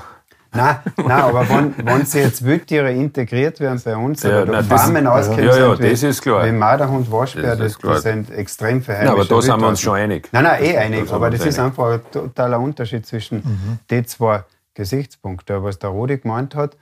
Nein, 0.55 0.75
nein, 0.97 1.11
aber 1.11 1.49
wenn, 1.49 1.73
wenn 1.85 2.05
sie 2.05 2.19
jetzt 2.19 2.45
Wildtiere 2.45 2.91
integriert 2.91 3.59
werden 3.59 3.81
bei 3.83 3.95
uns, 3.95 4.23
ja, 4.23 4.43
oder 4.43 4.63
Farmen 4.63 5.07
auskennen, 5.07 5.45
ja, 5.45 5.57
ja, 5.57 5.75
das 5.75 6.03
ist 6.03 6.21
klar. 6.21 6.45
wie 6.45 6.51
Marderhund, 6.51 7.11
Waschbär, 7.11 7.55
das, 7.55 7.77
das, 7.77 8.03
sind 8.03 8.29
extrem 8.31 8.81
verheimliche 8.81 9.15
ja, 9.15 9.21
aber 9.21 9.25
da 9.27 9.41
sind 9.41 9.59
wir 9.59 9.67
uns 9.67 9.81
schon 9.81 9.95
einig. 9.95 10.29
Nein, 10.31 10.43
nein, 10.43 10.63
eh 10.63 10.77
einig, 10.77 11.11
aber 11.11 11.29
das 11.29 11.45
ist 11.45 11.59
einfach 11.59 11.93
ein 11.93 12.01
totaler 12.11 12.59
Unterschied 12.59 13.05
zwischen 13.05 13.37
mhm. 13.37 13.79
den 13.89 14.05
zwei 14.05 14.43
Gesichtspunkte. 14.73 15.63
Was 15.63 15.79
der 15.79 15.89
Rudi 15.89 16.17
gemeint 16.17 16.55
hat, 16.55 16.77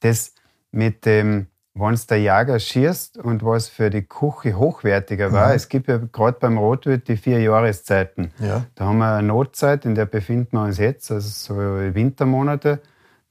das 0.00 0.32
mit 0.70 1.06
dem, 1.06 1.46
wenn 1.74 1.94
es 1.94 2.06
der 2.06 2.20
Jager 2.20 2.58
schießt 2.58 3.18
und 3.18 3.44
was 3.44 3.68
für 3.68 3.90
die 3.90 4.02
Küche 4.02 4.58
hochwertiger 4.58 5.32
war. 5.32 5.48
Mhm. 5.48 5.54
Es 5.54 5.68
gibt 5.68 5.88
ja 5.88 5.98
gerade 6.12 6.38
beim 6.38 6.58
Rotwild 6.58 7.08
die 7.08 7.16
vier 7.16 7.40
Jahreszeiten. 7.40 8.32
Ja. 8.38 8.64
Da 8.74 8.84
haben 8.84 8.98
wir 8.98 9.14
eine 9.14 9.28
Notzeit, 9.28 9.86
in 9.86 9.94
der 9.94 10.06
befinden 10.06 10.56
wir 10.56 10.64
uns 10.64 10.78
jetzt, 10.78 11.10
also 11.10 11.28
so 11.28 11.56
Wintermonate. 11.94 12.80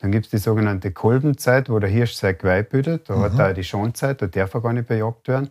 Dann 0.03 0.11
gibt 0.11 0.25
es 0.25 0.31
die 0.31 0.37
sogenannte 0.37 0.91
Kolbenzeit, 0.91 1.69
wo 1.69 1.79
der 1.79 1.89
Hirsch 1.89 2.15
sein 2.15 2.37
Geweih 2.37 2.63
bildet. 2.63 3.09
Da 3.09 3.15
mhm. 3.15 3.21
hat 3.21 3.39
er 3.39 3.53
die 3.53 3.63
Schonzeit, 3.63 4.21
da 4.21 4.27
darf 4.27 4.53
er 4.53 4.59
gar 4.59 4.73
nicht 4.73 4.89
bejagt 4.89 5.29
werden. 5.29 5.49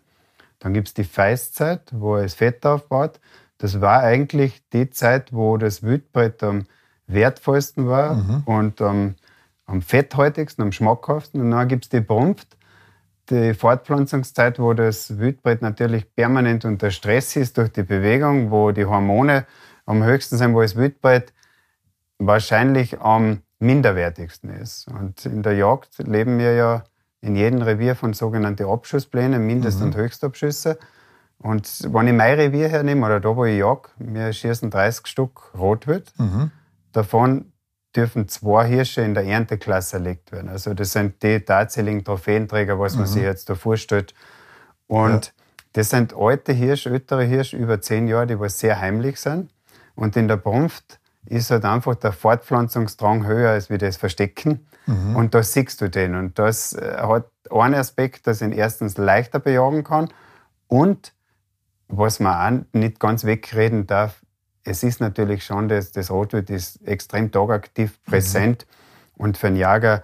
Dann 0.58 0.74
gibt 0.74 0.88
es 0.88 0.94
die 0.94 1.04
Feißzeit, 1.04 1.80
wo 1.90 2.16
er 2.16 2.24
das 2.24 2.34
Fett 2.34 2.66
aufbaut. 2.66 3.18
Das 3.56 3.80
war 3.80 4.02
eigentlich 4.02 4.62
die 4.74 4.90
Zeit, 4.90 5.32
wo 5.32 5.56
das 5.56 5.82
Wildbrett 5.82 6.42
am 6.42 6.66
wertvollsten 7.06 7.88
war 7.88 8.16
mhm. 8.16 8.42
und 8.44 8.82
am, 8.82 9.14
am 9.64 9.80
fetthaltigsten, 9.80 10.62
am 10.62 10.72
schmackhaftesten. 10.72 11.40
Und 11.40 11.50
dann 11.52 11.68
gibt 11.68 11.84
es 11.84 11.88
die 11.88 12.00
Brunft, 12.00 12.58
die 13.30 13.54
Fortpflanzungszeit, 13.54 14.58
wo 14.58 14.74
das 14.74 15.16
Wildbrett 15.16 15.62
natürlich 15.62 16.14
permanent 16.14 16.66
unter 16.66 16.90
Stress 16.90 17.36
ist 17.36 17.56
durch 17.56 17.72
die 17.72 17.84
Bewegung, 17.84 18.50
wo 18.50 18.70
die 18.70 18.84
Hormone 18.84 19.46
am 19.86 20.04
höchsten 20.04 20.36
sind, 20.36 20.52
wo 20.52 20.60
das 20.60 20.76
Wildbrett 20.76 21.32
wahrscheinlich 22.18 23.00
am 23.00 23.40
minderwertigsten 23.62 24.50
ist. 24.50 24.88
Und 24.88 25.24
in 25.24 25.42
der 25.42 25.54
Jagd 25.54 25.98
leben 25.98 26.38
wir 26.38 26.54
ja 26.54 26.84
in 27.20 27.36
jedem 27.36 27.62
Revier 27.62 27.94
von 27.94 28.12
sogenannten 28.12 28.66
Abschussplänen, 28.66 29.46
Mindest- 29.46 29.78
mhm. 29.78 29.86
und 29.86 29.96
Höchstabschüsse. 29.96 30.78
Und 31.38 31.68
wenn 31.92 32.08
ich 32.08 32.14
mein 32.14 32.34
Revier 32.34 32.68
hernehme, 32.68 33.06
oder 33.06 33.20
da, 33.20 33.34
wo 33.36 33.44
ich 33.44 33.58
jag, 33.58 33.88
wir 33.98 34.32
schießen 34.32 34.70
30 34.70 35.06
Stück 35.06 35.54
Rotwild. 35.56 36.12
Mhm. 36.18 36.50
Davon 36.92 37.52
dürfen 37.96 38.28
zwei 38.28 38.66
Hirsche 38.66 39.02
in 39.02 39.14
der 39.14 39.24
Ernteklasse 39.24 39.96
erlegt 39.96 40.32
werden. 40.32 40.48
Also 40.48 40.74
das 40.74 40.92
sind 40.92 41.22
die 41.22 41.40
tatsächlichen 41.40 42.04
Trophäenträger, 42.04 42.78
was 42.78 42.94
man 42.94 43.04
mhm. 43.04 43.08
sich 43.08 43.22
jetzt 43.22 43.50
da 43.50 43.54
vorstellt. 43.54 44.14
Und 44.86 45.26
ja. 45.26 45.32
das 45.74 45.90
sind 45.90 46.14
alte 46.16 46.52
Hirsche, 46.52 46.90
ältere 46.90 47.24
Hirsche, 47.24 47.56
über 47.56 47.80
zehn 47.80 48.08
Jahre, 48.08 48.26
die 48.26 48.40
was 48.40 48.58
sehr 48.58 48.80
heimlich 48.80 49.20
sind. 49.20 49.50
Und 49.94 50.16
in 50.16 50.26
der 50.26 50.36
Brunft 50.36 51.00
ist 51.26 51.50
halt 51.50 51.64
einfach 51.64 51.94
der 51.94 52.12
Fortpflanzungsdrang 52.12 53.26
höher 53.26 53.50
als 53.50 53.70
wie 53.70 53.78
das 53.78 53.96
Verstecken. 53.96 54.66
Mhm. 54.86 55.16
Und 55.16 55.34
da 55.34 55.42
siehst 55.42 55.80
du 55.80 55.88
den. 55.88 56.14
Und 56.14 56.38
das 56.38 56.72
äh, 56.72 56.96
hat 56.98 57.26
einen 57.50 57.74
Aspekt, 57.74 58.26
dass 58.26 58.40
ich 58.40 58.48
ihn 58.48 58.52
erstens 58.52 58.96
leichter 58.96 59.38
bejagen 59.38 59.84
kann 59.84 60.08
und 60.66 61.12
was 61.88 62.20
man 62.20 62.64
auch 62.72 62.78
nicht 62.78 62.98
ganz 62.98 63.24
wegreden 63.24 63.86
darf, 63.86 64.22
es 64.64 64.82
ist 64.82 65.00
natürlich 65.00 65.44
schon, 65.44 65.68
das, 65.68 65.92
das 65.92 66.10
Rotwild 66.10 66.48
ist 66.48 66.86
extrem 66.86 67.30
tagaktiv 67.30 67.98
mhm. 68.06 68.10
präsent 68.10 68.66
mhm. 68.66 69.24
und 69.24 69.36
für 69.36 69.48
einen 69.48 69.56
Jager 69.56 70.02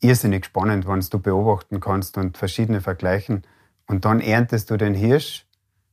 irrsinnig 0.00 0.44
spannend, 0.44 0.86
wenn 0.86 1.00
du 1.00 1.18
beobachten 1.18 1.80
kannst 1.80 2.18
und 2.18 2.36
verschiedene 2.36 2.80
vergleichen. 2.80 3.42
Und 3.86 4.04
dann 4.04 4.20
erntest 4.20 4.70
du 4.70 4.76
den 4.76 4.94
Hirsch, 4.94 5.46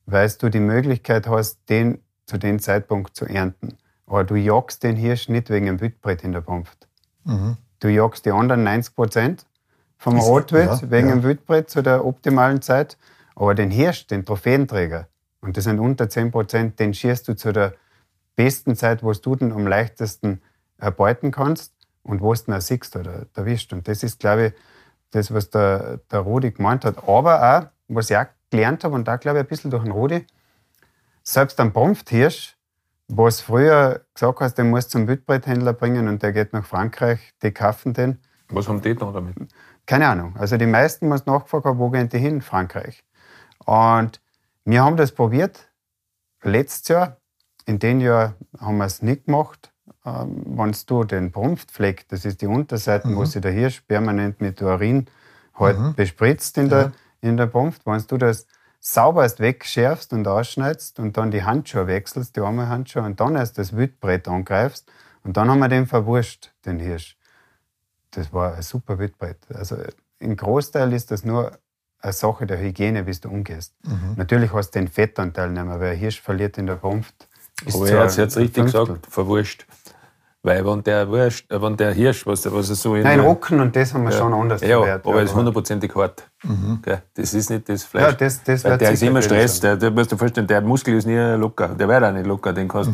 weil 0.06 0.30
du 0.40 0.50
die 0.50 0.60
Möglichkeit 0.60 1.28
hast, 1.28 1.60
den 1.70 2.00
zu 2.26 2.38
dem 2.38 2.60
Zeitpunkt 2.60 3.16
zu 3.16 3.26
ernten. 3.26 3.78
Aber 4.08 4.24
du 4.24 4.36
jagst 4.36 4.84
den 4.84 4.96
Hirsch 4.96 5.30
nicht 5.30 5.50
wegen 5.50 5.68
dem 5.68 5.80
Wildbrett 5.80 6.24
in 6.24 6.32
der 6.32 6.42
Punft. 6.42 6.88
Mhm. 7.26 7.58
Du 7.80 7.90
jagst 7.90 8.26
die 8.26 8.32
anderen 8.32 8.64
90 8.64 8.96
Prozent 8.96 9.46
vom 9.98 10.18
Rotwild 10.18 10.82
ja, 10.82 10.92
wegen 10.92 11.10
ja. 11.10 11.16
dem 11.16 11.24
Wildbrett 11.24 11.70
zu 11.70 11.84
der 11.84 12.06
optimalen 12.06 12.62
Zeit. 12.62 12.98
Aber 13.36 13.54
den 13.54 13.70
Hirsch, 13.70 14.08
den 14.08 14.26
Trophäenträger, 14.26 15.08
und 15.42 15.58
das 15.58 15.66
sind 15.66 15.80
unter 15.80 16.10
10 16.10 16.32
Prozent, 16.32 16.80
den 16.80 16.94
schießt 16.94 17.28
du 17.28 17.36
zu 17.36 17.52
der 17.52 17.74
besten 18.36 18.76
Zeit, 18.76 19.04
wo 19.04 19.12
du 19.12 19.36
den 19.36 19.52
am 19.52 19.68
leichtesten 19.68 20.42
erbeuten 20.78 21.32
kannst 21.32 21.74
und 22.04 22.22
wo 22.22 22.34
du 22.34 22.42
ihn 22.48 22.54
auch 22.54 22.62
siehst 22.62 22.96
oder 22.96 23.26
erwischt. 23.36 23.74
Und 23.74 23.88
das 23.88 24.04
ist, 24.04 24.20
glaube 24.20 24.48
ich, 24.48 24.54
das, 25.12 25.34
was 25.34 25.50
der, 25.50 26.00
der 26.12 26.20
Rudi 26.20 26.52
gemeint 26.52 26.86
hat. 26.86 27.08
Aber 27.08 27.58
auch, 27.58 27.68
was 27.88 28.10
ich 28.10 28.18
auch 28.18 28.26
gelernt 28.50 28.84
habe, 28.84 28.96
und 28.96 29.08
da 29.08 29.18
glaube 29.18 29.40
ich 29.40 29.46
ein 29.46 29.48
bisschen 29.48 29.72
durch 29.72 29.84
den 29.84 29.92
Rudi, 29.92 30.26
selbst 31.24 31.60
ein 31.60 31.74
Brunfthirsch, 31.74 32.57
was 33.08 33.42
früher 33.42 34.02
gesagt 34.14 34.40
hast, 34.42 34.56
den 34.56 34.70
musst 34.70 34.94
du 34.94 35.00
zum 35.00 35.08
Wildbretthändler 35.08 35.74
bringen 35.74 36.08
und 36.08 36.22
der 36.24 36.34
geht 36.34 36.54
nach 36.54 36.66
Frankreich, 36.66 37.34
die 37.42 37.52
kaufen 37.52 37.94
den. 37.94 38.20
Was 38.50 38.68
haben 38.68 38.82
die 38.82 38.96
da 38.96 39.12
damit? 39.12 39.36
Keine 39.86 40.08
Ahnung. 40.08 40.36
Also 40.38 40.58
die 40.58 40.66
meisten, 40.66 41.10
was 41.10 41.26
nachgefragt 41.26 41.66
haben, 41.66 41.80
wo 41.80 41.90
gehen 41.90 42.10
die 42.10 42.18
hin? 42.18 42.42
Frankreich. 42.42 43.04
Und 43.66 44.22
wir 44.66 44.84
haben 44.84 44.98
das 44.98 45.14
probiert, 45.14 45.70
letztes 46.44 46.88
Jahr. 46.90 47.18
In 47.66 47.80
dem 47.80 48.00
Jahr 48.00 48.36
haben 48.60 48.78
wir 48.78 48.86
es 48.86 49.02
nicht 49.02 49.26
gemacht. 49.26 49.72
Ähm, 50.06 50.44
wenn 50.46 50.76
du 50.86 51.04
den 51.04 51.32
Brunftfleck, 51.32 52.08
das 52.10 52.26
ist 52.26 52.42
die 52.42 52.48
Unterseite, 52.48 53.08
mhm. 53.08 53.16
wo 53.18 53.26
sich 53.26 53.42
der 53.42 53.52
Hirsch 53.52 53.82
permanent 53.82 54.42
mit 54.42 54.62
Urin 54.62 55.08
halt 55.56 55.80
mhm. 55.80 55.94
bespritzt 55.96 56.58
in 56.58 56.70
der, 56.70 56.82
ja. 56.82 56.92
in 57.22 57.38
der 57.38 57.48
Brunft, 57.48 57.86
wenn 57.86 58.02
du 58.08 58.18
das 58.18 58.48
sauberst 58.94 59.42
wegschärfst 59.42 60.14
und 60.14 60.26
ausschneidest 60.28 61.00
und 61.00 61.18
dann 61.18 61.30
die 61.30 61.44
Handschuhe 61.44 61.88
wechselst, 61.88 62.38
die 62.38 62.40
arme 62.40 62.70
Handschuhe, 62.70 63.04
und 63.04 63.20
dann 63.20 63.36
erst 63.36 63.58
das 63.58 63.76
Wildbrett 63.76 64.30
angreifst 64.30 64.90
und 65.24 65.36
dann 65.36 65.50
haben 65.50 65.60
wir 65.60 65.68
den 65.68 65.88
verwurscht, 65.88 66.54
den 66.66 66.80
Hirsch. 66.80 67.18
Das 68.12 68.32
war 68.32 68.56
ein 68.56 68.62
super 68.62 68.98
Wildbrett. 68.98 69.40
Also 69.54 69.76
im 70.20 70.38
Großteil 70.38 70.94
ist 70.94 71.12
das 71.12 71.26
nur 71.26 71.58
eine 72.00 72.14
Sache 72.14 72.46
der 72.46 72.60
Hygiene, 72.60 73.06
wie 73.06 73.12
du 73.12 73.30
umgehst. 73.30 73.74
Mhm. 73.84 74.14
Natürlich 74.16 74.54
hast 74.54 74.72
du 74.72 74.80
den 74.80 74.88
Fettanteil 74.88 75.50
nicht 75.50 75.66
mehr, 75.66 75.80
weil 75.82 75.92
ein 75.92 75.98
Hirsch 75.98 76.22
verliert 76.22 76.58
in 76.58 76.68
der 76.68 76.76
Brunft. 76.76 77.28
Aber 77.74 77.90
er 77.90 78.00
hat 78.00 78.12
es 78.12 78.16
jetzt 78.16 78.38
richtig 78.38 78.66
gesagt, 78.66 79.06
verwurscht. 79.08 79.66
Weil 80.48 80.66
wenn 80.66 80.82
der, 80.82 81.10
Wurst, 81.10 81.52
äh, 81.52 81.62
wenn 81.62 81.76
der 81.76 81.92
Hirsch, 81.92 82.26
was, 82.26 82.50
was 82.50 82.70
er 82.70 82.76
so 82.76 82.96
in 82.96 83.04
Nein, 83.04 83.20
Rocken 83.20 83.60
und 83.60 83.76
das 83.76 83.94
haben 83.94 84.06
wir 84.06 84.12
ja. 84.12 84.18
schon 84.18 84.34
anders 84.34 84.62
Ja, 84.62 84.78
verwehrt, 84.78 85.06
aber 85.06 85.22
es 85.22 85.32
ist 85.32 85.36
hundertprozentig 85.36 85.94
hart. 85.94 86.24
Mhm. 86.42 86.80
Das 87.16 87.34
ist 87.34 87.50
nicht 87.50 87.68
das 87.68 87.84
Fleisch. 87.84 88.04
Ja, 88.06 88.12
das, 88.14 88.44
das 88.44 88.64
Weil 88.64 88.78
der 88.78 88.92
ist 88.92 89.04
immer 89.04 89.22
Stress. 89.22 89.60
Der, 89.60 89.76
der 89.76 89.92
musst 89.92 90.10
du 90.10 90.16
vorstellen, 90.16 90.48
der 90.48 90.62
Muskel 90.62 90.94
ist 90.96 91.06
nie 91.06 91.18
locker. 91.36 91.68
Der 91.68 91.90
wird 91.90 92.02
auch 92.02 92.14
nicht 92.14 92.26
locker. 92.26 92.54
Den 92.54 92.70
kannst 92.70 92.90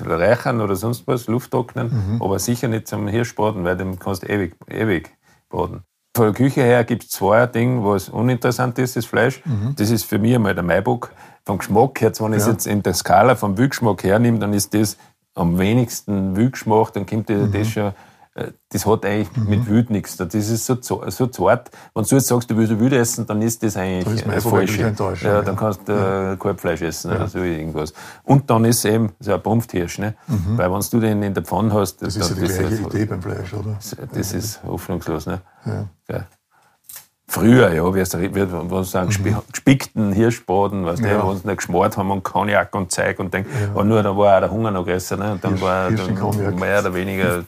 du 0.00 0.04
mhm. 0.04 0.10
reichern 0.10 0.62
oder 0.62 0.74
sonst 0.74 1.06
was, 1.06 1.26
Luft 1.26 1.50
trocknen, 1.50 2.14
mhm. 2.14 2.22
aber 2.22 2.38
sicher 2.38 2.68
nicht 2.68 2.88
zum 2.88 3.08
Hirschbraten, 3.08 3.62
weil 3.62 3.76
den 3.76 3.98
kannst 3.98 4.22
du 4.22 4.28
ewig, 4.28 4.56
ewig 4.70 5.10
braten. 5.50 5.82
Von 6.16 6.24
der 6.24 6.32
Küche 6.32 6.62
her 6.62 6.82
gibt 6.84 7.02
es 7.02 7.10
zwei 7.10 7.44
Dinge, 7.44 7.84
was 7.84 8.08
uninteressant 8.08 8.78
ist, 8.78 8.96
das 8.96 9.04
Fleisch. 9.04 9.42
Mhm. 9.44 9.74
Das 9.76 9.90
ist 9.90 10.06
für 10.06 10.18
mich 10.18 10.34
einmal 10.34 10.54
der 10.54 10.64
Maibock. 10.64 11.10
Vom 11.44 11.58
Geschmack 11.58 12.00
her, 12.00 12.10
wenn 12.20 12.32
ich 12.32 12.38
es 12.38 12.46
jetzt 12.46 12.66
in 12.66 12.82
der 12.82 12.94
Skala 12.94 13.36
vom 13.36 13.56
Wildgeschmack 13.58 14.02
hernehme, 14.02 14.38
dann 14.38 14.54
ist 14.54 14.72
das 14.72 14.96
am 15.36 15.58
wenigsten 15.58 16.34
Wildgeschmack, 16.34 16.92
dann 16.94 17.06
kommt 17.06 17.28
mhm. 17.28 17.52
das 17.52 17.68
schon, 17.68 17.92
äh, 18.34 18.52
das 18.70 18.86
hat 18.86 19.04
eigentlich 19.04 19.36
mhm. 19.36 19.48
mit 19.48 19.70
Wild 19.70 19.90
nichts. 19.90 20.16
Das 20.16 20.34
ist 20.34 20.66
so, 20.66 20.76
so 20.80 21.26
zart. 21.26 21.70
Wenn 21.94 22.04
du 22.04 22.14
jetzt 22.16 22.26
sagst, 22.26 22.50
du 22.50 22.56
willst 22.56 22.78
Wild 22.78 22.92
essen, 22.94 23.26
dann 23.26 23.42
ist 23.42 23.62
das 23.62 23.76
eigentlich 23.76 24.24
das 24.24 24.44
falsch. 24.44 24.78
Ja, 25.22 25.42
dann 25.42 25.56
kannst 25.56 25.88
du 25.88 25.92
äh, 25.92 26.36
Kalbfleisch 26.36 26.82
essen 26.82 27.10
ja. 27.10 27.16
oder 27.16 27.28
so 27.28 27.38
irgendwas. 27.38 27.92
Und 28.24 28.50
dann 28.50 28.64
ist 28.64 28.78
es 28.78 28.86
eben 28.86 29.12
so 29.20 29.34
ein 29.34 29.42
Pumpthirsch. 29.42 29.98
Ne? 29.98 30.14
Mhm. 30.26 30.58
Weil 30.58 30.72
wenn 30.72 30.80
du 30.90 31.00
den 31.00 31.22
in 31.22 31.34
der 31.34 31.44
Pfanne 31.44 31.72
hast, 31.72 32.02
das, 32.02 32.14
das 32.14 32.30
ist 32.30 32.38
ja 32.38 32.68
die 32.68 32.76
gleiche 32.76 32.82
Idee 32.82 33.04
beim 33.04 33.22
Fleisch, 33.22 33.52
oder? 33.52 33.74
Das, 33.74 33.96
das 34.12 34.32
ist 34.32 34.62
hoffnungslos. 34.64 35.26
Ne? 35.26 35.40
Ja. 36.08 36.26
Früher, 37.28 37.72
ja, 37.72 37.84
wie 37.92 37.98
wenn 37.98 38.84
sie 38.84 38.98
einen 38.98 39.08
mhm. 39.08 39.42
gespickten 39.50 40.12
Hirschbraten, 40.12 40.86
weißt 40.86 41.02
du, 41.02 41.08
ja. 41.08 41.24
wo 41.24 41.34
sie 41.34 41.44
nicht 41.44 41.56
geschmort 41.56 41.96
haben 41.96 42.12
und 42.12 42.22
Cognac 42.22 42.72
und 42.74 42.92
Zeug 42.92 43.18
und 43.18 43.34
denk, 43.34 43.48
ja. 43.74 43.82
nur 43.82 44.02
da 44.02 44.16
war 44.16 44.36
auch 44.36 44.40
der 44.40 44.50
Hunger 44.50 44.70
noch 44.70 44.84
größer, 44.84 45.16
ne? 45.16 45.32
Und 45.32 45.42
dann 45.42 45.52
Hirsch, 45.54 45.62
war 45.62 45.90
dann 45.90 46.54
mehr 46.54 46.78
oder 46.78 46.94
weniger 46.94 47.44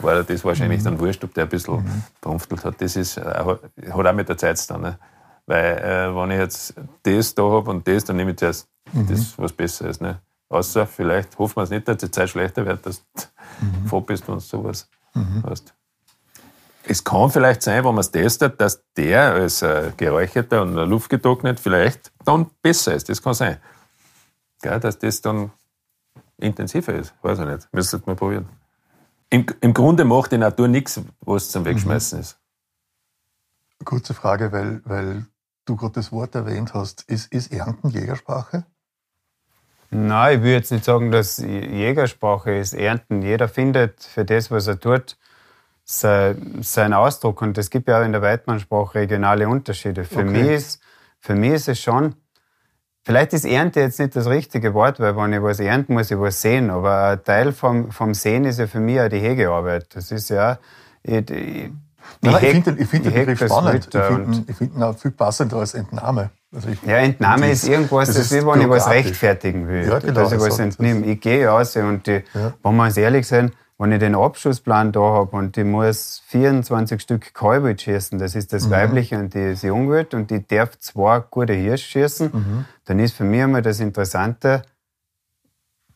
war 0.00 0.22
das 0.22 0.44
wahrscheinlich 0.44 0.80
mhm. 0.80 0.84
dann 0.84 1.00
wurscht, 1.00 1.24
ob 1.24 1.32
der 1.32 1.44
ein 1.44 1.48
bisschen 1.48 1.76
mhm. 1.76 2.02
verunftelt 2.20 2.64
hat. 2.64 2.80
Das 2.80 2.94
ist, 2.94 3.16
äh, 3.16 3.22
hat 3.22 3.58
auch 4.06 4.12
mit 4.12 4.28
der 4.28 4.36
Zeit 4.36 4.68
tun, 4.68 4.82
ne? 4.82 4.98
Weil, 5.46 5.78
äh, 5.78 6.14
wenn 6.14 6.30
ich 6.30 6.38
jetzt 6.38 6.74
das 7.02 7.34
da 7.34 7.42
habe 7.42 7.70
und 7.70 7.88
das, 7.88 8.04
dann 8.04 8.16
nehme 8.16 8.32
ich 8.32 8.36
zuerst 8.36 8.68
mhm. 8.92 9.06
das, 9.06 9.38
was 9.38 9.52
besser 9.52 9.88
ist, 9.88 10.02
ne? 10.02 10.18
Außer 10.50 10.86
vielleicht 10.86 11.38
hoffen 11.38 11.56
wir 11.56 11.62
es 11.62 11.70
nicht, 11.70 11.88
dass 11.88 11.96
die 11.96 12.10
Zeit 12.10 12.28
schlechter 12.28 12.66
wird, 12.66 12.84
dass 12.84 12.98
du 12.98 13.22
mhm. 13.64 13.86
froh 13.86 14.02
bist, 14.02 14.28
wenn 14.28 14.34
du 14.34 14.40
sowas 14.40 14.88
mhm. 15.14 15.42
hast. 15.48 15.74
Es 16.84 17.04
kann 17.04 17.30
vielleicht 17.30 17.62
sein, 17.62 17.84
wenn 17.84 17.94
man 17.94 18.00
es 18.00 18.10
testet, 18.10 18.60
dass 18.60 18.82
der 18.96 19.34
als 19.34 19.62
äh, 19.62 19.92
geräucherter 19.96 20.62
und 20.62 20.74
luftgetrocknet 20.74 21.60
vielleicht 21.60 22.12
dann 22.24 22.50
besser 22.60 22.94
ist. 22.94 23.08
Das 23.08 23.22
kann 23.22 23.34
sein. 23.34 23.58
Gell, 24.60 24.80
dass 24.80 24.98
das 24.98 25.20
dann 25.20 25.52
intensiver 26.38 26.94
ist. 26.94 27.14
Weiß 27.22 27.38
ich 27.38 27.46
nicht. 27.46 27.68
Müsstet 27.72 28.06
mal 28.06 28.16
probieren. 28.16 28.48
Im, 29.30 29.46
Im 29.60 29.72
Grunde 29.72 30.04
macht 30.04 30.32
die 30.32 30.38
Natur 30.38 30.68
nichts, 30.68 31.00
was 31.20 31.50
zum 31.50 31.64
Wegschmeißen 31.64 32.18
mhm. 32.18 32.22
ist. 32.22 32.38
Kurze 33.84 34.14
Frage, 34.14 34.52
weil, 34.52 34.82
weil 34.84 35.26
du 35.64 35.76
gerade 35.76 35.94
das 35.94 36.12
Wort 36.12 36.34
erwähnt 36.34 36.74
hast. 36.74 37.02
Ist, 37.02 37.32
ist 37.32 37.52
Ernten 37.52 37.90
Jägersprache? 37.90 38.64
Nein, 39.90 40.38
ich 40.38 40.44
will 40.44 40.52
jetzt 40.52 40.72
nicht 40.72 40.84
sagen, 40.84 41.10
dass 41.10 41.38
Jägersprache 41.38 42.56
ist. 42.56 42.72
Ernten. 42.72 43.22
Jeder 43.22 43.48
findet 43.48 44.02
für 44.02 44.24
das, 44.24 44.50
was 44.50 44.66
er 44.66 44.80
tut, 44.80 45.18
sein 45.84 46.92
Ausdruck. 46.92 47.42
Und 47.42 47.58
es 47.58 47.70
gibt 47.70 47.88
ja 47.88 48.00
auch 48.00 48.04
in 48.04 48.12
der 48.12 48.22
Weidmannsprache 48.22 49.00
regionale 49.00 49.48
Unterschiede. 49.48 50.04
Für, 50.04 50.20
okay. 50.20 50.24
mich 50.24 50.48
ist, 50.48 50.80
für 51.18 51.34
mich 51.34 51.52
ist 51.52 51.68
es 51.68 51.80
schon 51.80 52.14
Vielleicht 53.04 53.32
ist 53.32 53.44
Ernte 53.44 53.80
jetzt 53.80 53.98
nicht 53.98 54.14
das 54.14 54.28
richtige 54.28 54.74
Wort, 54.74 55.00
weil 55.00 55.16
wenn 55.16 55.32
ich 55.32 55.42
was 55.42 55.58
ernten 55.58 55.94
muss 55.94 56.10
ich 56.12 56.18
was 56.18 56.40
sehen. 56.40 56.70
Aber 56.70 57.08
ein 57.08 57.24
Teil 57.24 57.52
vom, 57.52 57.90
vom 57.90 58.14
Sehen 58.14 58.44
ist 58.44 58.60
ja 58.60 58.68
für 58.68 58.78
mich 58.78 59.00
auch 59.00 59.08
die 59.08 59.18
Hegearbeit. 59.18 59.86
Das 59.94 60.12
ist 60.12 60.30
ja, 60.30 60.58
ich, 61.02 61.28
ich, 61.28 61.70
Nein, 62.20 62.34
ich 62.34 62.50
finde 62.50 62.82
ich 62.82 62.88
find 62.88 63.06
den 63.06 63.12
Begriff 63.12 63.38
spannend. 63.40 63.88
Ich 63.92 64.00
finde 64.00 64.54
find 64.54 64.76
ihn 64.76 64.82
auch 64.82 64.96
viel 64.96 65.10
passender 65.10 65.56
als 65.56 65.74
Entnahme. 65.74 66.30
Also 66.54 66.68
ich, 66.68 66.80
ja, 66.82 66.98
Entnahme 66.98 67.50
ist 67.50 67.66
irgendwas, 67.66 68.08
das, 68.08 68.16
das 68.16 68.32
ist, 68.32 68.40
wie 68.40 68.46
wenn 68.46 68.60
ich 68.60 68.68
was 68.68 68.88
rechtfertigen 68.88 69.66
will. 69.66 69.88
Ja, 69.88 69.98
genau, 69.98 70.12
dass 70.12 70.32
ich 70.32 70.40
was 70.40 70.58
entnehme. 70.60 71.06
Ich 71.06 71.20
gehe 71.20 71.48
raus 71.48 71.74
und 71.76 72.06
die, 72.06 72.22
ja. 72.34 72.52
wenn 72.62 72.76
wir 72.76 72.84
uns 72.84 72.96
ehrlich 72.96 73.26
sind, 73.26 73.52
wenn 73.78 73.92
ich 73.92 73.98
den 73.98 74.14
Abschussplan 74.14 74.92
da 74.92 75.00
habe 75.00 75.36
und 75.36 75.56
ich 75.56 75.64
muss 75.64 76.22
24 76.26 77.00
Stück 77.00 77.34
Kalbe 77.34 77.76
schießen, 77.76 78.18
das 78.18 78.34
ist 78.34 78.52
das 78.52 78.66
mhm. 78.66 78.70
Weibliche 78.70 79.18
und 79.18 79.34
die, 79.34 79.54
die 79.54 79.70
Ungut, 79.70 80.14
und 80.14 80.30
ich 80.30 80.46
darf 80.46 80.78
zwei 80.78 81.20
gute 81.20 81.52
Hirsch 81.52 81.86
schießen, 81.86 82.30
mhm. 82.32 82.64
dann 82.84 82.98
ist 82.98 83.14
für 83.14 83.24
mich 83.24 83.40
immer 83.40 83.62
das 83.62 83.80
Interessante, 83.80 84.62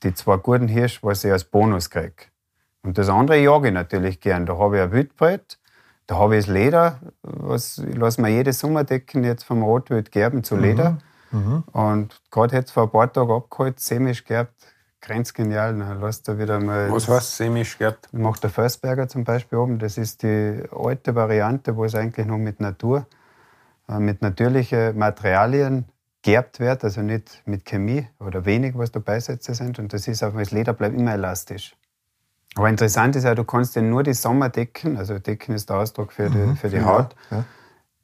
die 0.02 0.14
zwei 0.14 0.36
guten 0.36 0.68
Hirsch, 0.68 1.02
was 1.02 1.24
ich 1.24 1.32
als 1.32 1.44
Bonus 1.44 1.90
kriege. 1.90 2.26
Und 2.82 2.98
das 2.98 3.08
andere 3.08 3.38
jage 3.38 3.68
ich 3.68 3.74
natürlich 3.74 4.20
gern. 4.20 4.46
Da 4.46 4.58
habe 4.58 4.76
ich 4.76 4.82
ein 4.82 4.92
Wildbrett, 4.92 5.58
da 6.06 6.18
habe 6.18 6.36
ich 6.36 6.46
das 6.46 6.52
Leder, 6.52 7.00
was 7.22 7.78
ich 7.78 7.96
lasse 7.96 8.20
mir 8.20 8.30
jede 8.30 8.52
Sommerdecken 8.52 9.24
jetzt 9.24 9.42
vom 9.42 9.62
Rotwild 9.62 10.12
gerben 10.12 10.44
zu 10.44 10.56
Leder. 10.56 10.98
Mhm. 11.30 11.38
mhm. 11.38 11.64
Und 11.72 12.20
gerade 12.30 12.56
jetzt 12.56 12.70
vor 12.70 12.84
ein 12.84 12.90
paar 12.90 13.12
Tagen 13.12 13.32
abgeholt, 13.32 13.80
semisch 13.80 14.24
gerbt, 14.24 14.54
grenzgenial. 15.00 15.76
Dann 15.78 16.00
lass 16.00 16.22
da 16.22 16.38
wieder 16.38 16.60
mal. 16.60 16.90
Was 16.90 17.08
heißt 17.08 17.36
semisch 17.36 17.78
gerbt? 17.78 18.12
Macht 18.12 18.42
der 18.42 18.50
Föstberger 18.50 19.08
zum 19.08 19.24
Beispiel 19.24 19.58
oben. 19.58 19.78
Das 19.78 19.98
ist 19.98 20.22
die 20.22 20.62
alte 20.70 21.14
Variante, 21.14 21.76
wo 21.76 21.84
es 21.84 21.94
eigentlich 21.94 22.26
noch 22.26 22.38
mit 22.38 22.60
Natur, 22.60 23.06
äh, 23.88 23.98
mit 23.98 24.22
natürlichen 24.22 24.96
Materialien 24.98 25.86
gerbt 26.22 26.58
wird, 26.58 26.82
also 26.82 27.02
nicht 27.02 27.42
mit 27.44 27.64
Chemie 27.64 28.08
oder 28.18 28.44
wenig, 28.44 28.76
was 28.76 28.90
da 28.90 28.98
Beisätze 28.98 29.54
sind. 29.54 29.78
Und 29.78 29.92
das 29.92 30.08
ist 30.08 30.24
auch, 30.24 30.34
das 30.34 30.50
Leder 30.50 30.72
bleibt 30.72 30.98
immer 30.98 31.12
elastisch. 31.12 31.76
Aber 32.56 32.68
interessant 32.68 33.14
ist 33.14 33.24
ja, 33.24 33.34
du 33.34 33.44
kannst 33.44 33.76
ja 33.76 33.82
nur 33.82 34.02
die 34.02 34.14
Sommerdecken, 34.14 34.96
also 34.96 35.18
Decken 35.18 35.54
ist 35.54 35.68
der 35.68 35.76
Ausdruck 35.76 36.12
für 36.12 36.28
die, 36.28 36.38
mhm, 36.38 36.56
für 36.56 36.68
die 36.68 36.82
Haut, 36.82 37.14
ja. 37.30 37.44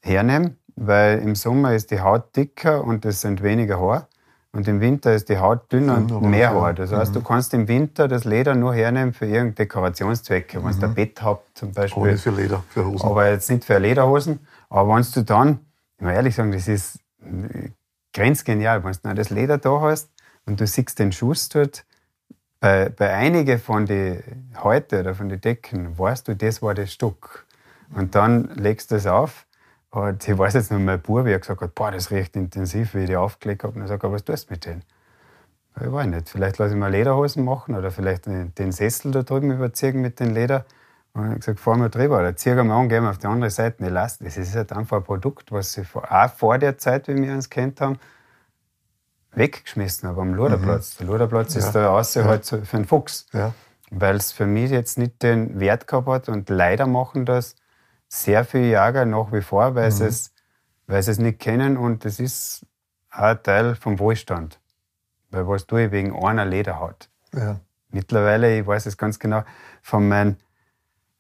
hernehmen, 0.02 0.58
weil 0.76 1.18
im 1.18 1.34
Sommer 1.34 1.74
ist 1.74 1.90
die 1.90 2.00
Haut 2.00 2.36
dicker 2.36 2.84
und 2.84 3.04
es 3.04 3.22
sind 3.22 3.42
weniger 3.42 3.80
Haar. 3.80 4.08
Und 4.54 4.68
im 4.68 4.82
Winter 4.82 5.14
ist 5.14 5.30
die 5.30 5.38
Haut 5.38 5.72
dünner 5.72 5.96
und 5.96 6.22
mehr 6.28 6.52
Haar. 6.52 6.74
Das 6.74 6.92
heißt, 6.92 7.12
mhm. 7.12 7.14
du 7.14 7.22
kannst 7.22 7.54
im 7.54 7.68
Winter 7.68 8.06
das 8.06 8.24
Leder 8.24 8.54
nur 8.54 8.74
hernehmen 8.74 9.14
für 9.14 9.24
irgendeine 9.24 9.54
Dekorationszwecke. 9.54 10.60
Mhm. 10.60 10.64
Wenn 10.64 10.80
du 10.80 10.86
ein 10.86 10.94
Bett 10.94 11.22
habt 11.22 11.56
zum 11.56 11.72
Beispiel. 11.72 12.02
Aber 12.02 12.16
für 12.18 12.30
Leder, 12.30 12.62
für 12.68 12.84
Hosen. 12.84 13.06
Aber 13.06 13.30
jetzt 13.30 13.50
nicht 13.50 13.64
für 13.64 13.78
Lederhosen. 13.78 14.40
Aber 14.68 14.94
wenn 14.94 15.06
du 15.10 15.22
dann, 15.22 15.60
ich 15.96 16.04
muss 16.04 16.12
ehrlich 16.12 16.34
sagen, 16.34 16.52
das 16.52 16.68
ist 16.68 16.98
grenzgenial, 18.12 18.84
wenn 18.84 18.92
du 18.92 19.14
das 19.14 19.30
Leder 19.30 19.56
da 19.56 19.80
hast 19.80 20.10
und 20.44 20.60
du 20.60 20.66
siehst 20.66 20.98
den 20.98 21.12
Schuss 21.12 21.48
dort, 21.48 21.86
bei, 22.60 22.90
bei 22.90 23.12
einigen 23.12 23.58
von 23.58 23.86
den 23.86 24.22
Häuten 24.62 25.00
oder 25.00 25.14
von 25.14 25.28
den 25.28 25.40
Decken 25.40 25.98
weißt 25.98 26.28
du, 26.28 26.36
das 26.36 26.62
war 26.62 26.74
das 26.74 26.92
Stück. 26.92 27.46
Und 27.94 28.14
dann 28.14 28.50
legst 28.54 28.90
du 28.90 28.96
es 28.96 29.06
auf 29.06 29.46
und 29.92 30.26
ich 30.26 30.38
weiß 30.38 30.54
jetzt 30.54 30.72
noch, 30.72 30.78
mein 30.78 31.00
Bub, 31.02 31.26
wie 31.26 31.32
er 31.32 31.38
gesagt 31.38 31.60
hat, 31.60 31.74
boah, 31.74 31.90
das 31.90 32.10
riecht 32.10 32.34
intensiv, 32.34 32.94
wie 32.94 33.00
ich 33.00 33.06
die 33.08 33.16
aufgelegt 33.16 33.62
habe. 33.62 33.74
Und 33.76 33.82
ich 33.82 33.88
sage, 33.88 34.10
was 34.10 34.24
tust 34.24 34.48
du 34.48 34.54
mit 34.54 34.64
denen? 34.64 34.82
Ich 35.78 35.92
weiß 35.92 36.06
nicht, 36.06 36.30
vielleicht 36.30 36.56
lasse 36.56 36.72
ich 36.72 36.80
mal 36.80 36.90
Lederhosen 36.90 37.44
machen 37.44 37.74
oder 37.74 37.90
vielleicht 37.90 38.24
den 38.26 38.72
Sessel 38.72 39.12
da 39.12 39.22
drüben 39.22 39.50
überziehen 39.50 40.00
mit 40.00 40.18
den 40.18 40.32
Leder. 40.32 40.64
Und 41.12 41.24
ich 41.24 41.28
habe 41.28 41.38
gesagt, 41.40 41.60
fahr 41.60 41.76
mal 41.76 41.90
drüber 41.90 42.20
oder 42.20 42.34
zieh 42.34 42.54
mal 42.54 42.70
an, 42.70 42.88
gehen 42.88 43.02
wir 43.02 43.10
auf 43.10 43.18
die 43.18 43.26
andere 43.26 43.50
Seite. 43.50 43.84
Ich 43.84 43.90
lasse 43.90 44.24
das. 44.24 44.38
ist 44.38 44.54
halt 44.54 44.72
einfach 44.72 44.96
ein 44.96 45.04
Produkt, 45.04 45.52
was 45.52 45.74
sie 45.74 45.82
auch 45.94 46.30
vor 46.30 46.56
der 46.56 46.78
Zeit, 46.78 47.08
wie 47.08 47.14
wir 47.14 47.32
uns 47.34 47.50
kennt 47.50 47.82
haben, 47.82 47.98
weggeschmissen 49.32 50.08
habe 50.08 50.22
am 50.22 50.32
Luderplatz. 50.32 50.94
Mhm. 50.94 51.04
Der 51.04 51.06
Luderplatz 51.12 51.52
ja. 51.52 51.60
ist 51.60 51.72
da 51.72 51.90
außer 51.90 52.22
ja. 52.22 52.28
halt 52.28 52.46
für 52.46 52.76
einen 52.76 52.86
Fuchs. 52.86 53.26
Ja. 53.34 53.52
Weil 53.90 54.16
es 54.16 54.32
für 54.32 54.46
mich 54.46 54.70
jetzt 54.70 54.96
nicht 54.96 55.22
den 55.22 55.60
Wert 55.60 55.86
gehabt 55.86 56.08
hat 56.08 56.28
und 56.30 56.48
leider 56.48 56.86
machen 56.86 57.26
das 57.26 57.56
sehr 58.12 58.44
viele 58.44 58.64
Jäger 58.64 59.06
nach 59.06 59.32
wie 59.32 59.40
vor, 59.40 59.74
weil, 59.74 59.86
mhm. 59.86 59.94
sie, 59.94 60.04
es, 60.04 60.34
weil 60.86 61.02
sie 61.02 61.12
es 61.12 61.18
nicht 61.18 61.38
kennen 61.38 61.78
und 61.78 62.04
das 62.04 62.20
ist 62.20 62.66
auch 63.10 63.22
ein 63.22 63.42
Teil 63.42 63.74
vom 63.74 63.98
Wohlstand. 63.98 64.60
Weil 65.30 65.48
was 65.48 65.66
tue 65.66 65.86
ich 65.86 65.92
wegen 65.92 66.14
einer 66.22 66.44
Lederhaut? 66.44 67.08
Ja. 67.32 67.60
Mittlerweile, 67.88 68.58
ich 68.60 68.66
weiß 68.66 68.84
es 68.84 68.98
ganz 68.98 69.18
genau, 69.18 69.44
von 69.80 70.08
meinem, 70.08 70.36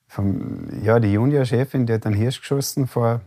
von, 0.06 0.82
ja, 0.82 1.00
die 1.00 1.14
Juniorchefin, 1.14 1.86
die 1.86 1.94
hat 1.94 2.04
einen 2.04 2.14
Hirsch 2.14 2.40
geschossen 2.40 2.86
vor 2.86 3.22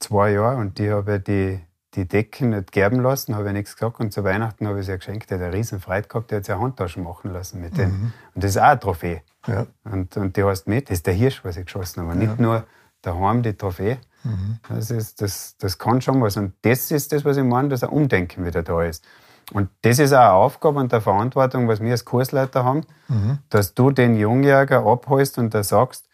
zwei 0.00 0.32
Jahren 0.32 0.58
und 0.58 0.78
die 0.78 0.90
habe 0.90 1.20
die 1.20 1.60
die 1.94 2.06
Decken 2.06 2.50
nicht 2.50 2.72
gerben 2.72 3.00
lassen, 3.00 3.34
habe 3.34 3.48
ich 3.48 3.52
nichts 3.52 3.74
gesagt. 3.74 4.00
Und 4.00 4.12
zu 4.12 4.22
Weihnachten 4.22 4.66
habe 4.68 4.80
ich 4.80 4.86
sie 4.86 4.96
geschenkt. 4.96 5.30
Der 5.30 5.38
hat 5.38 5.46
eine 5.46 5.54
riesen 5.54 5.80
Freude 5.80 6.06
gehabt, 6.06 6.30
der 6.30 6.38
hat 6.38 6.44
sich 6.44 6.54
eine 6.54 6.62
Handtaschen 6.62 7.02
machen 7.02 7.32
lassen 7.32 7.60
mit 7.60 7.76
dem. 7.76 7.90
Mhm. 7.90 8.12
Und 8.34 8.44
das 8.44 8.52
ist 8.52 8.58
auch 8.58 8.64
ein 8.64 8.80
Trophäe. 8.80 9.22
Ja. 9.46 9.66
Und, 9.84 10.16
und 10.16 10.36
die 10.36 10.44
heißt 10.44 10.68
mit, 10.68 10.88
das 10.88 10.98
ist 10.98 11.06
der 11.06 11.14
Hirsch, 11.14 11.44
was 11.44 11.56
ich 11.56 11.64
geschossen 11.64 12.02
habe. 12.02 12.12
Ja. 12.12 12.26
Nicht 12.26 12.38
nur 12.38 12.64
daheim 13.02 13.42
die 13.42 13.54
Trophäe. 13.54 13.98
Mhm. 14.22 14.58
Das, 14.68 14.90
ist, 14.90 15.20
das, 15.20 15.56
das 15.58 15.78
kann 15.78 16.00
schon 16.00 16.20
was. 16.20 16.36
Und 16.36 16.54
das 16.62 16.90
ist 16.90 17.12
das, 17.12 17.24
was 17.24 17.36
ich 17.36 17.44
meine, 17.44 17.68
dass 17.68 17.82
ein 17.82 17.90
Umdenken 17.90 18.44
wieder 18.44 18.62
da 18.62 18.82
ist. 18.82 19.04
Und 19.52 19.68
das 19.82 19.98
ist 19.98 20.12
auch 20.12 20.18
eine 20.18 20.32
Aufgabe 20.32 20.78
und 20.78 20.92
eine 20.92 21.00
Verantwortung, 21.00 21.66
was 21.66 21.80
wir 21.80 21.90
als 21.90 22.04
Kursleiter 22.04 22.64
haben, 22.64 22.82
mhm. 23.08 23.38
dass 23.48 23.74
du 23.74 23.90
den 23.90 24.16
Jungjäger 24.16 24.86
abholst 24.86 25.38
und 25.38 25.54
da 25.54 25.64
sagst, 25.64 26.06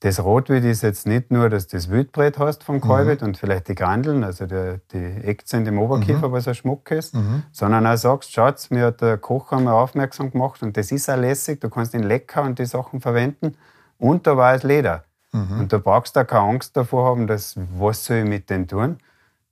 das 0.00 0.24
Rotwild 0.24 0.64
ist 0.64 0.82
jetzt 0.82 1.06
nicht 1.06 1.30
nur, 1.30 1.50
dass 1.50 1.66
du 1.66 1.76
das 1.76 1.90
Wildbrett 1.90 2.38
hast 2.38 2.64
vom 2.64 2.80
Kalbit 2.80 3.20
mhm. 3.20 3.28
und 3.28 3.36
vielleicht 3.36 3.68
die 3.68 3.74
Grandeln, 3.74 4.24
also 4.24 4.46
die, 4.46 4.80
die 4.92 5.26
Eckzähne 5.26 5.68
im 5.68 5.78
Oberkiefer, 5.78 6.28
mhm. 6.28 6.32
was 6.32 6.48
ein 6.48 6.54
Schmuck 6.54 6.90
ist, 6.90 7.14
mhm. 7.14 7.42
sondern 7.52 7.86
auch 7.86 7.98
sagst, 7.98 8.32
Schatz, 8.32 8.70
mir 8.70 8.86
hat 8.86 9.02
der 9.02 9.18
Koch 9.18 9.52
einmal 9.52 9.74
aufmerksam 9.74 10.30
gemacht 10.30 10.62
und 10.62 10.76
das 10.78 10.90
ist 10.90 11.10
auch 11.10 11.18
lässig, 11.18 11.60
du 11.60 11.68
kannst 11.68 11.92
den 11.92 12.02
Lecker 12.02 12.42
und 12.42 12.58
die 12.58 12.64
Sachen 12.64 13.02
verwenden 13.02 13.56
und 13.98 14.26
da 14.26 14.38
war 14.38 14.54
es 14.54 14.62
Leder. 14.62 15.04
Mhm. 15.32 15.60
Und 15.60 15.72
du 15.72 15.78
brauchst 15.78 16.16
da 16.16 16.24
keine 16.24 16.48
Angst 16.48 16.76
davor 16.78 17.04
haben, 17.04 17.26
dass, 17.26 17.56
was 17.76 18.06
soll 18.06 18.18
ich 18.18 18.24
mit 18.24 18.48
denen 18.48 18.66
tun? 18.66 18.96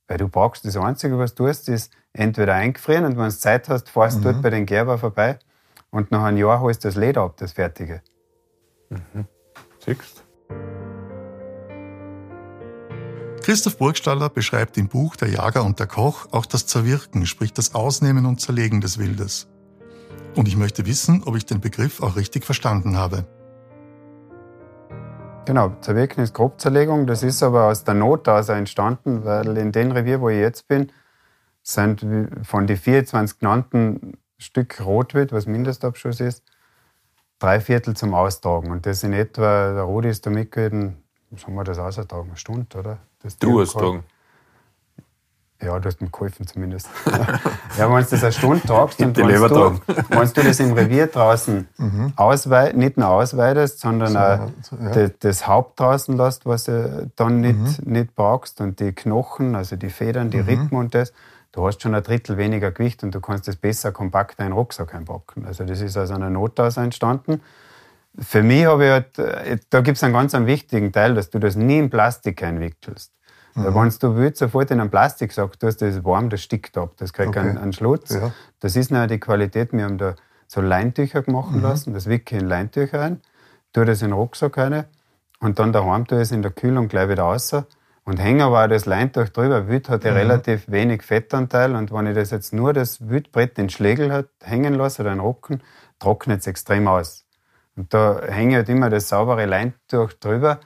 Weil 0.09 0.17
du 0.17 0.29
brauchst, 0.29 0.65
das 0.65 0.79
Einzige, 0.79 1.19
was 1.19 1.35
du 1.35 1.45
tust, 1.45 1.69
ist 1.69 1.93
entweder 2.15 2.55
eingefrieren 2.55 3.05
und 3.05 3.19
wenn 3.19 3.25
du 3.25 3.37
Zeit 3.37 3.69
hast, 3.69 3.91
fährst 3.91 4.21
du 4.21 4.23
dort 4.23 4.37
mhm. 4.37 4.43
bei 4.43 4.51
den 4.51 4.65
Gerber 4.65 4.97
vorbei 4.97 5.39
und 5.91 6.11
nach 6.11 6.25
einem 6.25 6.39
Jahr 6.39 6.61
holst 6.61 6.85
du 6.85 6.89
das 6.89 6.97
Leder 6.97 7.21
ab, 7.21 7.35
das 7.37 7.53
Fertige. 7.53 8.01
Mhm. 8.89 9.27
Siehst 9.85 10.25
Christoph 13.49 13.79
Burgstaller 13.79 14.29
beschreibt 14.29 14.77
im 14.77 14.89
Buch 14.89 15.17
Der 15.17 15.31
Jager 15.31 15.65
und 15.65 15.81
der 15.81 15.87
Koch 15.87 16.27
auch 16.33 16.45
das 16.45 16.67
Zerwirken, 16.67 17.25
sprich 17.25 17.55
das 17.55 17.75
Ausnehmen 17.75 18.27
und 18.27 18.43
Zerlegen 18.43 18.83
des 18.83 18.99
Wildes. 18.99 19.49
Und 20.37 20.49
ich 20.49 20.57
möchte 20.59 20.85
wissen, 20.85 21.23
ob 21.25 21.35
ich 21.35 21.47
den 21.47 21.63
Begriff 21.63 22.03
auch 22.03 22.17
richtig 22.17 22.45
verstanden 22.45 22.99
habe. 22.99 23.25
Genau, 25.47 25.75
Zerwirken 25.81 26.23
ist 26.23 26.35
Grobzerlegung. 26.35 27.07
Das 27.07 27.23
ist 27.23 27.43
aber 27.43 27.69
aus 27.69 27.85
der 27.85 27.95
Not 27.95 28.29
also 28.29 28.53
entstanden, 28.53 29.25
weil 29.25 29.57
in 29.57 29.73
dem 29.73 29.93
Revier, 29.93 30.21
wo 30.21 30.29
ich 30.29 30.41
jetzt 30.41 30.69
bin, 30.69 30.93
sind 31.63 32.05
von 32.43 32.67
den 32.67 32.77
24 32.77 33.39
genannten 33.39 34.19
Stück 34.37 34.79
Rotwild, 34.85 35.33
was 35.33 35.47
Mindestabschuss 35.47 36.21
ist, 36.21 36.45
drei 37.39 37.61
Viertel 37.61 37.97
zum 37.97 38.13
Austragen. 38.13 38.71
Und 38.71 38.85
das 38.85 39.03
in 39.05 39.15
etwa, 39.15 39.73
der 39.73 39.85
Rudi 39.85 40.11
ist 40.11 40.27
da 40.27 40.31
mitgewesen, 40.31 41.03
haben 41.45 41.55
wir 41.55 41.64
das 41.64 41.79
ausgetragen? 41.79 42.29
Eine 42.29 42.37
Stunde, 42.37 42.79
oder? 42.79 42.99
Das 43.22 43.37
du 43.37 43.61
hast 43.61 43.74
getragen. 43.74 44.05
Ja, 45.61 45.76
du 45.76 45.89
hast 45.89 46.01
mir 46.01 46.09
geholfen 46.09 46.47
zumindest. 46.47 46.89
ja, 47.79 47.93
wenn 47.93 48.05
du 48.05 48.11
das 48.11 48.22
eine 48.22 48.33
Stunde 48.33 48.64
tragst 48.64 49.01
und 49.01 49.16
wenn 49.16 49.26
du, 49.26 49.81
wenn 50.09 50.33
du 50.33 50.43
das 50.43 50.61
im 50.61 50.72
Revier 50.72 51.09
draußen 51.09 51.66
mhm. 51.76 52.12
nicht 52.74 52.97
nur 52.97 53.09
ausweidest, 53.09 53.81
sondern 53.81 54.12
so, 54.62 54.76
auch 54.76 54.95
ja. 54.95 55.09
das, 55.18 55.49
Haupt 55.49 55.81
draußen 55.81 56.16
lässt, 56.16 56.47
was 56.47 56.64
du 56.64 57.11
dann 57.16 57.41
nicht, 57.41 57.59
mhm. 57.59 57.93
nicht 57.93 58.14
brauchst 58.14 58.61
und 58.61 58.79
die 58.79 58.93
Knochen, 58.93 59.57
also 59.57 59.74
die 59.74 59.91
Federn, 59.91 60.31
die 60.31 60.39
mhm. 60.39 60.49
Rippen 60.49 60.79
und 60.79 60.95
das, 60.95 61.12
du 61.51 61.66
hast 61.66 61.83
schon 61.83 61.93
ein 61.97 62.05
Drittel 62.05 62.37
weniger 62.37 62.70
Gewicht 62.70 63.03
und 63.03 63.12
du 63.12 63.20
kannst 63.20 63.49
das 63.49 63.57
besser 63.57 63.91
kompakt 63.91 64.39
in 64.39 64.45
einen 64.45 64.55
Rucksack 64.55 64.95
einpacken. 64.95 65.45
Also 65.45 65.64
das 65.64 65.81
ist 65.81 65.97
aus 65.97 66.12
einer 66.12 66.31
Not 66.31 66.57
daraus 66.57 66.76
entstanden. 66.76 67.41
Für 68.21 68.43
mich 68.43 68.66
habe 68.66 68.85
ich 68.85 68.91
halt, 68.91 69.19
äh, 69.19 69.59
da 69.71 69.81
gibt 69.81 69.97
es 69.97 70.05
einen 70.05 70.14
ganz 70.14 70.35
einen 70.35 70.47
wichtigen 70.47 70.93
Teil, 70.93 71.14
dass 71.14 71.31
du 71.31 71.39
das 71.39 71.55
nie 71.55 71.79
in 71.79 71.91
Plastik 71.91 72.43
einwickelst. 72.43 73.12
Mhm. 73.55 73.75
Wenn 73.75 73.91
du 74.01 74.16
willst, 74.16 74.39
sofort 74.39 74.71
in 74.71 74.81
einen 74.81 74.91
Plastiksack 74.91 75.59
tust, 75.59 75.83
das 75.83 75.97
ist 75.97 76.05
warm, 76.05 76.31
das 76.31 76.43
stickt 76.43 76.77
ab, 76.77 76.95
das 76.97 77.12
kriegt 77.12 77.31
okay. 77.31 77.41
einen, 77.41 77.59
einen 77.59 77.73
Schlutz. 77.73 78.11
Ja. 78.11 78.33
Das 78.61 78.77
ist 78.77 78.91
noch 78.91 79.07
die 79.07 79.19
Qualität. 79.19 79.73
Wir 79.73 79.85
haben 79.85 79.99
da 79.99 80.14
so 80.47 80.61
Leintücher 80.61 81.23
gemacht 81.23 81.53
mhm. 81.53 81.62
lassen, 81.62 81.95
das 81.95 82.07
wicke 82.07 82.37
ich 82.37 82.43
in 82.43 82.49
Leintücher 82.49 83.01
ein, 83.01 83.21
tue 83.73 83.85
das 83.85 84.03
in 84.03 84.09
den 84.09 84.14
Rucksack 84.14 84.57
rein 84.59 84.85
und 85.41 85.59
dann 85.59 85.73
daheim 85.73 86.07
tue 86.07 86.21
es 86.21 86.33
in 86.33 86.43
der 86.43 86.51
Kühlung 86.51 86.89
gleich 86.89 87.09
wieder 87.09 87.25
raus. 87.25 87.55
Und 88.05 88.19
hängen 88.19 88.41
aber 88.41 88.64
auch 88.64 88.69
das 88.69 88.87
Leintuch 88.87 89.29
drüber. 89.29 89.69
Wild 89.69 89.91
hat 89.91 90.03
ja 90.03 90.12
mhm. 90.12 90.16
relativ 90.16 90.71
wenig 90.71 91.03
Fettanteil 91.03 91.77
und 91.77 91.93
wenn 91.93 92.07
ich 92.07 92.14
das 92.14 92.31
jetzt 92.31 92.55
nur 92.55 92.73
das 92.73 93.07
Wildbrett 93.07 93.59
den 93.59 93.69
Schlegel 93.69 94.11
hat, 94.11 94.29
hängen 94.43 94.73
lasse 94.73 95.03
oder 95.03 95.11
den 95.11 95.21
Rücken, 95.21 95.62
trocknet 95.99 96.41
es 96.41 96.47
extrem 96.47 96.89
aus. 96.89 97.27
Und 97.79 97.95
da 97.95 98.20
hänge 98.26 98.57
halt 98.57 98.68
immer 98.68 98.91
das 98.91 99.09
saubere 99.09 99.47
Leintuch 99.47 100.12
drüber. 100.14 100.59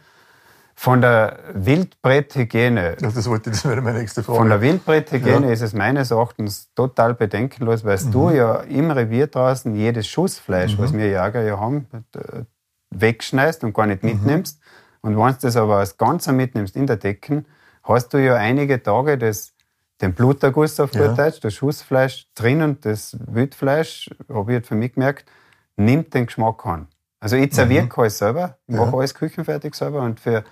Von 0.74 1.02
der 1.02 1.38
Wildbrethygiene. 1.52 2.96
Ja, 2.98 3.10
das, 3.10 3.28
wollte, 3.28 3.50
das 3.50 3.64
wäre 3.66 3.82
meine 3.82 3.98
nächste 3.98 4.22
Frage. 4.22 4.38
Von 4.38 4.48
der 4.48 4.62
Wildbrethygiene 4.62 5.46
ja. 5.46 5.52
ist 5.52 5.60
es 5.60 5.74
meines 5.74 6.10
Erachtens 6.10 6.72
total 6.74 7.14
bedenkenlos, 7.14 7.84
weil 7.84 7.98
mhm. 7.98 8.10
du 8.10 8.30
ja 8.30 8.54
im 8.62 8.90
Revier 8.90 9.26
draußen 9.26 9.76
jedes 9.76 10.08
Schussfleisch, 10.08 10.76
mhm. 10.76 10.82
was 10.82 10.92
wir 10.94 11.06
Jäger 11.06 11.42
ja 11.42 11.60
haben, 11.60 11.86
äh, 11.92 12.44
wegschneidest 12.90 13.62
und 13.62 13.74
gar 13.74 13.86
nicht 13.86 14.02
mhm. 14.02 14.10
mitnimmst. 14.10 14.60
Und 15.02 15.16
wenn 15.16 15.32
du 15.32 15.38
das 15.42 15.56
aber 15.56 15.76
als 15.76 15.98
Ganzer 15.98 16.32
mitnimmst 16.32 16.74
in 16.74 16.86
der 16.86 16.96
Decken, 16.96 17.44
hast 17.82 18.14
du 18.14 18.18
ja 18.18 18.36
einige 18.36 18.82
Tage 18.82 19.18
das, 19.18 19.52
den 20.00 20.14
Bluterguss 20.14 20.80
auf 20.80 20.94
ja. 20.94 21.08
Deutsch, 21.08 21.40
das 21.40 21.52
Schussfleisch 21.52 22.28
drin 22.34 22.62
und 22.62 22.86
das 22.86 23.16
Wildfleisch, 23.26 24.10
habe 24.30 24.52
ich 24.52 24.56
jetzt 24.56 24.68
für 24.68 24.74
mich 24.74 24.94
gemerkt, 24.94 25.30
nimmt 25.76 26.14
den 26.14 26.26
Geschmack 26.26 26.64
an. 26.64 26.88
Also 27.22 27.36
ich 27.36 27.52
zerwirke 27.52 27.86
mhm. 27.86 28.02
alles 28.02 28.18
selber, 28.18 28.58
ich 28.66 28.74
mache 28.74 28.90
ja. 28.90 28.98
alles 28.98 29.14
küchenfertig 29.14 29.74
selber 29.74 30.02
und 30.02 30.18
für 30.18 30.44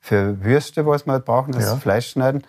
für 0.00 0.42
Würste, 0.44 0.86
was 0.86 1.06
wir 1.06 1.12
halt 1.12 1.24
brauchen, 1.24 1.52
das 1.52 1.64
ja. 1.64 1.76
Fleisch 1.76 2.10
schneiden, 2.10 2.44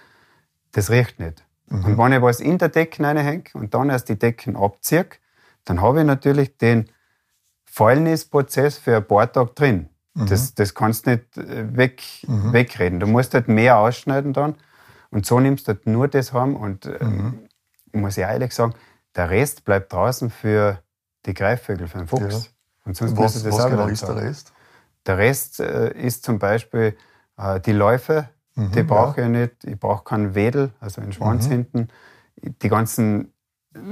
das 0.71 0.89
riecht 0.89 1.19
nicht. 1.19 1.43
Mhm. 1.67 1.85
Und 1.85 1.97
wenn 1.97 2.13
ich 2.13 2.21
was 2.21 2.39
in 2.39 2.57
der 2.57 2.69
Decken 2.69 3.05
reinhänge 3.05 3.43
und 3.53 3.73
dann 3.73 3.89
erst 3.89 4.09
die 4.09 4.19
Decken 4.19 4.55
abziehe, 4.55 5.07
dann 5.65 5.81
habe 5.81 6.01
ich 6.01 6.05
natürlich 6.05 6.57
den 6.57 6.89
Fäulnisprozess 7.65 8.77
für 8.77 8.97
ein 8.97 9.07
paar 9.07 9.31
Tage 9.31 9.51
drin. 9.53 9.89
Mhm. 10.13 10.27
Das, 10.27 10.53
das 10.53 10.73
kannst 10.73 11.05
du 11.05 11.11
nicht 11.11 11.37
äh, 11.37 11.75
weg, 11.75 12.03
mhm. 12.27 12.53
wegreden. 12.53 12.99
Du 12.99 13.07
musst 13.07 13.33
halt 13.33 13.47
mehr 13.47 13.77
ausschneiden 13.77 14.33
dann. 14.33 14.55
Und 15.11 15.25
so 15.25 15.39
nimmst 15.39 15.67
du 15.67 15.73
halt 15.73 15.87
nur 15.87 16.07
das 16.07 16.33
heim. 16.33 16.55
Und 16.55 16.85
äh, 16.85 17.03
mhm. 17.03 17.47
muss 17.93 18.17
ich 18.17 18.23
ehrlich 18.23 18.53
sagen, 18.53 18.73
der 19.15 19.29
Rest 19.29 19.65
bleibt 19.65 19.93
draußen 19.93 20.29
für 20.29 20.81
die 21.25 21.33
Greifvögel, 21.33 21.87
für 21.87 21.99
den 21.99 22.07
Fuchs. 22.07 22.45
Ja. 22.45 22.51
Und 22.89 22.95
sonst 22.95 23.15
was, 23.17 23.43
das 23.43 23.53
was 23.53 23.69
genau 23.69 23.85
ist 23.85 24.01
der 24.01 24.15
Rest? 24.15 24.51
Der 25.05 25.19
Rest 25.19 25.59
äh, 25.59 25.91
ist 25.93 26.23
zum 26.23 26.39
Beispiel 26.39 26.97
äh, 27.37 27.59
die 27.59 27.71
Läufe, 27.71 28.29
mhm, 28.55 28.71
die 28.71 28.81
brauche 28.81 29.21
ja. 29.21 29.27
ich 29.27 29.31
nicht. 29.31 29.63
Ich 29.63 29.79
brauche 29.79 30.03
keinen 30.03 30.33
Wedel, 30.33 30.71
also 30.79 30.99
einen 30.99 31.13
Schwanz 31.13 31.45
mhm. 31.45 31.51
hinten. 31.51 31.87
Die 32.63 32.67
ganzen 32.67 33.31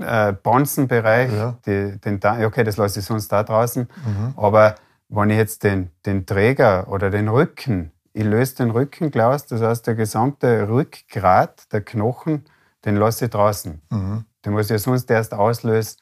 äh, 0.02 0.34
Bonzenbereich, 0.34 1.32
ja. 1.32 1.60
die, 1.68 2.00
den, 2.00 2.20
okay, 2.44 2.64
das 2.64 2.78
lasse 2.78 3.02
ich 3.02 3.06
sonst 3.06 3.28
da 3.32 3.44
draußen. 3.44 3.84
Mhm. 3.84 4.34
Aber 4.36 4.74
wenn 5.10 5.30
ich 5.30 5.38
jetzt 5.38 5.64
den, 5.64 5.92
den 6.08 6.26
Träger 6.26 6.88
oder 6.88 7.12
den 7.12 7.28
Rücken, 7.30 7.92
ich 8.14 8.24
löse 8.24 8.56
den 8.56 8.72
Rücken 8.72 9.12
gleich 9.12 9.46
das 9.46 9.62
heißt, 9.62 9.86
der 9.86 9.94
gesamte 9.94 10.68
Rückgrat 10.68 11.72
der 11.72 11.82
Knochen, 11.82 12.46
den 12.84 12.96
lasse 12.96 13.26
ich 13.26 13.32
draußen. 13.32 13.80
Mhm. 13.92 14.26
Den 14.44 14.54
muss 14.54 14.72
ich 14.72 14.82
sonst 14.82 15.12
erst 15.12 15.36
auslösen 15.36 16.00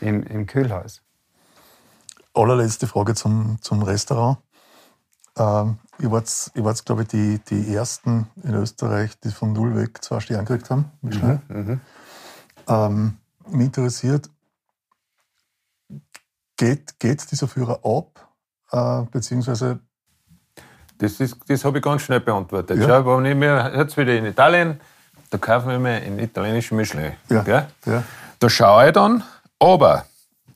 im, 0.00 0.22
im 0.22 0.46
Kühlhaus. 0.46 1.02
Allerletzte 2.34 2.86
Frage 2.86 3.14
zum, 3.14 3.58
zum 3.60 3.82
Restaurant. 3.82 4.38
Ähm, 5.36 5.78
ihr 5.98 6.10
wart, 6.10 6.50
ihr 6.54 6.64
wart 6.64 6.84
glaube 6.84 7.02
ich, 7.02 7.08
die, 7.08 7.38
die 7.48 7.74
ersten 7.74 8.28
in 8.42 8.54
Österreich, 8.54 9.18
die 9.20 9.30
von 9.30 9.52
null 9.52 9.76
weg 9.76 10.02
zwei 10.02 10.20
Sterne 10.20 10.44
gekriegt 10.44 10.70
haben. 10.70 10.90
Mhm, 11.02 11.40
mhm. 11.48 11.80
Ähm, 12.68 13.16
mich 13.48 13.66
interessiert, 13.66 14.28
geht, 16.56 16.98
geht 16.98 17.30
dieser 17.30 17.48
Führer 17.48 17.80
ab, 17.84 18.28
äh, 18.72 19.02
beziehungsweise 19.10 19.80
das, 20.98 21.16
das 21.46 21.64
habe 21.64 21.78
ich 21.78 21.84
ganz 21.84 22.02
schnell 22.02 22.20
beantwortet. 22.20 22.78
Ja. 22.78 22.86
Schau, 22.86 23.18
wenn 23.18 23.24
ich 23.26 23.36
mir 23.36 23.72
jetzt 23.76 23.96
wieder 23.96 24.14
in 24.16 24.26
Italien, 24.26 24.80
da 25.30 25.38
kaufen 25.38 25.68
wir 25.68 25.78
mir 25.78 26.02
einen 26.02 26.18
italienischen 26.18 26.76
Michelin. 26.76 27.12
Ja. 27.28 27.68
Ja. 27.86 28.02
Da 28.38 28.50
schaue 28.50 28.88
ich 28.88 28.92
dann, 28.92 29.22
aber 29.58 30.04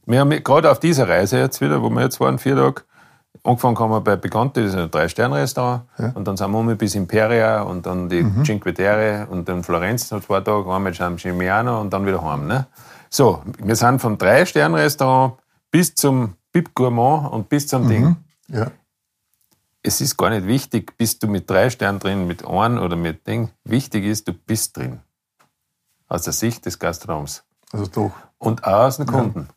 wir 0.06 0.20
haben 0.20 0.30
gerade 0.30 0.70
auf 0.70 0.80
dieser 0.80 1.08
Reise 1.08 1.38
jetzt 1.38 1.60
wieder, 1.60 1.82
wo 1.82 1.90
wir 1.90 2.02
jetzt 2.02 2.20
waren, 2.20 2.38
vier 2.38 2.56
Tage, 2.56 2.82
angefangen 3.44 3.78
haben 3.78 3.90
wir 3.90 4.00
bei 4.00 4.16
Bekannte, 4.16 4.62
das 4.62 4.72
ist 4.72 4.78
ein 4.78 4.90
Drei-Sterne-Restaurant. 4.90 5.82
Ja. 5.98 6.12
Und 6.14 6.26
dann 6.26 6.36
sind 6.36 6.50
wir 6.50 6.58
um 6.58 6.76
bis 6.76 6.94
Imperia 6.94 7.62
und 7.62 7.86
dann 7.86 8.08
die 8.08 8.22
mhm. 8.22 8.44
Cinque 8.44 8.74
Terre 8.74 9.26
und 9.30 9.48
dann 9.48 9.62
Florenz 9.62 10.10
noch 10.10 10.22
zwei 10.22 10.40
Tage, 10.40 10.66
wir 10.66 10.94
San 10.94 11.16
Gimignano 11.16 11.80
und 11.80 11.92
dann 11.92 12.06
wieder 12.06 12.22
heim. 12.22 12.46
Ne? 12.46 12.66
So, 13.10 13.42
wir 13.58 13.76
sind 13.76 14.00
vom 14.00 14.18
Drei-Sterne-Restaurant 14.18 15.34
bis 15.70 15.94
zum 15.94 16.34
Bib 16.52 16.74
Gourmand 16.74 17.32
und 17.32 17.48
bis 17.48 17.66
zum 17.66 17.84
mhm. 17.84 17.88
Ding. 17.88 18.16
Ja. 18.48 18.70
Es 19.82 20.00
ist 20.00 20.16
gar 20.16 20.30
nicht 20.30 20.46
wichtig, 20.46 20.96
bist 20.96 21.22
du 21.22 21.26
mit 21.26 21.50
drei 21.50 21.68
Sternen 21.68 21.98
drin, 21.98 22.26
mit 22.28 22.46
einem 22.46 22.78
oder 22.78 22.94
mit 22.94 23.26
Ding. 23.26 23.50
Wichtig 23.64 24.04
ist, 24.04 24.28
du 24.28 24.32
bist 24.32 24.76
drin. 24.76 25.00
Aus 26.08 26.22
der 26.22 26.32
Sicht 26.32 26.66
des 26.66 26.78
Gastronoms. 26.78 27.42
Also 27.72 27.86
doch. 27.86 28.12
Und 28.38 28.62
auch 28.64 28.84
aus 28.84 28.98
den 28.98 29.06
Kunden. 29.06 29.48
Ja. 29.48 29.54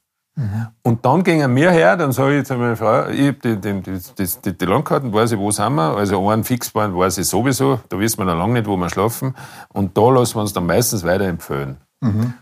Und 0.83 1.05
dann 1.05 1.23
gingen 1.23 1.55
wir 1.55 1.71
her, 1.71 1.95
dann 1.95 2.11
sage 2.11 2.39
ich 2.39 2.45
zu 2.45 2.55
meiner 2.55 2.75
Frau, 2.75 3.07
ich 3.07 3.27
habe 3.27 3.39
die, 3.41 3.55
die, 3.55 3.81
die, 3.81 3.99
die, 4.43 4.57
die 4.57 4.65
Landkarten, 4.65 5.13
weiß 5.13 5.31
ich, 5.31 5.39
wo 5.39 5.49
sind 5.51 5.75
wir. 5.75 5.95
Also 5.95 6.29
einen 6.29 6.43
Fixbahn 6.43 6.95
weiß 6.95 7.19
ich 7.19 7.27
sowieso, 7.27 7.79
da 7.87 7.97
wissen 7.97 8.17
wir 8.17 8.25
noch 8.25 8.37
lange 8.37 8.53
nicht, 8.53 8.67
wo 8.67 8.75
wir 8.75 8.89
schlafen. 8.89 9.33
Und 9.69 9.97
da 9.97 10.09
lassen 10.09 10.35
wir 10.35 10.41
uns 10.41 10.51
dann 10.51 10.65
meistens 10.65 11.05
weiterempfehlen. 11.05 11.77
Mhm. 12.01 12.33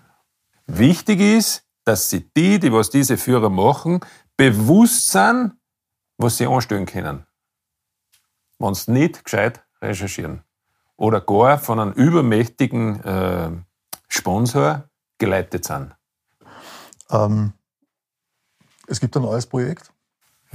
Wichtig 0.65 1.19
ist, 1.19 1.67
dass 1.85 2.09
sie 2.09 2.27
die, 2.35 2.59
die 2.59 2.73
was 2.73 2.89
diese 2.89 3.15
Führer 3.15 3.49
machen, 3.49 3.99
bewusst 4.37 5.11
sind, 5.11 5.53
was 6.17 6.37
sie 6.37 6.47
anstellen 6.47 6.87
können. 6.87 7.27
Wenn 8.57 8.73
sie 8.73 8.91
nicht 8.91 9.23
gescheit 9.23 9.63
recherchieren. 9.83 10.41
Oder 10.97 11.21
gar 11.21 11.59
von 11.59 11.79
einem 11.79 11.91
übermächtigen 11.91 13.03
äh, 13.03 13.51
Sponsor 14.07 14.89
geleitet 15.19 15.65
sind. 15.65 15.93
Ähm 17.11 17.53
es 18.87 18.99
gibt 18.99 19.15
ein 19.15 19.23
neues 19.23 19.45
Projekt. 19.45 19.91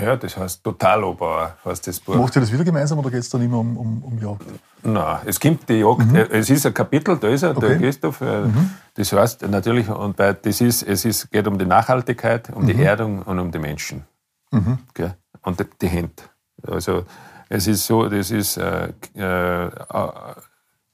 Ja, 0.01 0.15
das 0.17 0.37
heißt 0.37 0.63
Totalobauer, 0.63 1.57
heißt 1.65 1.87
das 1.89 1.99
Buch. 1.99 2.15
Macht 2.15 2.37
ihr 2.37 2.41
das 2.41 2.53
wieder 2.53 2.63
gemeinsam 2.63 2.99
oder 3.01 3.11
geht 3.11 3.21
es 3.21 3.31
dann 3.31 3.43
immer 3.43 3.59
um, 3.59 3.77
um, 3.77 4.05
um 4.05 4.19
Jagd? 4.19 4.47
Nein, 4.85 5.19
es 5.27 5.41
gibt 5.41 5.69
die 5.69 5.81
Jagd, 5.81 6.07
mhm. 6.07 6.15
Äh, 6.15 6.29
es 6.31 6.51
ist 6.51 6.67
ein 6.67 6.75
Kapitel, 6.75 7.17
da 7.17 7.29
ist 7.29 7.43
er, 7.43 7.57
okay. 7.57 7.69
der 7.69 7.79
Christoph. 7.79 8.21
Äh, 8.21 8.43
mhm. 8.43 8.71
Das 8.95 9.13
heißt 9.13 9.43
natürlich, 9.49 9.89
und 9.89 10.17
bei, 10.17 10.35
das 10.35 10.61
ist, 10.61 10.83
es 10.85 11.05
ist, 11.05 11.31
geht 11.33 11.49
um 11.49 11.59
die 11.59 11.67
Nachhaltigkeit, 11.67 12.49
um 12.51 12.63
mhm. 12.63 12.67
die 12.69 12.83
Erdung 12.83 13.23
und 13.23 13.39
um 13.41 13.51
die 13.51 13.59
Menschen. 13.59 14.05
Mhm. 14.53 14.79
Okay? 14.91 15.11
Und 15.43 15.59
die, 15.59 15.65
die 15.81 15.89
Hände. 15.89 16.23
Also 16.63 17.05
es 17.49 17.67
ist 17.67 17.85
so, 17.85 18.09
das 18.09 18.31
ist, 18.31 18.57
äh, 18.57 18.93
äh, 19.15 19.71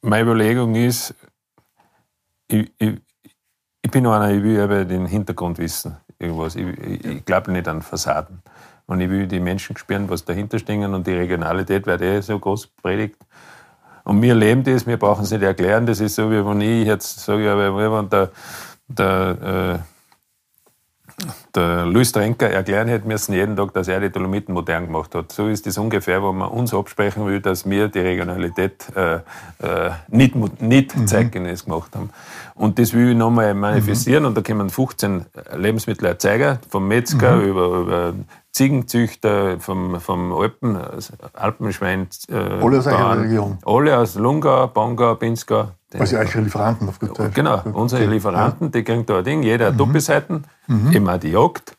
meine 0.00 0.22
Überlegung 0.22 0.74
ist, 0.76 1.14
ich, 2.48 2.72
ich, 2.78 3.00
ich 3.82 3.90
bin 3.90 4.06
einer, 4.06 4.30
ich 4.30 4.42
will 4.42 4.60
aber 4.62 4.86
den 4.86 5.04
Hintergrund 5.04 5.58
wissen 5.58 5.98
irgendwas. 6.18 6.56
Ich, 6.56 6.66
ich, 7.04 7.24
glaube 7.24 7.52
nicht 7.52 7.68
an 7.68 7.82
Fassaden. 7.82 8.42
Und 8.86 9.00
ich 9.00 9.08
will 9.08 9.26
die 9.26 9.40
Menschen 9.40 9.76
spüren, 9.76 10.08
was 10.10 10.24
dahinter 10.24 10.58
stehen 10.58 10.92
und 10.94 11.06
die 11.06 11.14
Regionalität 11.14 11.86
wird 11.86 12.02
eh 12.02 12.20
so 12.20 12.38
groß 12.38 12.66
predigt. 12.82 13.16
Und 14.04 14.20
wir 14.20 14.34
leben 14.34 14.62
das, 14.62 14.86
wir 14.86 14.98
brauchen 14.98 15.24
es 15.24 15.30
nicht 15.30 15.42
erklären. 15.42 15.86
Das 15.86 16.00
ist 16.00 16.14
so, 16.14 16.30
wie 16.30 16.44
wenn 16.44 16.60
ich 16.60 16.86
jetzt 16.86 17.20
sage, 17.20 17.56
wenn 17.56 18.08
der, 18.10 18.30
der, 18.88 19.80
äh, 19.80 19.93
der 21.54 21.86
Luis 21.86 22.12
Trenker 22.12 22.50
erklären 22.50 22.88
hätte 22.88 23.06
müssen 23.06 23.34
jeden 23.34 23.56
Tag, 23.56 23.72
dass 23.72 23.88
er 23.88 24.00
die 24.00 24.10
Dolomiten 24.10 24.52
modern 24.52 24.86
gemacht 24.86 25.14
hat. 25.14 25.32
So 25.32 25.48
ist 25.48 25.66
das 25.66 25.78
ungefähr, 25.78 26.22
wo 26.22 26.32
man 26.32 26.48
uns 26.48 26.74
absprechen 26.74 27.26
will, 27.26 27.40
dass 27.40 27.68
wir 27.68 27.88
die 27.88 28.00
Regionalität 28.00 28.86
äh, 28.96 29.16
äh, 29.16 29.90
nicht, 30.08 30.34
nicht 30.60 30.96
mhm. 30.96 31.06
zeitgemäß 31.06 31.64
gemacht 31.64 31.94
haben. 31.94 32.10
Und 32.54 32.78
das 32.78 32.92
will 32.92 33.10
ich 33.10 33.16
nochmal 33.16 33.54
manifestieren 33.54 34.22
mhm. 34.22 34.28
und 34.28 34.36
da 34.36 34.42
kommen 34.42 34.70
15 34.70 35.26
Lebensmittelerzeuger, 35.56 36.58
vom 36.68 36.88
Metzger 36.88 37.36
mhm. 37.36 37.44
über, 37.44 37.66
über 37.66 38.14
Ziegenzüchter, 38.52 39.58
vom, 39.58 40.00
vom 40.00 40.32
Alpen, 40.32 40.78
Alpenschwein. 41.32 42.08
Äh, 42.28 42.34
alle 42.36 42.78
aus 42.78 42.86
eurer 42.86 43.20
Region? 43.20 43.58
Alle 43.64 43.98
aus 43.98 44.14
Lungau, 44.14 44.68
Bangau, 44.68 45.16
Pinzgau. 45.16 45.70
Also 45.98 46.16
eure 46.16 46.40
Lieferanten 46.40 46.88
auf 46.88 46.98
gut 46.98 47.18
Deutsch. 47.18 47.34
Genau, 47.34 47.62
unsere 47.72 48.06
Lieferanten, 48.06 48.72
die 48.72 48.82
kriegen 48.82 49.06
da 49.06 49.18
ein 49.18 49.24
Ding, 49.24 49.42
jeder 49.42 49.72
mhm. 49.72 49.76
Doppelseiten, 49.76 50.44
mhm. 50.66 50.92
immer 50.92 51.18
die 51.18 51.30
Jagd 51.30 51.76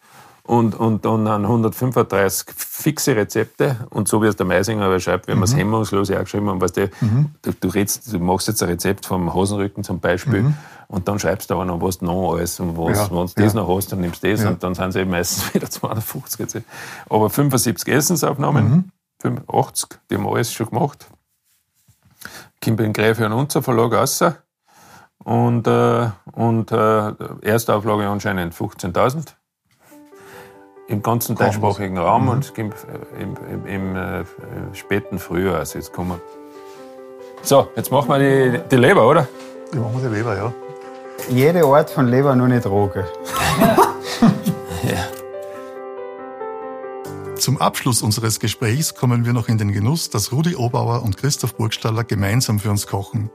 und, 0.47 0.75
und 0.75 1.05
dann 1.05 1.27
135 1.27 2.53
fixe 2.55 3.15
Rezepte. 3.15 3.87
Und 3.89 4.07
so 4.07 4.21
wie 4.21 4.27
es 4.27 4.35
der 4.35 4.45
Meisinger 4.45 4.85
aber 4.85 4.99
schreibt, 4.99 5.27
wenn 5.27 5.37
mhm. 5.37 5.41
wir 5.41 5.45
es 5.45 5.55
hemmungslos 5.55 6.11
auch 6.11 6.19
geschrieben 6.19 6.49
haben, 6.49 6.61
weißt 6.61 6.77
du, 6.77 6.89
mhm. 7.01 7.31
du, 7.41 7.51
du, 7.59 7.67
redst, 7.69 8.13
du 8.13 8.19
machst 8.19 8.47
jetzt 8.47 8.61
ein 8.61 8.69
Rezept 8.69 9.07
vom 9.07 9.33
Hosenrücken 9.33 9.83
zum 9.83 9.99
Beispiel 9.99 10.43
mhm. 10.43 10.53
und 10.87 11.07
dann 11.07 11.17
schreibst 11.17 11.49
du 11.49 11.55
aber 11.55 11.65
noch, 11.65 11.81
was 11.81 11.97
du 11.97 12.05
noch 12.05 12.33
alles 12.33 12.59
und 12.59 12.77
was, 12.77 12.97
ja. 12.97 13.11
wenn 13.11 13.25
du 13.25 13.33
das 13.35 13.53
noch 13.55 13.67
hast, 13.67 13.91
dann 13.91 14.01
nimmst 14.01 14.23
du 14.23 14.31
das 14.31 14.43
ja. 14.43 14.49
und 14.49 14.61
dann 14.61 14.75
sind 14.75 14.89
es 14.89 14.95
eben 14.97 15.09
meistens 15.09 15.53
wieder 15.53 15.69
250 15.69 16.39
Rezepte. 16.39 16.69
Aber 17.09 17.29
75 17.29 17.91
Essensaufnahmen, 17.91 18.91
80, 19.23 19.89
mhm. 19.89 19.95
die 20.09 20.15
haben 20.15 20.23
wir 20.23 20.31
alles 20.31 20.53
schon 20.53 20.69
gemacht. 20.69 21.07
Kommt 22.65 22.79
in 22.79 22.93
Gräfe 22.93 23.27
und 23.27 23.33
Unzer 23.33 23.61
Verlag 23.61 23.93
raus. 23.93 24.23
Und, 25.23 25.67
äh, 25.67 26.09
und 26.31 26.71
äh, 26.71 27.13
Erstauflage 27.41 28.07
anscheinend 28.07 28.55
15.000 28.55 29.35
im 30.87 31.01
ganzen 31.03 31.35
deutschsprachigen 31.35 31.97
Raum 31.97 32.23
mhm. 32.23 32.29
und 32.29 32.53
im, 32.57 32.73
im, 33.19 33.35
im, 33.51 33.65
im 33.65 33.95
äh, 33.95 34.23
späten 34.73 35.19
Frühjahr. 35.19 35.57
Also 35.57 35.77
jetzt 35.77 35.93
kommen 35.93 36.19
So, 37.43 37.69
jetzt 37.75 37.91
machen 37.91 38.09
wir 38.09 38.19
die, 38.19 38.59
die 38.69 38.75
Leber, 38.77 39.07
oder? 39.07 39.27
Die 39.71 39.77
machen 39.77 40.01
wir 40.01 40.09
die 40.09 40.15
Leber, 40.15 40.35
ja. 40.35 40.53
Jede 41.29 41.63
Art 41.65 41.89
von 41.91 42.07
Leber, 42.07 42.35
nur 42.35 42.47
nicht 42.47 42.65
Droge. 42.65 43.05
Zum 47.45 47.59
Abschluss 47.59 48.01
unseres 48.01 48.39
Gesprächs 48.39 48.95
kommen 48.95 49.23
wir 49.23 49.31
noch 49.31 49.49
in 49.49 49.59
den 49.59 49.71
Genuss, 49.71 50.09
dass 50.09 50.31
Rudi 50.31 50.55
Obauer 50.55 51.03
und 51.03 51.15
Christoph 51.15 51.53
Burgstaller 51.53 52.03
gemeinsam 52.03 52.59
für 52.59 52.71
uns 52.71 52.87
kochen. 52.87 53.29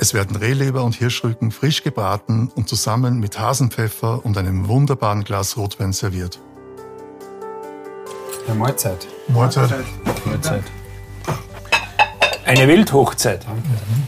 Es 0.00 0.14
werden 0.14 0.36
Rehleber 0.36 0.82
und 0.82 0.94
Hirschrücken 0.94 1.50
frisch 1.50 1.82
gebraten 1.82 2.50
und 2.54 2.66
zusammen 2.66 3.20
mit 3.20 3.38
Hasenpfeffer 3.38 4.24
und 4.24 4.38
einem 4.38 4.68
wunderbaren 4.68 5.22
Glas 5.22 5.58
Rotwein 5.58 5.92
serviert. 5.92 6.40
Ja, 8.48 8.54
Mahlzeit. 8.54 9.06
Mahlzeit. 9.28 9.84
Mahlzeit. 10.24 10.64
Eine 12.46 12.66
Wildhochzeit. 12.68 13.44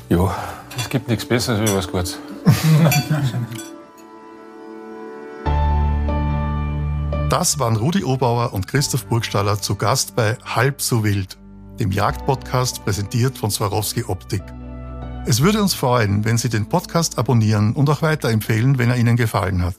Ja, 0.08 0.34
es 0.74 0.88
gibt 0.88 1.08
nichts 1.08 1.26
Besseres 1.26 1.70
wie 1.70 1.76
was 1.76 1.86
Gutes. 1.86 2.18
Das 7.28 7.58
waren 7.58 7.76
Rudi 7.76 8.04
Obauer 8.04 8.52
und 8.52 8.68
Christoph 8.68 9.06
Burgstaller 9.06 9.60
zu 9.60 9.74
Gast 9.74 10.14
bei 10.14 10.38
Halb 10.44 10.80
so 10.80 11.02
wild, 11.02 11.36
dem 11.80 11.90
Jagdpodcast 11.90 12.84
präsentiert 12.84 13.36
von 13.36 13.50
Swarovski 13.50 14.04
Optik. 14.04 14.44
Es 15.26 15.42
würde 15.42 15.60
uns 15.60 15.74
freuen, 15.74 16.24
wenn 16.24 16.38
Sie 16.38 16.48
den 16.48 16.68
Podcast 16.68 17.18
abonnieren 17.18 17.72
und 17.72 17.90
auch 17.90 18.00
weiterempfehlen, 18.00 18.78
wenn 18.78 18.90
er 18.90 18.96
Ihnen 18.96 19.16
gefallen 19.16 19.64
hat. 19.64 19.74